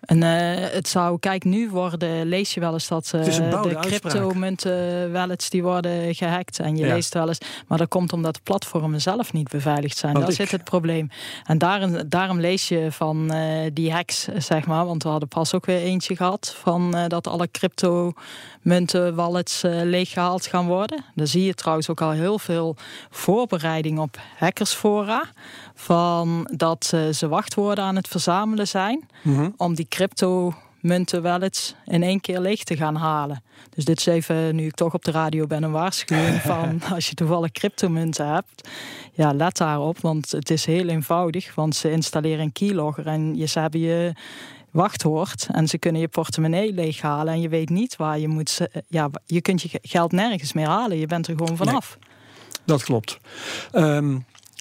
En 0.07 0.23
eh, 0.23 0.69
het 0.73 0.87
zou, 0.87 1.19
kijk, 1.19 1.43
nu 1.43 1.69
worden, 1.69 2.25
lees 2.27 2.53
je 2.53 2.59
wel 2.59 2.73
eens 2.73 2.87
dat 2.87 3.11
eh, 3.13 3.21
bouwde 3.49 3.69
de 3.69 3.77
uitspraak. 3.77 3.99
crypto-munten 4.13 5.11
wallets 5.11 5.49
die 5.49 5.63
worden 5.63 6.15
gehackt. 6.15 6.59
En 6.59 6.77
je 6.77 6.85
Ja. 6.85 6.93
leest 6.93 7.13
wel 7.13 7.27
eens, 7.27 7.37
maar 7.67 7.77
dat 7.77 7.87
komt 7.87 8.13
omdat 8.13 8.33
de 8.35 8.39
platformen 8.43 9.01
zelf 9.01 9.33
niet 9.33 9.49
beveiligd 9.49 9.97
zijn. 9.97 10.13
Daar 10.13 10.29
ik- 10.29 10.35
zit 10.35 10.51
het 10.51 10.63
probleem. 10.63 11.09
En 11.45 11.57
daarom, 11.57 12.09
daarom 12.09 12.39
lees 12.39 12.67
je 12.67 12.87
van 12.91 13.31
eh, 13.31 13.69
die 13.73 13.91
hacks, 13.91 14.27
eh, 14.27 14.39
zeg 14.41 14.65
maar. 14.65 14.85
Want 14.85 15.03
we 15.03 15.09
hadden 15.09 15.27
pas 15.27 15.53
ook 15.53 15.65
weer 15.65 15.81
eentje 15.81 16.15
gehad 16.15 16.55
van 16.61 16.95
eh, 16.95 17.07
dat 17.07 17.27
alle 17.27 17.47
crypto-munten, 17.51 19.15
wallets 19.15 19.63
eh, 19.63 19.71
leeggehaald 19.83 20.45
gaan 20.45 20.65
worden. 20.67 21.03
Daar 21.15 21.27
zie 21.27 21.43
je 21.43 21.53
trouwens 21.53 21.89
ook 21.89 22.01
al 22.01 22.11
heel 22.11 22.39
veel 22.39 22.75
voorbereiding 23.09 23.99
op 23.99 24.17
hackersfora. 24.37 25.23
Van 25.75 26.49
dat 26.55 26.91
eh, 26.93 27.07
ze 27.09 27.27
wachtwoorden 27.27 27.83
aan 27.83 27.95
het 27.95 28.07
verzamelen 28.07 28.67
zijn 28.67 29.07
Mhm. 29.23 29.49
om 29.57 29.75
die 29.75 29.85
crypto 29.97 30.53
munten 30.79 31.21
wallets 31.21 31.75
in 31.85 32.03
één 32.03 32.19
keer 32.19 32.39
leeg 32.39 32.63
te 32.63 32.77
gaan 32.77 32.95
halen. 32.95 33.43
Dus 33.69 33.85
dit 33.85 33.99
is 33.99 34.05
even, 34.05 34.55
nu 34.55 34.65
ik 34.65 34.75
toch 34.75 34.93
op 34.93 35.05
de 35.05 35.11
radio 35.11 35.47
ben, 35.47 35.63
een 35.63 35.71
waarschuwing 35.71 36.41
van 36.51 36.81
als 36.93 37.09
je 37.09 37.15
toevallig 37.15 37.51
cryptomunten 37.51 38.33
hebt, 38.33 38.69
ja, 39.13 39.33
let 39.33 39.57
daarop, 39.57 39.99
want 39.99 40.31
het 40.31 40.49
is 40.49 40.65
heel 40.65 40.87
eenvoudig, 40.87 41.55
want 41.55 41.75
ze 41.75 41.91
installeren 41.91 42.39
een 42.39 42.51
keylogger 42.51 43.07
en 43.07 43.35
je, 43.35 43.45
ze 43.45 43.59
hebben 43.59 43.79
je 43.79 44.13
wachtwoord 44.71 45.47
en 45.51 45.67
ze 45.67 45.77
kunnen 45.77 46.01
je 46.01 46.07
portemonnee 46.07 46.73
leeghalen 46.73 47.33
en 47.33 47.41
je 47.41 47.49
weet 47.49 47.69
niet 47.69 47.95
waar 47.95 48.19
je 48.19 48.27
moet, 48.27 48.67
ja, 48.87 49.09
je 49.25 49.41
kunt 49.41 49.61
je 49.61 49.79
geld 49.81 50.11
nergens 50.11 50.53
meer 50.53 50.67
halen, 50.67 50.97
je 50.97 51.07
bent 51.07 51.27
er 51.27 51.35
gewoon 51.37 51.57
vanaf. 51.57 51.97
Dat 52.65 52.83
klopt. 52.83 53.17
Ehm, 53.71 54.17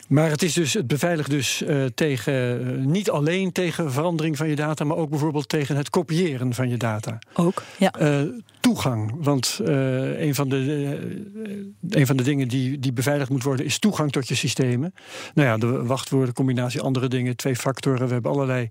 maar 0.09 0.31
het, 0.31 0.43
is 0.43 0.53
dus, 0.53 0.75
het 0.75 0.87
beveiligt 0.87 1.31
dus 1.31 1.63
eh, 1.63 1.85
tegen, 1.95 2.67
eh, 2.67 2.85
niet 2.85 3.11
alleen 3.11 3.53
tegen 3.53 3.93
verandering 3.93 4.37
van 4.37 4.49
je 4.49 4.57
data, 4.57 4.85
maar 4.85 4.97
ook 4.97 5.11
bijvoorbeeld 5.11 5.49
tegen 5.49 5.77
het 5.77 5.91
kopiëren 5.91 6.55
van 6.55 6.69
je 6.69 6.77
data. 6.77 7.19
Ook, 7.35 7.63
ja. 7.79 7.91
Eh, 7.93 8.21
toegang. 8.61 9.15
Want 9.19 9.61
een, 9.65 10.35
van 10.35 10.49
de, 10.49 10.99
een 11.91 12.07
van 12.07 12.17
de 12.17 12.23
dingen 12.23 12.49
die, 12.49 12.79
die 12.79 12.93
beveiligd 12.93 13.31
moet 13.31 13.43
worden 13.43 13.67
is 13.67 13.79
toegang 13.79 14.13
tot 14.13 14.29
je 14.29 14.35
systemen. 14.35 14.95
Nou 15.35 15.49
ja, 15.49 15.57
de 15.57 15.85
wachtwoorden, 15.85 16.35
combinatie 16.35 16.81
andere 16.81 17.09
dingen, 17.09 17.37
twee 17.37 17.57
factoren. 17.57 18.07
We 18.07 18.13
hebben 18.13 18.33
allerlei 18.33 18.71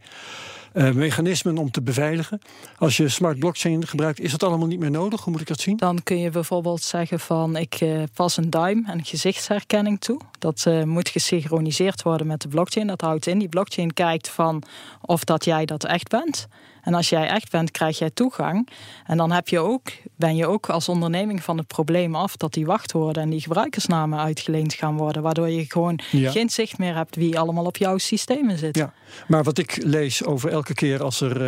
eh, 0.76 0.92
mechanismen 0.92 1.58
om 1.58 1.72
te 1.72 1.82
beveiligen. 1.82 2.42
Als 2.78 2.98
je 2.98 3.10
smart 3.10 3.40
blockchain 3.40 3.88
gebruikt, 3.88 4.20
is 4.20 4.32
dat 4.32 4.44
allemaal 4.44 4.68
niet 4.68 4.80
meer 4.80 4.92
nodig. 4.92 5.22
Hoe 5.22 5.32
moet 5.32 5.42
ik 5.42 5.48
dat 5.48 5.60
zien? 5.60 5.78
Dan 5.78 6.04
kun 6.04 6.20
je 6.20 6.30
bijvoorbeeld 6.30 6.82
zeggen 6.82 7.20
van 7.20 7.56
ik 7.56 7.74
eh, 7.74 8.04
pas 8.14 8.38
een 8.38 8.50
duim 8.50 8.86
en 8.88 9.06
gezichtsherkenning 9.06 10.00
toe. 10.00 10.20
Dat 10.40 10.66
eh, 10.66 10.84
moet 10.84 11.10
gesynchroniseerd 11.10 12.02
worden 12.02 12.28
met 12.28 12.42
de 12.42 12.48
blockchain. 12.48 12.88
Dat 12.88 13.02
houdt 13.02 13.28
in, 13.28 13.40
die 13.40 13.50
blockchain 13.50 13.94
kijkt 13.94 14.30
van 14.30 14.64
of 15.02 15.24
dat 15.24 15.46
jij 15.46 15.66
dat 15.66 15.86
echt 15.86 16.10
bent. 16.10 16.48
En 16.86 16.94
als 16.94 17.10
jij 17.10 17.28
echt 17.28 17.52
bent, 17.52 17.72
krijg 17.72 17.98
jij 17.98 18.10
toegang. 18.10 18.70
En 19.06 19.18
dan 19.18 19.32
heb 19.32 19.48
je 19.48 19.60
ook, 19.60 19.88
ben 20.16 20.36
je 20.36 20.48
ook 20.48 20.70
als 20.70 20.90
onderneming 20.90 21.44
van 21.44 21.58
het 21.58 21.68
probleem 21.68 22.16
af 22.16 22.38
dat 22.38 22.54
die 22.54 22.66
wachtwoorden 22.66 23.24
en 23.24 23.30
die 23.30 23.42
gebruikersnamen 23.42 24.20
uitgeleend 24.20 24.74
gaan 24.74 24.98
worden. 24.98 25.22
Waardoor 25.22 25.50
je 25.50 25.66
gewoon 25.68 26.00
Ja. 26.12 26.32
geen 26.32 26.50
zicht 26.50 26.78
meer 26.78 26.96
hebt 26.96 27.16
wie 27.16 27.40
allemaal 27.40 27.66
op 27.66 27.78
jouw 27.78 27.98
systemen 27.98 28.58
zit. 28.58 28.78
Ja, 28.78 28.94
maar 29.28 29.44
wat 29.44 29.58
ik 29.58 29.78
lees 29.84 30.24
over 30.24 30.50
elke 30.52 30.74
keer 30.74 31.04
als 31.04 31.22
er 31.22 31.42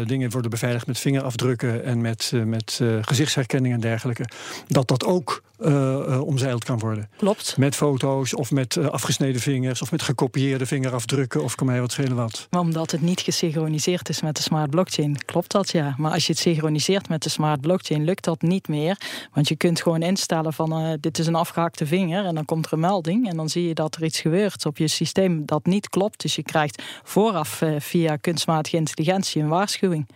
eh, 0.00 0.06
dingen 0.06 0.30
worden 0.30 0.50
beveiligd 0.50 0.86
met 0.86 0.98
vingerafdrukken 0.98 1.84
en 1.84 2.00
met, 2.00 2.30
eh, 2.34 2.42
met 2.42 2.80
gezichtsherkenning 3.00 3.74
en 3.74 3.80
dergelijke, 3.80 4.24
dat 4.68 4.88
dat 4.88 5.04
ook 5.04 5.42
omzeild 6.24 6.64
kan 6.64 6.78
worden. 6.78 7.08
Klopt. 7.16 7.56
Met 7.56 7.74
foto's 7.76 8.34
of 8.34 8.50
met 8.50 8.76
afgesneden 8.76 9.40
vingers 9.40 9.82
of 9.82 9.90
met 9.90 10.02
gekopieerde 10.02 10.66
vingerafdrukken 10.66 11.42
of 11.42 11.54
kan 11.54 11.66
mij 11.66 11.80
wat 11.80 11.92
schelen 11.92 12.16
wat. 12.16 12.46
Maar 12.50 12.60
omdat 12.60 12.90
het 12.90 13.00
niet 13.02 13.20
gesynchroniseerd 13.20 14.08
is 14.08 14.20
met 14.22 14.36
de 14.36 14.42
smart 14.42 14.70
blockchain, 14.80 15.24
klopt 15.24 15.50
dat 15.50 15.70
ja. 15.70 15.94
Maar 15.98 16.12
als 16.12 16.26
je 16.26 16.32
het 16.32 16.40
synchroniseert 16.40 17.08
met 17.08 17.22
de 17.22 17.28
smart 17.28 17.60
blockchain, 17.60 18.04
lukt 18.04 18.24
dat 18.24 18.42
niet 18.42 18.68
meer. 18.68 18.96
Want 19.32 19.48
je 19.48 19.56
kunt 19.56 19.82
gewoon 19.82 20.02
instellen 20.02 20.52
van 20.52 20.72
eh, 20.72 20.92
dit 21.00 21.18
is 21.18 21.26
een 21.26 21.34
afgehakte 21.34 21.86
vinger 21.86 22.24
en 22.24 22.34
dan 22.34 22.44
komt 22.44 22.66
er 22.66 22.72
een 22.72 22.80
melding. 22.80 23.28
En 23.28 23.36
dan 23.36 23.48
zie 23.48 23.68
je 23.68 23.74
dat 23.74 23.96
er 23.96 24.04
iets 24.04 24.20
gebeurt 24.20 24.66
op 24.66 24.78
je 24.78 24.88
systeem 24.88 25.46
dat 25.46 25.66
niet 25.66 25.88
klopt. 25.88 26.20
Dus 26.20 26.36
je 26.36 26.42
krijgt 26.42 26.82
vooraf 27.02 27.62
eh, 27.62 27.74
via 27.78 28.16
kunstmatige 28.16 28.76
intelligentie 28.76 29.42
een 29.42 29.48
waarschuwing. 29.48 30.08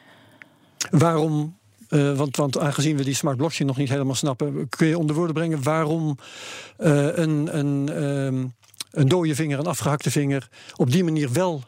Waarom, 0.91 1.57
eh, 1.89 2.17
want, 2.17 2.37
want 2.37 2.59
aangezien 2.59 2.97
we 2.97 3.05
die 3.05 3.15
smart 3.15 3.37
blockchain 3.37 3.67
nog 3.67 3.77
niet 3.77 3.89
helemaal 3.89 4.15
snappen, 4.15 4.69
kun 4.69 4.87
je 4.87 4.99
onder 4.99 5.17
woorden 5.17 5.35
brengen 5.35 5.63
waarom 5.63 6.19
een, 6.77 7.59
een, 7.59 7.89
ehm, 7.89 8.47
een 8.91 9.09
dode 9.09 9.35
vinger, 9.35 9.59
een 9.59 9.67
afgehakte 9.67 10.11
vinger, 10.11 10.49
op 10.77 10.91
die 10.91 11.05
manier 11.05 11.33
wel 11.33 11.63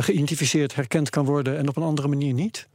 geïdentificeerd, 0.00 0.74
herkend 0.74 1.10
kan 1.10 1.24
worden 1.24 1.58
en 1.58 1.68
op 1.68 1.76
een 1.76 1.82
andere 1.82 2.08
manier 2.08 2.32
niet? 2.32 2.68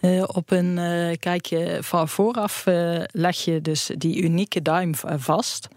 Eh, 0.00 0.22
op 0.26 0.50
een, 0.50 0.78
eh, 0.78 1.16
kijk 1.18 1.46
je, 1.46 1.78
van 1.80 2.08
vooraf 2.08 2.66
eh, 2.66 3.02
leg 3.10 3.36
je 3.36 3.60
dus 3.60 3.90
die 3.96 4.22
unieke 4.22 4.62
duim 4.62 4.94
eh, 5.04 5.14
vast. 5.18 5.68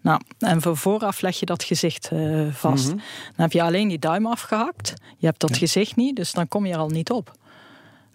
Nou, 0.00 0.20
en 0.38 0.60
van 0.60 0.76
vooraf 0.76 1.20
leg 1.20 1.38
je 1.38 1.46
dat 1.46 1.64
gezicht 1.64 2.08
eh, 2.12 2.46
vast. 2.52 2.86
Mhm. 2.86 2.96
Dan 2.96 3.34
heb 3.36 3.52
je 3.52 3.62
alleen 3.62 3.88
die 3.88 3.98
duim 3.98 4.26
afgehakt. 4.26 4.94
Je 5.16 5.26
hebt 5.26 5.40
dat 5.40 5.56
gezicht 5.56 5.96
niet, 5.96 6.16
dus 6.16 6.32
dan 6.32 6.48
kom 6.48 6.66
je 6.66 6.72
er 6.72 6.78
al 6.78 6.88
niet 6.88 7.10
op. 7.10 7.32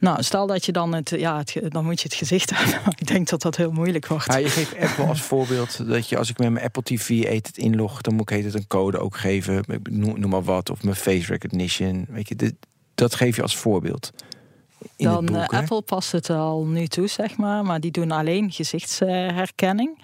Nou, 0.04 0.24
stel 0.24 0.48
dat 0.48 0.66
je 0.66 0.72
dan 0.72 0.94
het, 0.94 1.10
ja, 1.10 1.38
het, 1.38 1.60
dan 1.68 1.86
moet 1.86 2.02
je 2.02 2.08
het 2.08 2.18
gezicht 2.18 2.50
hebben. 2.56 2.92
Ik 2.96 3.08
denk 3.08 3.30
dat 3.30 3.42
dat 3.42 3.56
heel 3.56 3.72
moeilijk 3.72 4.08
wordt. 4.08 4.28
Maar 4.28 4.42
je 4.42 4.50
geeft 4.50 4.78
Apple 4.78 5.06
als 5.06 5.22
voorbeeld 5.22 5.88
dat 5.88 6.10
je 6.10 6.18
als 6.18 6.30
ik 6.30 6.38
met 6.38 6.52
mijn 6.52 6.66
Apple 6.66 6.84
TV 6.84 7.10
eet 7.10 7.48
het 7.48 7.58
inlog, 7.58 8.02
dan 8.02 8.16
moet 8.16 8.32
ik 8.32 8.44
het 8.44 8.54
een 8.54 8.68
code 8.68 8.98
ook 8.98 9.18
geven. 9.18 9.64
Noem, 9.84 10.20
noem 10.20 10.30
maar 10.30 10.44
wat. 10.44 10.70
Of 10.70 10.84
mijn 10.84 10.96
face 10.96 11.28
recognition. 11.28 12.06
Weet 12.10 12.28
je, 12.28 12.36
dit, 12.36 12.54
dat 12.96 13.16
geef 13.16 13.36
je 13.36 13.42
als 13.42 13.58
voorbeeld. 13.58 14.12
In 14.96 15.06
dan 15.06 15.24
het 15.24 15.34
boek, 15.34 15.52
eh? 15.52 15.60
Apple 15.60 15.82
past 15.82 16.12
het 16.12 16.30
al 16.30 16.66
nu 16.66 16.88
toe, 16.88 17.08
zeg 17.08 17.38
maar. 17.38 17.66
Maar 17.66 17.80
die 17.80 17.92
doen 17.92 18.12
alleen 18.12 18.52
gezichtsherkenning. 18.52 20.02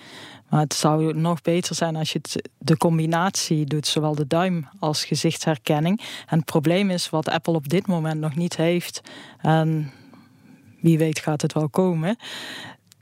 Maar 0.50 0.60
het 0.60 0.74
zou 0.74 1.14
nog 1.14 1.42
beter 1.42 1.76
zijn 1.76 1.96
als 1.96 2.12
je 2.12 2.22
de 2.58 2.78
combinatie 2.78 3.66
doet, 3.66 3.88
zowel 3.88 4.16
de 4.16 4.28
duim 4.28 4.68
als 4.80 5.06
gezichtsherkenning. 5.06 6.02
En 6.28 6.38
het 6.38 6.46
probleem 6.46 6.90
is 6.90 7.10
wat 7.10 7.30
Apple 7.30 7.54
op 7.54 7.70
dit 7.70 7.88
moment 7.88 8.20
nog 8.20 8.36
niet 8.36 8.56
heeft. 8.56 9.02
En 9.42 9.92
wie 10.82 10.98
weet 10.98 11.20
gaat 11.20 11.42
het 11.42 11.54
wel 11.54 11.70
komen. 11.70 12.18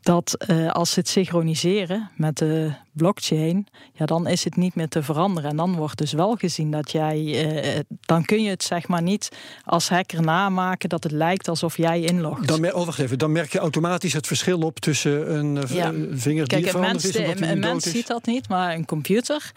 Dat 0.07 0.33
eh, 0.33 0.71
als 0.71 0.91
ze 0.91 0.99
het 0.99 1.09
synchroniseren 1.09 2.09
met 2.15 2.37
de 2.37 2.71
blockchain, 2.91 3.67
ja, 3.93 4.05
dan 4.05 4.27
is 4.27 4.43
het 4.43 4.55
niet 4.55 4.75
meer 4.75 4.87
te 4.87 5.03
veranderen. 5.03 5.49
En 5.49 5.55
dan 5.57 5.75
wordt 5.75 5.97
dus 5.97 6.13
wel 6.13 6.35
gezien 6.35 6.71
dat 6.71 6.91
jij, 6.91 7.45
eh, 7.73 7.79
dan 7.99 8.25
kun 8.25 8.43
je 8.43 8.49
het 8.49 8.63
zeg 8.63 8.87
maar 8.87 9.01
niet 9.01 9.29
als 9.65 9.89
hacker 9.89 10.21
namaken 10.21 10.89
dat 10.89 11.03
het 11.03 11.11
lijkt 11.11 11.47
alsof 11.47 11.77
jij 11.77 12.01
inlogt. 12.01 12.47
Dan, 12.47 12.73
oh, 12.73 12.85
wacht 12.85 12.99
even, 12.99 13.17
dan 13.17 13.31
merk 13.31 13.51
je 13.51 13.59
automatisch 13.59 14.13
het 14.13 14.27
verschil 14.27 14.59
op 14.59 14.79
tussen 14.79 15.35
een 15.35 15.57
eh, 15.63 15.75
Ja. 15.75 15.93
vinger 16.11 16.47
die 16.47 16.61
Kijk, 16.61 16.73
een 16.73 16.79
mens, 16.81 17.05
is 17.05 17.15
en 17.15 17.49
een, 17.49 17.59
mens 17.59 17.85
is. 17.85 17.91
ziet 17.91 18.07
dat 18.07 18.25
niet, 18.25 18.49
maar 18.49 18.73
een 18.73 18.85
computer, 18.85 19.51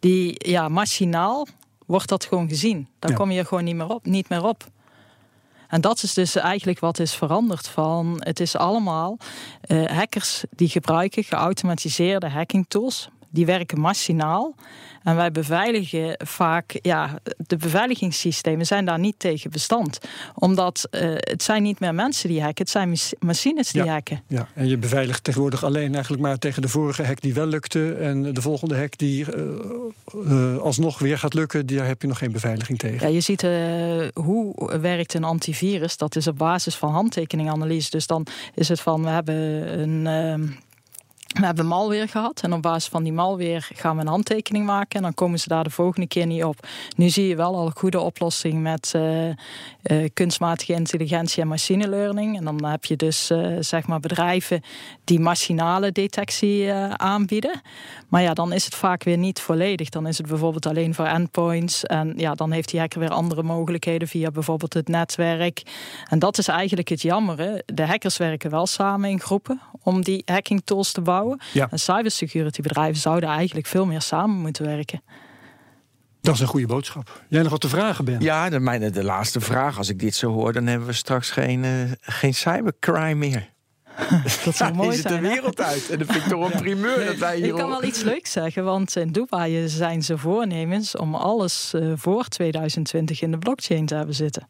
die 0.00 0.48
ja, 0.48 0.68
machinaal 0.68 1.46
wordt 1.86 2.08
dat 2.08 2.24
gewoon 2.24 2.48
gezien. 2.48 2.88
Ja. 3.00 3.14
kom 3.14 3.30
je 3.30 3.44
gewoon 3.44 3.64
niet 3.64 3.76
meer 3.76 3.88
op. 3.88 4.06
Niet 4.06 4.28
meer 4.28 4.44
op. 4.44 4.64
En 5.68 5.80
dat 5.80 6.02
is 6.02 6.14
dus 6.14 6.36
eigenlijk 6.36 6.78
wat 6.78 6.98
is 6.98 7.14
veranderd 7.14 7.68
van. 7.68 8.16
Het 8.18 8.40
is 8.40 8.56
allemaal 8.56 9.18
eh, 9.60 9.84
hackers 9.84 10.44
die 10.50 10.68
gebruiken 10.68 11.24
geautomatiseerde 11.24 12.28
hacking 12.28 12.64
tools. 12.68 13.08
Die 13.30 13.46
werken 13.46 13.80
machinaal. 13.80 14.54
En 15.02 15.16
wij 15.16 15.30
beveiligen 15.32 16.14
vaak, 16.24 16.78
ja, 16.82 17.18
de 17.46 17.56
beveiligingssystemen 17.56 18.66
zijn 18.66 18.84
daar 18.84 18.98
niet 18.98 19.14
tegen 19.18 19.50
bestand. 19.50 19.98
Omdat 20.34 20.86
eh, 20.90 21.08
het 21.14 21.42
zijn 21.42 21.62
niet 21.62 21.80
meer 21.80 21.94
mensen 21.94 22.28
die 22.28 22.40
hacken, 22.42 22.62
het 22.64 22.70
zijn 22.70 22.88
mach- 22.88 23.12
machines 23.18 23.72
die 23.72 23.84
Ja. 23.84 23.92
hacken. 23.92 24.22
Ja, 24.26 24.48
en 24.54 24.68
je 24.68 24.76
beveiligt 24.78 25.24
tegenwoordig 25.24 25.64
alleen 25.64 25.92
eigenlijk 25.92 26.22
maar 26.22 26.38
tegen 26.38 26.62
de 26.62 26.68
vorige 26.68 27.04
hack 27.04 27.20
die 27.20 27.34
wel 27.34 27.46
lukte. 27.46 27.92
En 27.94 28.34
de 28.34 28.42
volgende 28.42 28.76
hack 28.76 28.98
die 28.98 29.32
eh, 29.32 29.42
eh, 30.30 30.56
alsnog 30.58 30.98
weer 30.98 31.18
gaat 31.18 31.34
lukken, 31.34 31.66
daar 31.66 31.86
heb 31.86 32.02
je 32.02 32.08
nog 32.08 32.18
geen 32.18 32.32
beveiliging 32.32 32.78
tegen. 32.78 33.06
Ja, 33.08 33.14
je 33.14 33.20
ziet 33.20 33.42
hoe 34.14 34.78
werkt 34.80 35.14
een 35.14 35.24
antivirus. 35.24 35.96
Dat 35.96 36.16
is 36.16 36.26
op 36.26 36.38
basis 36.38 36.74
van 36.76 36.90
handtekeninganalyse. 36.92 37.90
Dus 37.90 38.06
dan 38.06 38.26
is 38.54 38.68
het 38.68 38.80
van, 38.80 39.02
we 39.02 39.08
hebben 39.08 39.36
een... 39.80 40.56
we 41.38 41.46
hebben 41.46 41.66
malware 41.66 42.08
gehad 42.08 42.40
en 42.42 42.52
op 42.52 42.62
basis 42.62 42.88
van 42.88 43.02
die 43.02 43.12
malware 43.12 43.60
gaan 43.60 43.96
we 43.96 44.02
een 44.02 44.08
handtekening 44.08 44.66
maken 44.66 44.96
en 44.96 45.02
dan 45.02 45.14
komen 45.14 45.38
ze 45.38 45.48
daar 45.48 45.64
de 45.64 45.70
volgende 45.70 46.06
keer 46.06 46.26
niet 46.26 46.44
op. 46.44 46.66
Nu 46.96 47.08
zie 47.08 47.28
je 47.28 47.36
wel 47.36 47.54
al 47.54 47.66
een 47.66 47.76
goede 47.76 48.00
oplossing 48.00 48.62
met 48.62 48.92
eh, 48.94 49.28
eh, 49.28 49.34
kunstmatige 50.14 50.72
intelligentie 50.72 51.42
en 51.42 51.48
machine 51.48 51.88
learning. 51.88 52.36
En 52.36 52.44
dan 52.44 52.64
heb 52.64 52.84
je 52.84 52.96
dus 52.96 53.30
eh, 53.30 53.56
zeg 53.60 53.86
maar 53.86 54.00
bedrijven 54.00 54.62
die 55.04 55.20
machinale 55.20 55.92
detectie 55.92 56.72
aanbieden. 56.96 57.60
Maar 58.08 58.22
ja, 58.22 58.34
dan 58.34 58.52
is 58.52 58.64
het 58.64 58.74
vaak 58.74 59.04
weer 59.04 59.18
niet 59.18 59.40
volledig. 59.40 59.88
Dan 59.88 60.06
is 60.06 60.18
het 60.18 60.26
bijvoorbeeld 60.26 60.66
alleen 60.66 60.94
voor 60.94 61.06
endpoints. 61.06 61.84
En 61.84 62.12
ja, 62.16 62.34
dan 62.34 62.50
heeft 62.50 62.70
die 62.70 62.80
hacker 62.80 63.00
weer 63.00 63.10
andere 63.10 63.42
mogelijkheden 63.42 64.08
via 64.08 64.30
bijvoorbeeld 64.30 64.74
het 64.74 64.88
netwerk. 64.88 65.62
En 66.08 66.18
dat 66.18 66.38
is 66.38 66.48
eigenlijk 66.48 66.88
het 66.88 67.02
jammere. 67.02 67.62
De 67.66 67.86
hackers 67.86 68.16
werken 68.16 68.50
wel 68.50 68.66
samen 68.66 69.10
in 69.10 69.20
groepen 69.20 69.60
om 69.82 70.02
die 70.02 70.22
hacking 70.24 70.62
tools 70.64 70.92
te 70.92 71.00
bouwen. 71.00 71.27
Ja. 71.52 71.68
En 71.70 71.78
cybersecurity 71.78 72.62
bedrijven 72.62 73.00
zouden 73.00 73.28
eigenlijk 73.28 73.66
veel 73.66 73.86
meer 73.86 74.02
samen 74.02 74.36
moeten 74.36 74.64
werken. 74.64 75.02
Dat 76.20 76.34
is 76.34 76.40
een 76.40 76.46
goede 76.46 76.66
boodschap. 76.66 77.22
Jij 77.28 77.42
nog 77.42 77.50
wat 77.50 77.60
te 77.60 77.68
vragen, 77.68 78.04
Ben? 78.04 78.20
Ja, 78.20 78.50
de, 78.50 78.60
mijn, 78.60 78.92
de 78.92 79.04
laatste 79.04 79.40
vraag. 79.40 79.78
Als 79.78 79.88
ik 79.88 79.98
dit 79.98 80.14
zo 80.14 80.32
hoor, 80.32 80.52
dan 80.52 80.66
hebben 80.66 80.86
we 80.86 80.92
straks 80.92 81.30
geen, 81.30 81.64
eh, 81.64 81.70
geen 82.00 82.34
cybercrime 82.34 83.14
meer. 83.14 83.50
Dat 84.44 84.56
zou 84.56 84.74
mooi 84.74 84.88
is 84.88 84.96
het 84.96 85.02
de 85.02 85.08
zijn. 85.08 85.24
hè? 85.24 85.30
wereld 85.30 85.60
uit. 85.60 85.90
En 85.90 85.98
dat 85.98 86.06
vind 86.06 86.24
ik 86.24 86.30
toch 86.30 86.52
een 86.52 86.60
primeur 86.66 87.06
dat 87.06 87.16
wij 87.16 87.36
hier 87.36 87.46
Ik 87.46 87.54
kan 87.54 87.68
wel 87.68 87.84
iets 87.84 88.02
leuks 88.02 88.32
zeggen, 88.32 88.64
want 88.64 88.96
in 88.96 89.12
Dubai 89.12 89.68
zijn 89.68 90.02
ze 90.02 90.18
voornemens 90.18 90.96
om 90.96 91.14
alles 91.14 91.74
eh, 91.74 91.92
voor 91.94 92.24
2020 92.24 93.22
in 93.22 93.30
de 93.30 93.38
blockchain 93.38 93.86
te 93.86 93.94
hebben 93.94 94.14
zitten. 94.14 94.48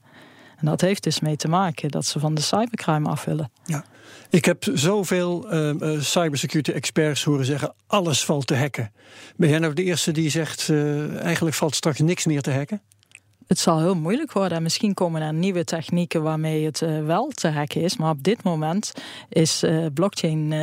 En 0.58 0.66
dat 0.66 0.80
heeft 0.80 1.02
dus 1.02 1.20
mee 1.20 1.36
te 1.36 1.48
maken 1.48 1.90
dat 1.90 2.06
ze 2.06 2.18
van 2.18 2.34
de 2.34 2.40
cybercrime 2.40 3.08
af 3.08 3.24
willen. 3.24 3.50
Ja. 3.64 3.84
Ik 4.30 4.44
heb 4.44 4.64
zoveel 4.74 5.50
eh, 5.50 5.70
eh, 5.70 6.00
cybersecurity 6.00 6.70
experts 6.70 7.24
horen 7.24 7.44
zeggen: 7.44 7.74
alles 7.86 8.24
valt 8.24 8.46
te 8.46 8.56
hacken. 8.56 8.92
Ben 9.36 9.48
jij 9.48 9.58
nou 9.58 9.74
de 9.74 9.82
eerste 9.82 10.12
die 10.12 10.30
zegt: 10.30 10.68
eh, 10.68 11.20
eigenlijk 11.20 11.56
valt 11.56 11.74
straks 11.74 11.98
niks 11.98 12.26
meer 12.26 12.40
te 12.40 12.52
hacken? 12.52 12.82
Het 13.46 13.58
zal 13.58 13.78
heel 13.78 13.94
moeilijk 13.94 14.32
worden 14.32 14.56
en 14.56 14.62
misschien 14.62 14.94
komen 14.94 15.22
er 15.22 15.34
nieuwe 15.34 15.64
technieken 15.64 16.22
waarmee 16.22 16.64
het 16.64 16.82
eh, 16.82 17.04
wel 17.04 17.28
te 17.28 17.48
hacken 17.48 17.80
is. 17.80 17.96
Maar 17.96 18.10
op 18.10 18.22
dit 18.22 18.42
moment 18.42 18.92
is 19.28 19.64
blockchain 19.94 20.54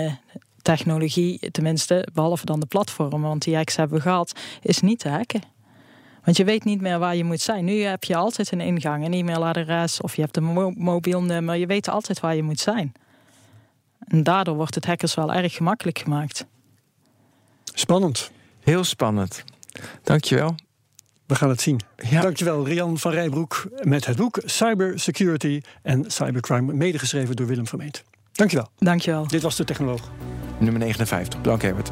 technologie, 0.61 1.51
tenminste 1.51 2.07
behalve 2.13 2.45
dan 2.45 2.59
de 2.59 2.65
platformen, 2.65 3.21
want 3.21 3.43
die 3.43 3.55
hacks 3.55 3.75
hebben 3.75 3.97
we 3.97 4.03
gehad, 4.03 4.39
is 4.61 4.81
niet 4.81 4.99
te 4.99 5.09
hacken. 5.09 5.41
Want 6.25 6.37
je 6.37 6.43
weet 6.43 6.63
niet 6.63 6.81
meer 6.81 6.99
waar 6.99 7.15
je 7.15 7.23
moet 7.23 7.41
zijn. 7.41 7.65
Nu 7.65 7.81
heb 7.81 8.03
je 8.03 8.15
altijd 8.15 8.51
een 8.51 8.61
ingang, 8.61 9.05
een 9.05 9.13
e-mailadres 9.13 10.01
of 10.01 10.15
je 10.15 10.21
hebt 10.21 10.37
een 10.37 10.43
mo- 10.43 10.73
mobiel 10.75 11.21
nummer. 11.23 11.55
Je 11.55 11.65
weet 11.65 11.89
altijd 11.89 12.19
waar 12.19 12.35
je 12.35 12.43
moet 12.43 12.59
zijn. 12.59 12.93
En 14.07 14.23
daardoor 14.23 14.55
wordt 14.55 14.75
het 14.75 14.85
hackers 14.85 15.13
wel 15.13 15.33
erg 15.33 15.53
gemakkelijk 15.53 15.99
gemaakt. 15.99 16.45
Spannend. 17.63 18.31
Heel 18.59 18.83
spannend. 18.83 19.43
Dankjewel. 20.03 20.55
We 21.25 21.35
gaan 21.35 21.49
het 21.49 21.61
zien. 21.61 21.79
Ja. 22.09 22.21
Dankjewel, 22.21 22.65
Rian 22.65 22.97
van 22.97 23.11
Rijbroek, 23.11 23.67
met 23.81 24.05
het 24.05 24.17
boek 24.17 24.41
Cybersecurity 24.45 25.61
en 25.81 26.11
Cybercrime, 26.11 26.73
medegeschreven 26.73 27.35
door 27.35 27.47
Willem 27.47 27.67
Vermeend. 27.67 28.03
Dankjewel. 28.31 28.69
Dankjewel. 28.77 29.27
Dit 29.27 29.41
was 29.41 29.55
de 29.55 29.63
Technoloog. 29.63 30.11
Nummer 30.57 30.81
59. 30.81 31.41
Dank 31.41 31.61
Herbert. 31.61 31.91